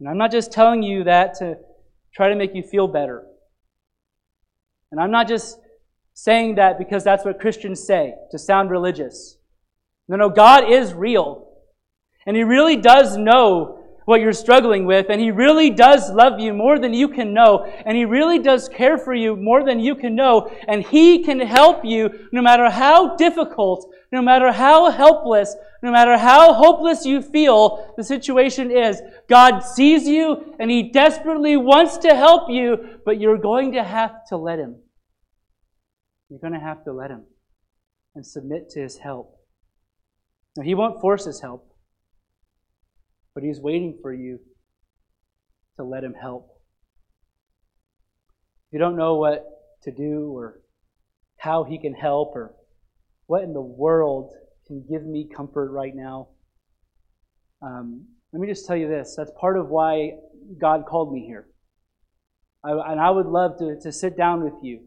And 0.00 0.08
I'm 0.08 0.18
not 0.18 0.30
just 0.30 0.52
telling 0.52 0.82
you 0.82 1.04
that 1.04 1.34
to 1.38 1.56
try 2.14 2.28
to 2.28 2.36
make 2.36 2.54
you 2.54 2.62
feel 2.62 2.88
better. 2.88 3.24
And 4.90 5.00
I'm 5.00 5.10
not 5.10 5.28
just 5.28 5.58
saying 6.14 6.54
that 6.56 6.78
because 6.78 7.04
that's 7.04 7.24
what 7.24 7.40
Christians 7.40 7.86
say 7.86 8.14
to 8.30 8.38
sound 8.38 8.70
religious. 8.70 9.38
No, 10.08 10.16
no, 10.16 10.28
God 10.28 10.70
is 10.70 10.94
real. 10.94 11.48
And 12.26 12.36
He 12.36 12.44
really 12.44 12.76
does 12.76 13.16
know 13.16 13.82
what 14.06 14.20
you're 14.20 14.32
struggling 14.32 14.86
with, 14.86 15.06
and 15.10 15.20
He 15.20 15.32
really 15.32 15.70
does 15.70 16.10
love 16.10 16.38
you 16.38 16.52
more 16.52 16.78
than 16.78 16.94
you 16.94 17.08
can 17.08 17.34
know, 17.34 17.64
and 17.84 17.96
He 17.96 18.04
really 18.04 18.38
does 18.38 18.68
care 18.68 18.96
for 18.96 19.12
you 19.12 19.34
more 19.36 19.64
than 19.64 19.80
you 19.80 19.96
can 19.96 20.14
know, 20.14 20.50
and 20.68 20.84
He 20.84 21.24
can 21.24 21.40
help 21.40 21.84
you 21.84 22.28
no 22.32 22.40
matter 22.40 22.70
how 22.70 23.16
difficult, 23.16 23.92
no 24.12 24.22
matter 24.22 24.52
how 24.52 24.90
helpless, 24.90 25.56
no 25.82 25.92
matter 25.92 26.16
how 26.16 26.54
hopeless 26.54 27.04
you 27.04 27.22
feel 27.22 27.94
the 27.96 28.04
situation 28.04 28.70
is. 28.70 29.00
God 29.28 29.60
sees 29.60 30.06
you, 30.06 30.54
and 30.58 30.70
He 30.70 30.90
desperately 30.90 31.56
wants 31.56 31.98
to 31.98 32.14
help 32.14 32.50
you, 32.50 33.00
but 33.04 33.20
you're 33.20 33.38
going 33.38 33.72
to 33.72 33.82
have 33.82 34.26
to 34.28 34.36
let 34.36 34.58
Him. 34.58 34.76
You're 36.28 36.40
going 36.40 36.54
to 36.54 36.60
have 36.60 36.84
to 36.84 36.92
let 36.92 37.10
Him 37.10 37.24
and 38.14 38.26
submit 38.26 38.70
to 38.70 38.80
His 38.80 38.98
help. 38.98 39.38
Now, 40.56 40.64
He 40.64 40.74
won't 40.74 41.00
force 41.00 41.24
His 41.24 41.40
help 41.40 41.72
but 43.36 43.44
He's 43.44 43.60
waiting 43.60 43.98
for 44.00 44.14
you 44.14 44.40
to 45.76 45.84
let 45.84 46.02
Him 46.02 46.14
help. 46.14 46.48
If 48.66 48.72
you 48.72 48.78
don't 48.78 48.96
know 48.96 49.16
what 49.16 49.44
to 49.82 49.92
do 49.92 50.34
or 50.34 50.62
how 51.36 51.62
He 51.62 51.78
can 51.78 51.92
help 51.92 52.34
or 52.34 52.54
what 53.26 53.42
in 53.42 53.52
the 53.52 53.60
world 53.60 54.32
can 54.66 54.84
give 54.88 55.04
me 55.04 55.28
comfort 55.34 55.70
right 55.70 55.94
now, 55.94 56.28
um, 57.62 58.06
let 58.32 58.40
me 58.40 58.48
just 58.48 58.66
tell 58.66 58.76
you 58.76 58.88
this. 58.88 59.14
That's 59.16 59.30
part 59.38 59.56
of 59.58 59.68
why 59.68 60.12
God 60.58 60.84
called 60.86 61.12
me 61.12 61.24
here. 61.24 61.46
I, 62.64 62.92
and 62.92 63.00
I 63.00 63.10
would 63.10 63.26
love 63.26 63.58
to, 63.58 63.78
to 63.80 63.92
sit 63.92 64.16
down 64.16 64.42
with 64.42 64.54
you. 64.62 64.80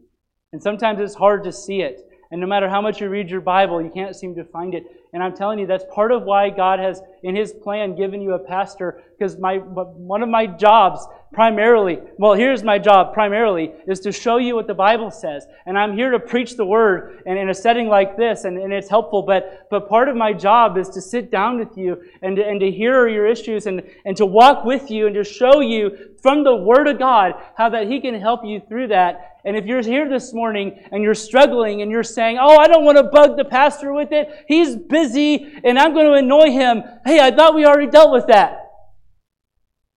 And 0.52 0.62
sometimes 0.62 1.00
it's 1.00 1.14
hard 1.14 1.44
to 1.44 1.52
see 1.52 1.80
it. 1.80 2.06
And 2.30 2.40
no 2.40 2.46
matter 2.46 2.68
how 2.68 2.80
much 2.80 3.00
you 3.00 3.08
read 3.08 3.28
your 3.28 3.40
Bible, 3.40 3.82
you 3.82 3.90
can't 3.90 4.14
seem 4.14 4.36
to 4.36 4.44
find 4.44 4.74
it. 4.74 4.84
And 5.12 5.22
I'm 5.22 5.34
telling 5.34 5.58
you, 5.58 5.66
that's 5.66 5.84
part 5.92 6.12
of 6.12 6.22
why 6.22 6.50
God 6.50 6.78
has, 6.78 7.02
in 7.24 7.34
His 7.34 7.52
plan, 7.52 7.96
given 7.96 8.20
you 8.20 8.34
a 8.34 8.38
pastor. 8.38 9.02
Because 9.18 9.36
my 9.36 9.56
one 9.56 10.22
of 10.22 10.28
my 10.28 10.46
jobs, 10.46 11.04
primarily, 11.32 11.98
well, 12.18 12.34
here's 12.34 12.62
my 12.62 12.78
job 12.78 13.12
primarily, 13.12 13.72
is 13.86 14.00
to 14.00 14.12
show 14.12 14.38
you 14.38 14.54
what 14.54 14.66
the 14.66 14.74
Bible 14.74 15.10
says. 15.10 15.46
And 15.66 15.78
I'm 15.78 15.94
here 15.94 16.10
to 16.10 16.18
preach 16.18 16.56
the 16.56 16.64
Word, 16.64 17.22
and 17.26 17.38
in 17.38 17.48
a 17.50 17.54
setting 17.54 17.88
like 17.88 18.16
this, 18.16 18.44
and, 18.44 18.58
and 18.58 18.72
it's 18.72 18.88
helpful. 18.88 19.22
But 19.22 19.68
but 19.70 19.88
part 19.88 20.08
of 20.08 20.16
my 20.16 20.32
job 20.32 20.76
is 20.76 20.88
to 20.90 21.00
sit 21.00 21.30
down 21.30 21.58
with 21.58 21.76
you 21.76 22.02
and 22.22 22.36
to, 22.36 22.46
and 22.46 22.60
to 22.60 22.70
hear 22.70 23.08
your 23.08 23.26
issues 23.26 23.66
and 23.66 23.82
and 24.04 24.16
to 24.16 24.26
walk 24.26 24.64
with 24.64 24.90
you 24.90 25.06
and 25.06 25.14
to 25.14 25.24
show 25.24 25.60
you 25.60 26.14
from 26.22 26.44
the 26.44 26.56
Word 26.56 26.88
of 26.88 26.98
God 26.98 27.34
how 27.56 27.68
that 27.70 27.88
He 27.88 28.00
can 28.00 28.14
help 28.20 28.44
you 28.44 28.60
through 28.68 28.88
that 28.88 29.30
and 29.44 29.56
if 29.56 29.64
you're 29.64 29.82
here 29.82 30.08
this 30.08 30.34
morning 30.34 30.78
and 30.92 31.02
you're 31.02 31.14
struggling 31.14 31.82
and 31.82 31.90
you're 31.90 32.02
saying, 32.02 32.38
Oh, 32.40 32.56
I 32.56 32.68
don't 32.68 32.84
want 32.84 32.98
to 32.98 33.04
bug 33.04 33.36
the 33.36 33.44
pastor 33.44 33.92
with 33.92 34.12
it, 34.12 34.28
he's 34.46 34.76
busy 34.76 35.60
and 35.64 35.78
I'm 35.78 35.94
going 35.94 36.06
to 36.06 36.14
annoy 36.14 36.50
him. 36.50 36.82
Hey, 37.04 37.20
I 37.20 37.30
thought 37.30 37.54
we 37.54 37.64
already 37.64 37.90
dealt 37.90 38.12
with 38.12 38.26
that. 38.26 38.66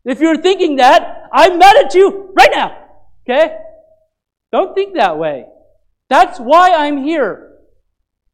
If 0.05 0.19
you're 0.19 0.37
thinking 0.37 0.77
that, 0.77 1.22
I'm 1.33 1.57
mad 1.57 1.75
at 1.77 1.93
you 1.95 2.31
right 2.37 2.51
now. 2.53 2.77
Okay? 3.27 3.57
Don't 4.51 4.75
think 4.75 4.95
that 4.95 5.17
way. 5.17 5.45
That's 6.09 6.39
why 6.39 6.71
I'm 6.71 7.03
here. 7.03 7.53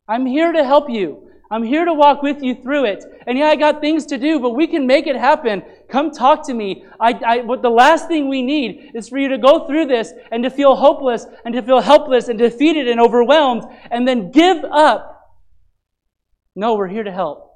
I'm 0.08 0.26
here 0.26 0.52
to 0.52 0.64
help 0.64 0.90
you. 0.90 1.30
I'm 1.52 1.64
here 1.64 1.86
to 1.86 1.94
walk 1.94 2.22
with 2.22 2.44
you 2.44 2.62
through 2.62 2.86
it. 2.86 3.04
And 3.26 3.38
yeah, 3.38 3.48
I 3.48 3.56
got 3.56 3.82
things 3.82 4.06
to 4.08 4.18
do, 4.18 4.40
but 4.40 4.52
we 4.52 4.68
can 4.68 4.86
make 4.86 5.08
it 5.08 5.16
happen. 5.16 5.64
Come 5.90 6.12
talk 6.12 6.46
to 6.48 6.54
me. 6.54 6.86
I, 7.00 7.20
I, 7.26 7.42
but 7.42 7.64
the 7.64 7.72
last 7.72 8.08
thing 8.08 8.30
we 8.30 8.44
need 8.44 8.92
is 8.94 9.10
for 9.10 9.18
you 9.18 9.30
to 9.30 9.38
go 9.38 9.66
through 9.66 9.86
this 9.86 10.14
and 10.32 10.44
to 10.44 10.50
feel 10.52 10.76
hopeless 10.76 11.26
and 11.46 11.56
to 11.56 11.64
feel 11.64 11.80
helpless 11.80 12.28
and 12.28 12.38
defeated 12.38 12.88
and 12.88 13.00
overwhelmed 13.00 13.64
and 13.90 14.08
then 14.08 14.30
give 14.32 14.64
up. 14.66 15.40
No, 16.56 16.76
we're 16.76 16.88
here 16.88 17.04
to 17.04 17.12
help. 17.12 17.49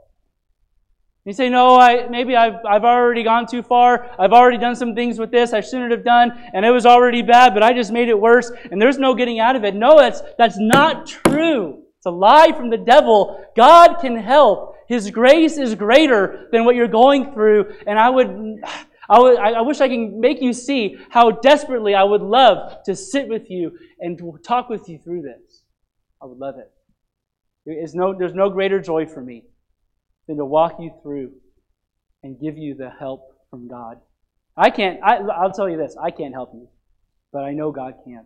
You 1.26 1.32
say, 1.32 1.48
no, 1.48 1.80
I, 1.80 2.08
maybe 2.10 2.36
I've, 2.36 2.66
I've 2.70 2.84
already 2.84 3.24
gone 3.24 3.48
too 3.48 3.64
far. 3.64 4.12
I've 4.20 4.34
already 4.34 4.58
done 4.58 4.76
some 4.76 4.94
things 4.94 5.18
with 5.18 5.32
this 5.32 5.54
I 5.54 5.62
shouldn't 5.62 5.92
have 5.92 6.04
done, 6.04 6.34
and 6.54 6.66
it 6.66 6.72
was 6.72 6.86
already 6.86 7.22
bad, 7.22 7.54
but 7.54 7.64
I 7.64 7.72
just 7.72 7.94
made 7.94 8.10
it 8.10 8.20
worse, 8.20 8.52
and 8.72 8.82
there's 8.82 8.98
no 8.98 9.16
getting 9.16 9.40
out 9.40 9.56
of 9.56 9.64
it. 9.64 9.74
No, 9.74 9.98
that's, 9.98 10.22
that's 10.38 10.58
not 10.60 11.08
true. 11.08 11.84
It's 11.98 12.06
a 12.06 12.12
lie 12.12 12.52
from 12.52 12.70
the 12.70 12.78
devil. 12.78 13.42
God 13.56 14.00
can 14.02 14.18
help. 14.18 14.76
His 14.90 15.12
grace 15.12 15.58
is 15.58 15.76
greater 15.76 16.50
than 16.52 16.66
what 16.66 16.76
you're 16.76 16.90
going 16.90 17.32
through. 17.34 17.74
And 17.88 17.98
I 17.98 18.10
would, 18.10 18.62
I, 19.10 19.20
would, 19.20 19.38
I 19.38 19.62
wish 19.62 19.80
I 19.80 19.88
can 19.88 20.20
make 20.20 20.42
you 20.42 20.52
see 20.52 20.98
how 21.10 21.32
desperately 21.32 21.96
I 21.96 22.04
would 22.04 22.22
love 22.22 22.84
to 22.84 22.98
sit 22.98 23.30
with 23.30 23.50
you 23.50 23.78
and 24.02 24.20
talk 24.46 24.68
with 24.68 24.90
you 24.90 25.00
through 25.00 25.22
this. 25.22 25.64
I 26.22 26.26
would 26.26 26.38
love 26.38 26.56
it. 26.58 26.70
There 27.66 27.82
is 27.82 27.96
no, 27.96 28.14
there's 28.14 28.34
no 28.34 28.50
greater 28.50 28.82
joy 28.82 29.06
for 29.06 29.22
me 29.22 29.46
than 30.28 30.38
to 30.38 30.46
walk 30.46 30.78
you 30.80 30.92
through 31.02 31.32
and 32.24 32.40
give 32.40 32.58
you 32.58 32.76
the 32.76 32.90
help 32.90 33.36
from 33.50 33.68
God. 33.68 33.98
I 34.56 34.70
can't, 34.70 35.00
I, 35.04 35.18
I'll 35.18 35.52
tell 35.52 35.70
you 35.70 35.78
this, 35.78 35.96
I 36.02 36.12
can't 36.12 36.34
help 36.34 36.52
you. 36.54 36.68
but 37.34 37.44
I 37.44 37.52
know 37.52 37.72
God 37.72 37.96
can. 38.06 38.26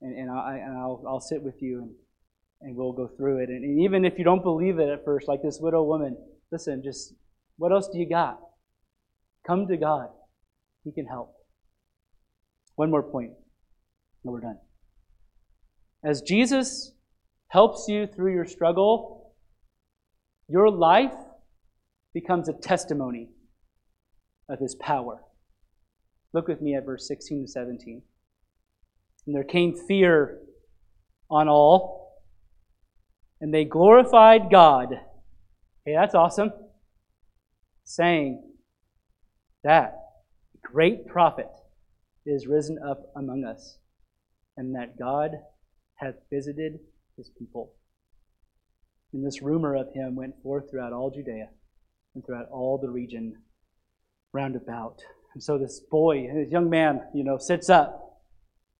And, 0.00 0.16
and, 0.16 0.30
I, 0.30 0.58
and 0.58 0.78
I'll, 0.78 1.02
I'll 1.06 1.20
sit 1.20 1.42
with 1.42 1.60
you 1.60 1.82
and, 1.82 1.90
and 2.62 2.76
we'll 2.76 2.92
go 2.92 3.08
through 3.08 3.42
it. 3.42 3.48
And, 3.50 3.64
and 3.64 3.80
even 3.80 4.04
if 4.04 4.16
you 4.16 4.24
don't 4.24 4.42
believe 4.42 4.78
it 4.78 4.88
at 4.88 5.04
first, 5.04 5.28
like 5.28 5.42
this 5.42 5.58
widow 5.60 5.82
woman, 5.82 6.16
listen, 6.52 6.82
just 6.82 7.12
what 7.58 7.72
else 7.72 7.88
do 7.92 7.98
you 7.98 8.08
got? 8.08 8.38
Come 9.46 9.66
to 9.66 9.76
God. 9.76 10.08
He 10.84 10.92
can 10.92 11.06
help. 11.06 11.34
One 12.76 12.90
more 12.90 13.02
point, 13.02 13.32
and 14.22 14.32
we're 14.32 14.40
done. 14.40 14.58
As 16.04 16.20
Jesus 16.20 16.92
helps 17.48 17.86
you 17.88 18.06
through 18.06 18.34
your 18.34 18.44
struggle, 18.44 19.15
your 20.48 20.70
life 20.70 21.14
becomes 22.14 22.48
a 22.48 22.52
testimony 22.52 23.28
of 24.48 24.58
his 24.58 24.74
power. 24.76 25.22
Look 26.32 26.48
with 26.48 26.60
me 26.60 26.74
at 26.74 26.84
verse 26.84 27.06
16 27.08 27.46
to 27.46 27.48
17. 27.50 28.02
And 29.26 29.34
there 29.34 29.44
came 29.44 29.74
fear 29.74 30.38
on 31.28 31.48
all, 31.48 32.12
and 33.40 33.52
they 33.52 33.64
glorified 33.64 34.50
God. 34.50 34.88
Hey, 35.84 35.94
that's 35.94 36.14
awesome. 36.14 36.52
Saying 37.84 38.42
that 39.64 39.94
great 40.62 41.06
prophet 41.06 41.48
is 42.24 42.46
risen 42.46 42.78
up 42.86 43.12
among 43.16 43.44
us, 43.44 43.78
and 44.56 44.74
that 44.74 44.98
God 44.98 45.30
hath 45.96 46.14
visited 46.30 46.78
his 47.16 47.30
people. 47.38 47.72
And 49.16 49.26
this 49.26 49.40
rumor 49.40 49.74
of 49.74 49.94
him 49.94 50.14
went 50.14 50.34
forth 50.42 50.70
throughout 50.70 50.92
all 50.92 51.10
Judea 51.10 51.48
and 52.14 52.22
throughout 52.22 52.50
all 52.52 52.76
the 52.76 52.90
region 52.90 53.32
round 54.34 54.56
about. 54.56 54.98
And 55.32 55.42
so 55.42 55.56
this 55.56 55.80
boy, 55.90 56.28
this 56.34 56.52
young 56.52 56.68
man, 56.68 57.00
you 57.14 57.24
know, 57.24 57.38
sits 57.38 57.70
up 57.70 58.20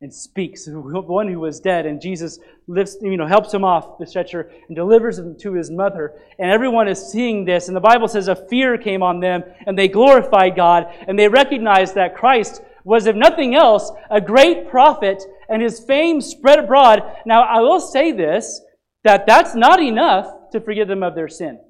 and 0.03 0.13
speaks, 0.13 0.69
one 0.69 1.29
who 1.29 1.41
was 1.41 1.59
dead, 1.59 1.87
and 1.87 2.03
Jesus 2.03 2.39
lifts, 2.69 2.99
you 3.01 3.17
know, 3.17 3.27
helps 3.27 3.55
him 3.55 3.65
off 3.65 3.99
the 3.99 4.07
stretcher 4.07 4.51
and 4.69 4.77
delivers 4.77 5.19
him 5.19 5.39
to 5.41 5.55
his 5.55 5.71
mother. 5.71 6.13
And 6.39 6.51
everyone 6.51 6.87
is 6.87 7.11
seeing 7.11 7.47
this, 7.47 7.69
and 7.69 7.77
the 7.77 7.81
Bible 7.81 8.07
says 8.07 8.29
a 8.29 8.37
fear 8.37 8.77
came 8.77 9.03
on 9.03 9.21
them, 9.21 9.43
and 9.67 9.79
they 9.79 9.89
glorified 9.89 10.55
God, 10.55 10.85
and 11.09 11.19
they 11.19 11.29
recognized 11.29 11.95
that 11.95 12.15
Christ 12.15 12.61
was, 12.85 13.07
if 13.07 13.17
nothing 13.17 13.55
else, 13.55 13.91
a 14.11 14.21
great 14.21 14.69
prophet, 14.69 15.23
and 15.49 15.63
his 15.63 15.81
fame 15.81 16.21
spread 16.21 16.59
abroad. 16.59 17.03
Now, 17.25 17.41
I 17.41 17.61
will 17.61 17.81
say 17.81 18.13
this, 18.13 18.61
that 19.07 19.27
that's 19.27 19.55
not 19.55 19.81
enough 19.81 20.51
to 20.51 20.61
forgive 20.61 20.89
them 20.89 21.03
of 21.03 21.15
their 21.15 21.29
sin. 21.29 21.61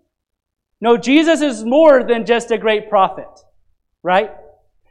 No, 0.80 0.97
Jesus 0.97 1.41
is 1.43 1.64
more 1.64 2.03
than 2.03 2.26
just 2.26 2.51
a 2.51 2.59
great 2.59 2.89
prophet, 2.89 3.28
right? 4.03 4.30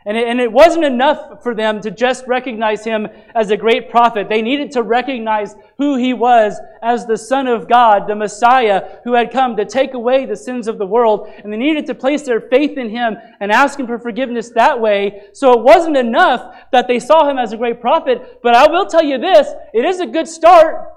And 0.07 0.15
it, 0.15 0.27
and 0.27 0.39
it 0.39 0.51
wasn't 0.51 0.85
enough 0.85 1.41
for 1.41 1.55
them 1.55 1.81
to 1.81 1.89
just 1.89 2.27
recognize 2.27 2.85
him 2.85 3.07
as 3.33 3.49
a 3.49 3.57
great 3.57 3.89
prophet. 3.89 4.29
They 4.29 4.43
needed 4.43 4.71
to 4.73 4.83
recognize 4.83 5.55
who 5.79 5.97
he 5.97 6.13
was 6.13 6.59
as 6.83 7.07
the 7.07 7.17
Son 7.17 7.47
of 7.47 7.67
God, 7.67 8.07
the 8.07 8.15
Messiah 8.15 8.99
who 9.03 9.13
had 9.13 9.31
come 9.31 9.55
to 9.55 9.65
take 9.65 9.95
away 9.95 10.27
the 10.27 10.35
sins 10.35 10.67
of 10.67 10.77
the 10.77 10.85
world. 10.85 11.27
And 11.43 11.51
they 11.51 11.57
needed 11.57 11.87
to 11.87 11.95
place 11.95 12.21
their 12.21 12.41
faith 12.41 12.77
in 12.77 12.91
him 12.91 13.17
and 13.39 13.51
ask 13.51 13.79
him 13.79 13.87
for 13.87 13.97
forgiveness 13.97 14.51
that 14.51 14.79
way. 14.79 15.23
So 15.33 15.53
it 15.53 15.63
wasn't 15.63 15.97
enough 15.97 16.55
that 16.71 16.87
they 16.87 16.99
saw 16.99 17.27
him 17.27 17.39
as 17.39 17.53
a 17.53 17.57
great 17.57 17.81
prophet. 17.81 18.41
But 18.43 18.53
I 18.53 18.69
will 18.69 18.85
tell 18.85 19.03
you 19.03 19.17
this 19.17 19.51
it 19.73 19.85
is 19.85 19.99
a 19.99 20.05
good 20.05 20.27
start, 20.27 20.87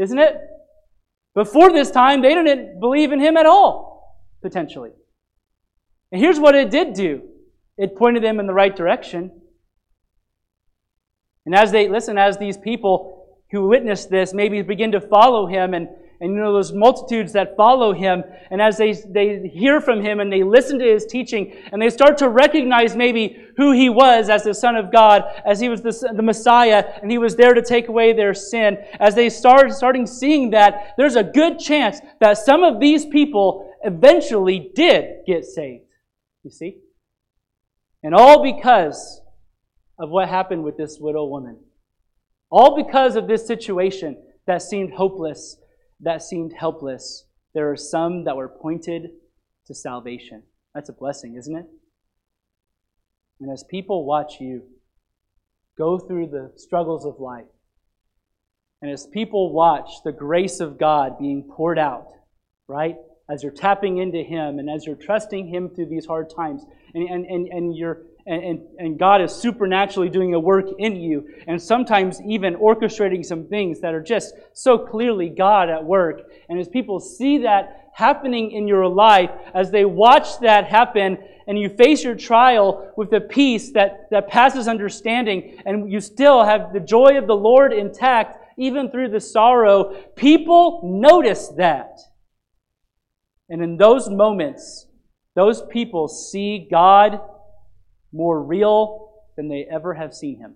isn't 0.00 0.18
it? 0.18 0.36
Before 1.34 1.72
this 1.72 1.90
time, 1.90 2.22
they 2.22 2.34
didn't 2.34 2.80
believe 2.80 3.12
in 3.12 3.20
him 3.20 3.36
at 3.36 3.46
all, 3.46 4.26
potentially. 4.42 4.90
And 6.10 6.20
here's 6.20 6.40
what 6.40 6.54
it 6.54 6.70
did 6.70 6.94
do 6.94 7.22
it 7.76 7.96
pointed 7.96 8.22
them 8.22 8.40
in 8.40 8.46
the 8.46 8.52
right 8.52 8.74
direction. 8.74 9.30
And 11.46 11.54
as 11.54 11.72
they, 11.72 11.88
listen, 11.88 12.18
as 12.18 12.36
these 12.36 12.58
people 12.58 13.38
who 13.50 13.68
witnessed 13.68 14.10
this 14.10 14.34
maybe 14.34 14.62
begin 14.62 14.92
to 14.92 15.00
follow 15.00 15.46
him 15.46 15.74
and, 15.74 15.88
and 16.20 16.34
you 16.34 16.40
know 16.40 16.52
those 16.52 16.72
multitudes 16.72 17.32
that 17.32 17.56
follow 17.56 17.92
him 17.92 18.22
and 18.50 18.60
as 18.60 18.76
they, 18.76 18.92
they 18.92 19.48
hear 19.48 19.80
from 19.80 20.02
him 20.02 20.20
and 20.20 20.32
they 20.32 20.42
listen 20.42 20.78
to 20.78 20.84
his 20.84 21.06
teaching 21.06 21.56
and 21.72 21.80
they 21.80 21.88
start 21.88 22.18
to 22.18 22.28
recognize 22.28 22.94
maybe 22.94 23.46
who 23.56 23.72
he 23.72 23.88
was 23.88 24.28
as 24.28 24.44
the 24.44 24.52
son 24.52 24.76
of 24.76 24.92
god 24.92 25.24
as 25.46 25.60
he 25.60 25.68
was 25.68 25.80
the, 25.82 26.12
the 26.14 26.22
messiah 26.22 26.84
and 27.00 27.10
he 27.10 27.18
was 27.18 27.36
there 27.36 27.54
to 27.54 27.62
take 27.62 27.88
away 27.88 28.12
their 28.12 28.34
sin 28.34 28.76
as 28.98 29.14
they 29.14 29.30
start 29.30 29.72
starting 29.72 30.06
seeing 30.06 30.50
that 30.50 30.94
there's 30.96 31.16
a 31.16 31.24
good 31.24 31.58
chance 31.58 32.00
that 32.20 32.36
some 32.36 32.62
of 32.62 32.80
these 32.80 33.06
people 33.06 33.70
eventually 33.84 34.70
did 34.74 35.24
get 35.26 35.44
saved. 35.44 35.84
You 36.42 36.50
see? 36.50 36.78
And 38.02 38.14
all 38.14 38.42
because 38.42 39.20
of 39.98 40.10
what 40.10 40.28
happened 40.28 40.64
with 40.64 40.76
this 40.76 40.98
widow 40.98 41.26
woman. 41.26 41.58
All 42.50 42.82
because 42.82 43.16
of 43.16 43.28
this 43.28 43.46
situation 43.46 44.16
that 44.46 44.62
seemed 44.62 44.94
hopeless, 44.94 45.56
that 46.02 46.22
seemed 46.22 46.52
helpless. 46.52 47.26
There 47.54 47.70
are 47.70 47.76
some 47.76 48.24
that 48.24 48.36
were 48.36 48.48
pointed 48.48 49.10
to 49.66 49.74
salvation. 49.74 50.42
That's 50.74 50.88
a 50.88 50.92
blessing, 50.92 51.36
isn't 51.36 51.56
it? 51.56 51.66
And 53.40 53.50
as 53.50 53.64
people 53.64 54.04
watch 54.04 54.40
you 54.40 54.62
go 55.76 55.98
through 55.98 56.28
the 56.28 56.52
struggles 56.56 57.06
of 57.06 57.20
life, 57.20 57.46
and 58.82 58.90
as 58.90 59.06
people 59.06 59.52
watch 59.52 59.90
the 60.04 60.12
grace 60.12 60.60
of 60.60 60.78
God 60.78 61.18
being 61.18 61.42
poured 61.42 61.78
out, 61.78 62.08
right? 62.66 62.96
As 63.28 63.42
you're 63.42 63.52
tapping 63.52 63.98
into 63.98 64.22
Him 64.22 64.58
and 64.58 64.70
as 64.70 64.86
you're 64.86 64.96
trusting 64.96 65.48
Him 65.48 65.70
through 65.70 65.86
these 65.86 66.06
hard 66.06 66.30
times, 66.34 66.64
and, 66.94 67.08
and, 67.08 67.26
and, 67.26 67.48
and 67.48 67.76
you're 67.76 68.02
and, 68.30 68.60
and, 68.78 68.98
God 68.98 69.20
is 69.20 69.32
supernaturally 69.32 70.08
doing 70.08 70.34
a 70.34 70.38
work 70.38 70.66
in 70.78 70.94
you, 70.94 71.28
and 71.48 71.60
sometimes 71.60 72.20
even 72.22 72.54
orchestrating 72.54 73.24
some 73.24 73.46
things 73.48 73.80
that 73.80 73.92
are 73.92 74.02
just 74.02 74.34
so 74.52 74.78
clearly 74.78 75.28
God 75.28 75.68
at 75.68 75.84
work. 75.84 76.30
And 76.48 76.58
as 76.60 76.68
people 76.68 77.00
see 77.00 77.38
that 77.38 77.90
happening 77.92 78.52
in 78.52 78.68
your 78.68 78.86
life, 78.86 79.30
as 79.52 79.72
they 79.72 79.84
watch 79.84 80.38
that 80.40 80.66
happen, 80.66 81.18
and 81.48 81.58
you 81.58 81.68
face 81.68 82.04
your 82.04 82.14
trial 82.14 82.92
with 82.96 83.10
the 83.10 83.20
peace 83.20 83.72
that, 83.72 84.08
that 84.12 84.28
passes 84.28 84.68
understanding, 84.68 85.60
and 85.66 85.90
you 85.90 86.00
still 86.00 86.44
have 86.44 86.72
the 86.72 86.78
joy 86.78 87.18
of 87.18 87.26
the 87.26 87.34
Lord 87.34 87.72
intact, 87.72 88.38
even 88.56 88.92
through 88.92 89.08
the 89.08 89.20
sorrow, 89.20 89.92
people 90.14 90.82
notice 90.84 91.48
that. 91.56 91.98
And 93.48 93.60
in 93.60 93.76
those 93.76 94.08
moments, 94.08 94.86
those 95.34 95.62
people 95.62 96.06
see 96.06 96.68
God 96.70 97.20
more 98.12 98.42
real 98.42 99.12
than 99.36 99.48
they 99.48 99.66
ever 99.70 99.94
have 99.94 100.14
seen 100.14 100.38
him. 100.38 100.54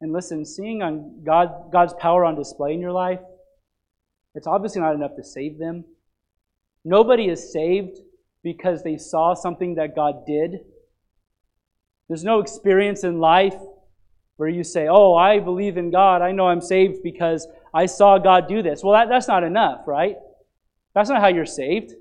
And 0.00 0.12
listen, 0.12 0.44
seeing 0.44 0.82
on 0.82 1.22
God, 1.24 1.70
God's 1.70 1.92
power 1.94 2.24
on 2.24 2.34
display 2.34 2.72
in 2.72 2.80
your 2.80 2.92
life, 2.92 3.20
it's 4.34 4.46
obviously 4.46 4.80
not 4.80 4.94
enough 4.94 5.16
to 5.16 5.24
save 5.24 5.58
them. 5.58 5.84
Nobody 6.84 7.28
is 7.28 7.52
saved 7.52 7.98
because 8.42 8.82
they 8.82 8.96
saw 8.96 9.34
something 9.34 9.74
that 9.74 9.94
God 9.94 10.24
did. 10.26 10.60
There's 12.08 12.24
no 12.24 12.40
experience 12.40 13.04
in 13.04 13.20
life 13.20 13.56
where 14.36 14.48
you 14.48 14.64
say, 14.64 14.88
Oh, 14.88 15.14
I 15.14 15.38
believe 15.38 15.76
in 15.76 15.90
God. 15.90 16.22
I 16.22 16.32
know 16.32 16.48
I'm 16.48 16.62
saved 16.62 17.02
because 17.02 17.46
I 17.74 17.86
saw 17.86 18.18
God 18.18 18.48
do 18.48 18.62
this. 18.62 18.82
Well, 18.82 18.94
that, 18.94 19.08
that's 19.08 19.28
not 19.28 19.44
enough, 19.44 19.86
right? 19.86 20.16
That's 20.94 21.10
not 21.10 21.20
how 21.20 21.28
you're 21.28 21.46
saved. 21.46 21.92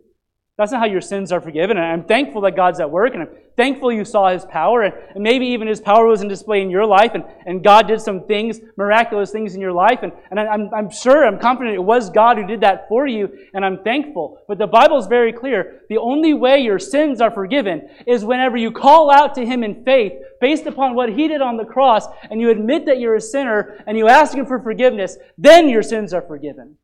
That's 0.60 0.74
not 0.74 0.82
how 0.82 0.88
your 0.88 1.00
sins 1.00 1.32
are 1.32 1.40
forgiven. 1.40 1.78
And 1.78 1.86
I'm 1.86 2.04
thankful 2.04 2.42
that 2.42 2.54
God's 2.54 2.82
at 2.82 2.92
work, 2.92 3.14
and 3.14 3.24
I'm 3.24 3.30
thankful 3.56 3.94
you 3.94 4.04
saw 4.04 4.28
His 4.28 4.44
power, 4.44 4.82
and, 4.82 4.94
and 5.16 5.24
maybe 5.24 5.46
even 5.46 5.70
His 5.70 5.80
power 5.80 6.06
was 6.06 6.22
in 6.22 6.28
display 6.28 6.62
in 6.62 6.70
your 6.70 6.86
life, 6.86 7.12
and, 7.14 7.24
and 7.46 7.64
God 7.64 7.88
did 7.88 8.02
some 8.02 8.26
things, 8.26 8.60
miraculous 8.76 9.32
things 9.32 9.56
in 9.56 9.62
your 9.62 9.72
life. 9.72 10.00
And, 10.04 10.12
and 10.30 10.38
I'm, 10.38 10.70
I'm 10.74 10.92
sure, 10.92 11.26
I'm 11.26 11.40
confident 11.40 11.76
it 11.76 11.80
was 11.80 12.10
God 12.10 12.36
who 12.36 12.46
did 12.46 12.60
that 12.60 12.90
for 12.90 13.08
you, 13.08 13.30
and 13.54 13.64
I'm 13.64 13.86
thankful. 13.86 14.42
But 14.50 14.58
the 14.58 14.68
Bible 14.68 14.98
is 14.98 15.08
very 15.08 15.32
clear. 15.32 15.84
The 15.88 15.98
only 15.98 16.34
way 16.34 16.60
your 16.60 16.78
sins 16.78 17.22
are 17.22 17.32
forgiven 17.32 17.90
is 18.06 18.26
whenever 18.26 18.58
you 18.58 18.74
call 18.74 19.10
out 19.10 19.36
to 19.36 19.46
Him 19.46 19.64
in 19.64 19.86
faith, 19.86 20.12
based 20.42 20.66
upon 20.66 20.94
what 20.94 21.08
He 21.08 21.30
did 21.30 21.42
on 21.42 21.56
the 21.56 21.64
cross, 21.64 22.06
and 22.30 22.42
you 22.42 22.50
admit 22.50 22.86
that 22.86 23.00
you're 23.00 23.16
a 23.16 23.22
sinner, 23.22 23.82
and 23.88 23.98
you 23.98 24.10
ask 24.10 24.36
Him 24.36 24.46
for 24.46 24.62
forgiveness, 24.62 25.16
then 25.38 25.70
your 25.70 25.84
sins 25.84 26.14
are 26.14 26.22
forgiven. 26.22 26.76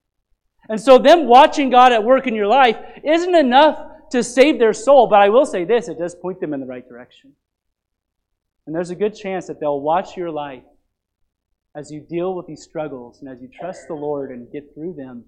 And 0.69 0.79
so, 0.79 0.97
them 0.97 1.27
watching 1.27 1.69
God 1.69 1.91
at 1.91 2.03
work 2.03 2.27
in 2.27 2.35
your 2.35 2.47
life 2.47 2.77
isn't 3.03 3.35
enough 3.35 3.79
to 4.11 4.23
save 4.23 4.59
their 4.59 4.73
soul, 4.73 5.07
but 5.07 5.21
I 5.21 5.29
will 5.29 5.45
say 5.45 5.63
this 5.63 5.87
it 5.87 5.99
does 5.99 6.15
point 6.15 6.39
them 6.39 6.53
in 6.53 6.59
the 6.59 6.65
right 6.65 6.87
direction. 6.87 7.33
And 8.65 8.73
there's 8.75 8.89
a 8.89 8.95
good 8.95 9.15
chance 9.15 9.47
that 9.47 9.59
they'll 9.59 9.79
watch 9.79 10.17
your 10.17 10.31
life 10.31 10.63
as 11.75 11.91
you 11.91 11.99
deal 11.99 12.33
with 12.33 12.47
these 12.47 12.63
struggles 12.63 13.21
and 13.21 13.29
as 13.29 13.41
you 13.41 13.49
trust 13.49 13.87
the 13.87 13.93
Lord 13.93 14.31
and 14.31 14.51
get 14.51 14.73
through 14.73 14.93
them, 14.93 15.25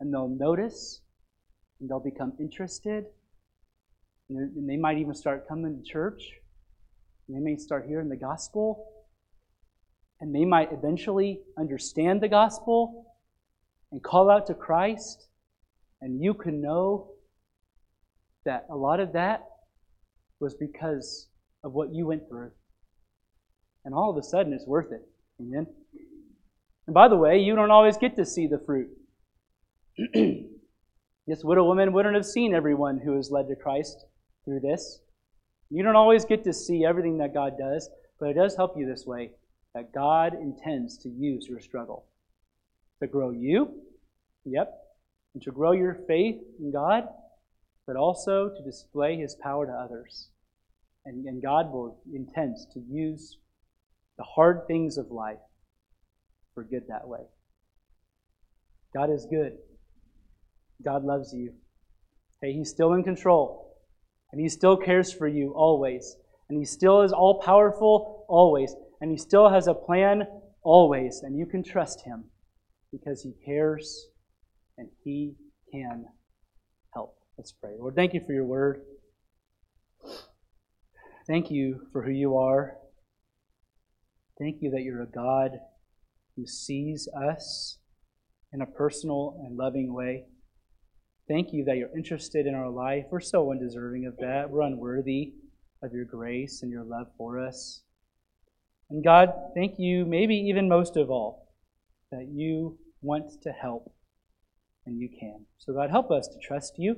and 0.00 0.12
they'll 0.12 0.28
notice 0.28 1.00
and 1.80 1.88
they'll 1.88 2.00
become 2.00 2.32
interested. 2.38 3.06
And 4.28 4.68
they 4.68 4.76
might 4.76 4.98
even 4.98 5.14
start 5.14 5.48
coming 5.48 5.80
to 5.80 5.88
church. 5.88 6.32
And 7.28 7.36
they 7.36 7.40
may 7.40 7.56
start 7.56 7.86
hearing 7.86 8.08
the 8.08 8.16
gospel. 8.16 8.92
And 10.20 10.34
they 10.34 10.44
might 10.44 10.72
eventually 10.72 11.40
understand 11.56 12.20
the 12.20 12.28
gospel 12.28 13.05
and 13.92 14.02
call 14.02 14.30
out 14.30 14.46
to 14.46 14.54
Christ, 14.54 15.28
and 16.00 16.22
you 16.22 16.34
can 16.34 16.60
know 16.60 17.12
that 18.44 18.66
a 18.70 18.76
lot 18.76 19.00
of 19.00 19.12
that 19.12 19.44
was 20.40 20.54
because 20.54 21.28
of 21.64 21.72
what 21.72 21.92
you 21.92 22.06
went 22.06 22.28
through. 22.28 22.50
And 23.84 23.94
all 23.94 24.10
of 24.10 24.16
a 24.16 24.22
sudden, 24.22 24.52
it's 24.52 24.66
worth 24.66 24.92
it. 24.92 25.02
Amen. 25.40 25.66
And 26.86 26.94
by 26.94 27.08
the 27.08 27.16
way, 27.16 27.38
you 27.38 27.54
don't 27.54 27.70
always 27.70 27.96
get 27.96 28.16
to 28.16 28.24
see 28.24 28.46
the 28.46 28.58
fruit. 28.58 28.88
this 31.26 31.44
widow 31.44 31.64
woman 31.64 31.92
wouldn't 31.92 32.14
have 32.14 32.26
seen 32.26 32.54
everyone 32.54 32.98
who 32.98 33.18
is 33.18 33.30
led 33.30 33.48
to 33.48 33.56
Christ 33.56 34.04
through 34.44 34.60
this. 34.60 35.00
You 35.70 35.82
don't 35.82 35.96
always 35.96 36.24
get 36.24 36.44
to 36.44 36.52
see 36.52 36.84
everything 36.84 37.18
that 37.18 37.34
God 37.34 37.58
does, 37.58 37.90
but 38.20 38.30
it 38.30 38.34
does 38.34 38.54
help 38.54 38.76
you 38.76 38.86
this 38.86 39.04
way 39.06 39.32
that 39.74 39.92
God 39.92 40.34
intends 40.34 40.96
to 40.98 41.08
use 41.08 41.46
your 41.48 41.60
struggle 41.60 42.06
to 43.00 43.06
grow 43.06 43.30
you, 43.30 43.82
yep, 44.44 44.72
and 45.34 45.42
to 45.42 45.50
grow 45.50 45.72
your 45.72 45.98
faith 46.06 46.36
in 46.58 46.72
God, 46.72 47.04
but 47.86 47.96
also 47.96 48.48
to 48.48 48.64
display 48.64 49.16
His 49.16 49.36
power 49.42 49.66
to 49.66 49.72
others. 49.72 50.28
And, 51.04 51.26
and 51.26 51.42
God 51.42 51.72
will 51.72 52.00
intend 52.12 52.56
to 52.72 52.80
use 52.80 53.36
the 54.18 54.24
hard 54.24 54.62
things 54.66 54.96
of 54.96 55.10
life 55.10 55.38
for 56.54 56.64
good 56.64 56.84
that 56.88 57.06
way. 57.06 57.20
God 58.94 59.10
is 59.10 59.26
good. 59.26 59.58
God 60.82 61.04
loves 61.04 61.32
you. 61.34 61.52
Hey, 62.40 62.52
He's 62.54 62.70
still 62.70 62.94
in 62.94 63.04
control. 63.04 63.76
And 64.32 64.40
He 64.40 64.48
still 64.48 64.76
cares 64.76 65.12
for 65.12 65.28
you 65.28 65.52
always. 65.54 66.16
And 66.48 66.58
He 66.58 66.64
still 66.64 67.02
is 67.02 67.12
all 67.12 67.42
powerful 67.42 68.24
always. 68.28 68.74
And 69.00 69.10
He 69.10 69.18
still 69.18 69.50
has 69.50 69.66
a 69.66 69.74
plan 69.74 70.26
always. 70.62 71.20
And 71.22 71.38
you 71.38 71.46
can 71.46 71.62
trust 71.62 72.04
Him 72.04 72.24
because 72.96 73.22
He 73.22 73.32
cares 73.44 74.08
and 74.78 74.88
He 75.04 75.34
can 75.72 76.06
help. 76.94 77.16
Let's 77.36 77.52
pray. 77.52 77.72
Lord, 77.78 77.94
thank 77.94 78.14
you 78.14 78.20
for 78.24 78.32
your 78.32 78.44
word. 78.44 78.80
Thank 81.26 81.50
you 81.50 81.88
for 81.92 82.02
who 82.02 82.12
you 82.12 82.36
are. 82.36 82.76
Thank 84.38 84.58
you 84.60 84.70
that 84.70 84.82
you're 84.82 85.02
a 85.02 85.06
God 85.06 85.52
who 86.36 86.46
sees 86.46 87.08
us 87.08 87.78
in 88.52 88.60
a 88.60 88.66
personal 88.66 89.42
and 89.44 89.56
loving 89.56 89.92
way. 89.92 90.24
Thank 91.28 91.52
you 91.52 91.64
that 91.64 91.76
you're 91.76 91.96
interested 91.96 92.46
in 92.46 92.54
our 92.54 92.70
life. 92.70 93.06
We're 93.10 93.20
so 93.20 93.50
undeserving 93.50 94.06
of 94.06 94.16
that. 94.18 94.48
We're 94.48 94.60
unworthy 94.60 95.32
of 95.82 95.92
your 95.92 96.04
grace 96.04 96.62
and 96.62 96.70
your 96.70 96.84
love 96.84 97.08
for 97.18 97.40
us. 97.40 97.82
And 98.88 99.02
God, 99.02 99.32
thank 99.54 99.78
you, 99.78 100.04
maybe 100.04 100.36
even 100.36 100.68
most 100.68 100.96
of 100.96 101.10
all, 101.10 101.48
that 102.12 102.28
you 102.30 102.78
want 103.06 103.42
to 103.42 103.50
help 103.50 103.92
and 104.84 105.00
you 105.00 105.08
can. 105.08 105.46
So, 105.58 105.72
God, 105.72 105.90
help 105.90 106.10
us 106.10 106.28
to 106.28 106.38
trust 106.46 106.74
you. 106.78 106.96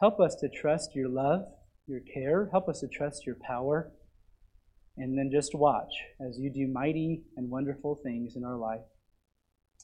Help 0.00 0.20
us 0.20 0.36
to 0.36 0.48
trust 0.48 0.94
your 0.94 1.08
love, 1.08 1.42
your 1.86 2.00
care. 2.00 2.48
Help 2.52 2.68
us 2.68 2.80
to 2.80 2.88
trust 2.88 3.26
your 3.26 3.36
power. 3.46 3.90
And 4.96 5.16
then 5.18 5.30
just 5.32 5.54
watch 5.54 5.92
as 6.20 6.38
you 6.38 6.50
do 6.50 6.66
mighty 6.72 7.22
and 7.36 7.50
wonderful 7.50 8.00
things 8.02 8.34
in 8.36 8.44
our 8.44 8.56
life. 8.56 8.80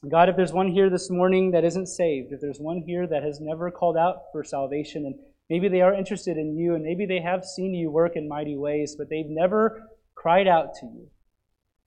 God, 0.09 0.29
if 0.29 0.35
there's 0.35 0.53
one 0.53 0.67
here 0.67 0.89
this 0.89 1.09
morning 1.09 1.51
that 1.51 1.63
isn't 1.63 1.87
saved, 1.87 2.31
if 2.31 2.41
there's 2.41 2.59
one 2.59 2.83
here 2.85 3.07
that 3.07 3.23
has 3.23 3.39
never 3.39 3.71
called 3.71 3.97
out 3.97 4.23
for 4.31 4.43
salvation, 4.43 5.05
and 5.05 5.15
maybe 5.49 5.67
they 5.67 5.81
are 5.81 5.93
interested 5.93 6.37
in 6.37 6.57
you, 6.57 6.75
and 6.75 6.83
maybe 6.83 7.05
they 7.05 7.21
have 7.21 7.45
seen 7.45 7.73
you 7.73 7.89
work 7.89 8.15
in 8.15 8.27
mighty 8.27 8.57
ways, 8.57 8.95
but 8.97 9.09
they've 9.09 9.29
never 9.29 9.89
cried 10.13 10.47
out 10.47 10.75
to 10.81 10.85
you, 10.85 11.07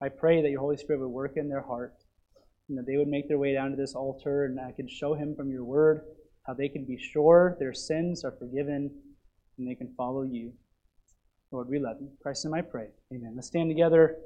I 0.02 0.08
pray 0.08 0.42
that 0.42 0.50
your 0.50 0.60
Holy 0.60 0.76
Spirit 0.76 1.00
would 1.00 1.08
work 1.08 1.32
in 1.36 1.48
their 1.48 1.62
heart, 1.62 1.94
and 2.68 2.78
that 2.78 2.86
they 2.86 2.96
would 2.96 3.08
make 3.08 3.28
their 3.28 3.38
way 3.38 3.54
down 3.54 3.70
to 3.70 3.76
this 3.76 3.94
altar, 3.94 4.44
and 4.44 4.58
I 4.60 4.72
could 4.72 4.90
show 4.90 5.14
him 5.14 5.34
from 5.34 5.50
your 5.50 5.64
word 5.64 6.02
how 6.46 6.54
they 6.54 6.68
can 6.68 6.84
be 6.84 6.98
sure 6.98 7.56
their 7.60 7.74
sins 7.74 8.24
are 8.24 8.34
forgiven 8.38 8.90
and 9.58 9.68
they 9.68 9.74
can 9.74 9.92
follow 9.96 10.22
you. 10.22 10.52
Lord, 11.50 11.68
we 11.68 11.78
love 11.78 11.96
you. 12.00 12.10
Christ, 12.22 12.44
in 12.44 12.54
I 12.54 12.60
pray. 12.60 12.88
Amen. 13.12 13.32
Let's 13.34 13.48
stand 13.48 13.70
together. 13.70 14.16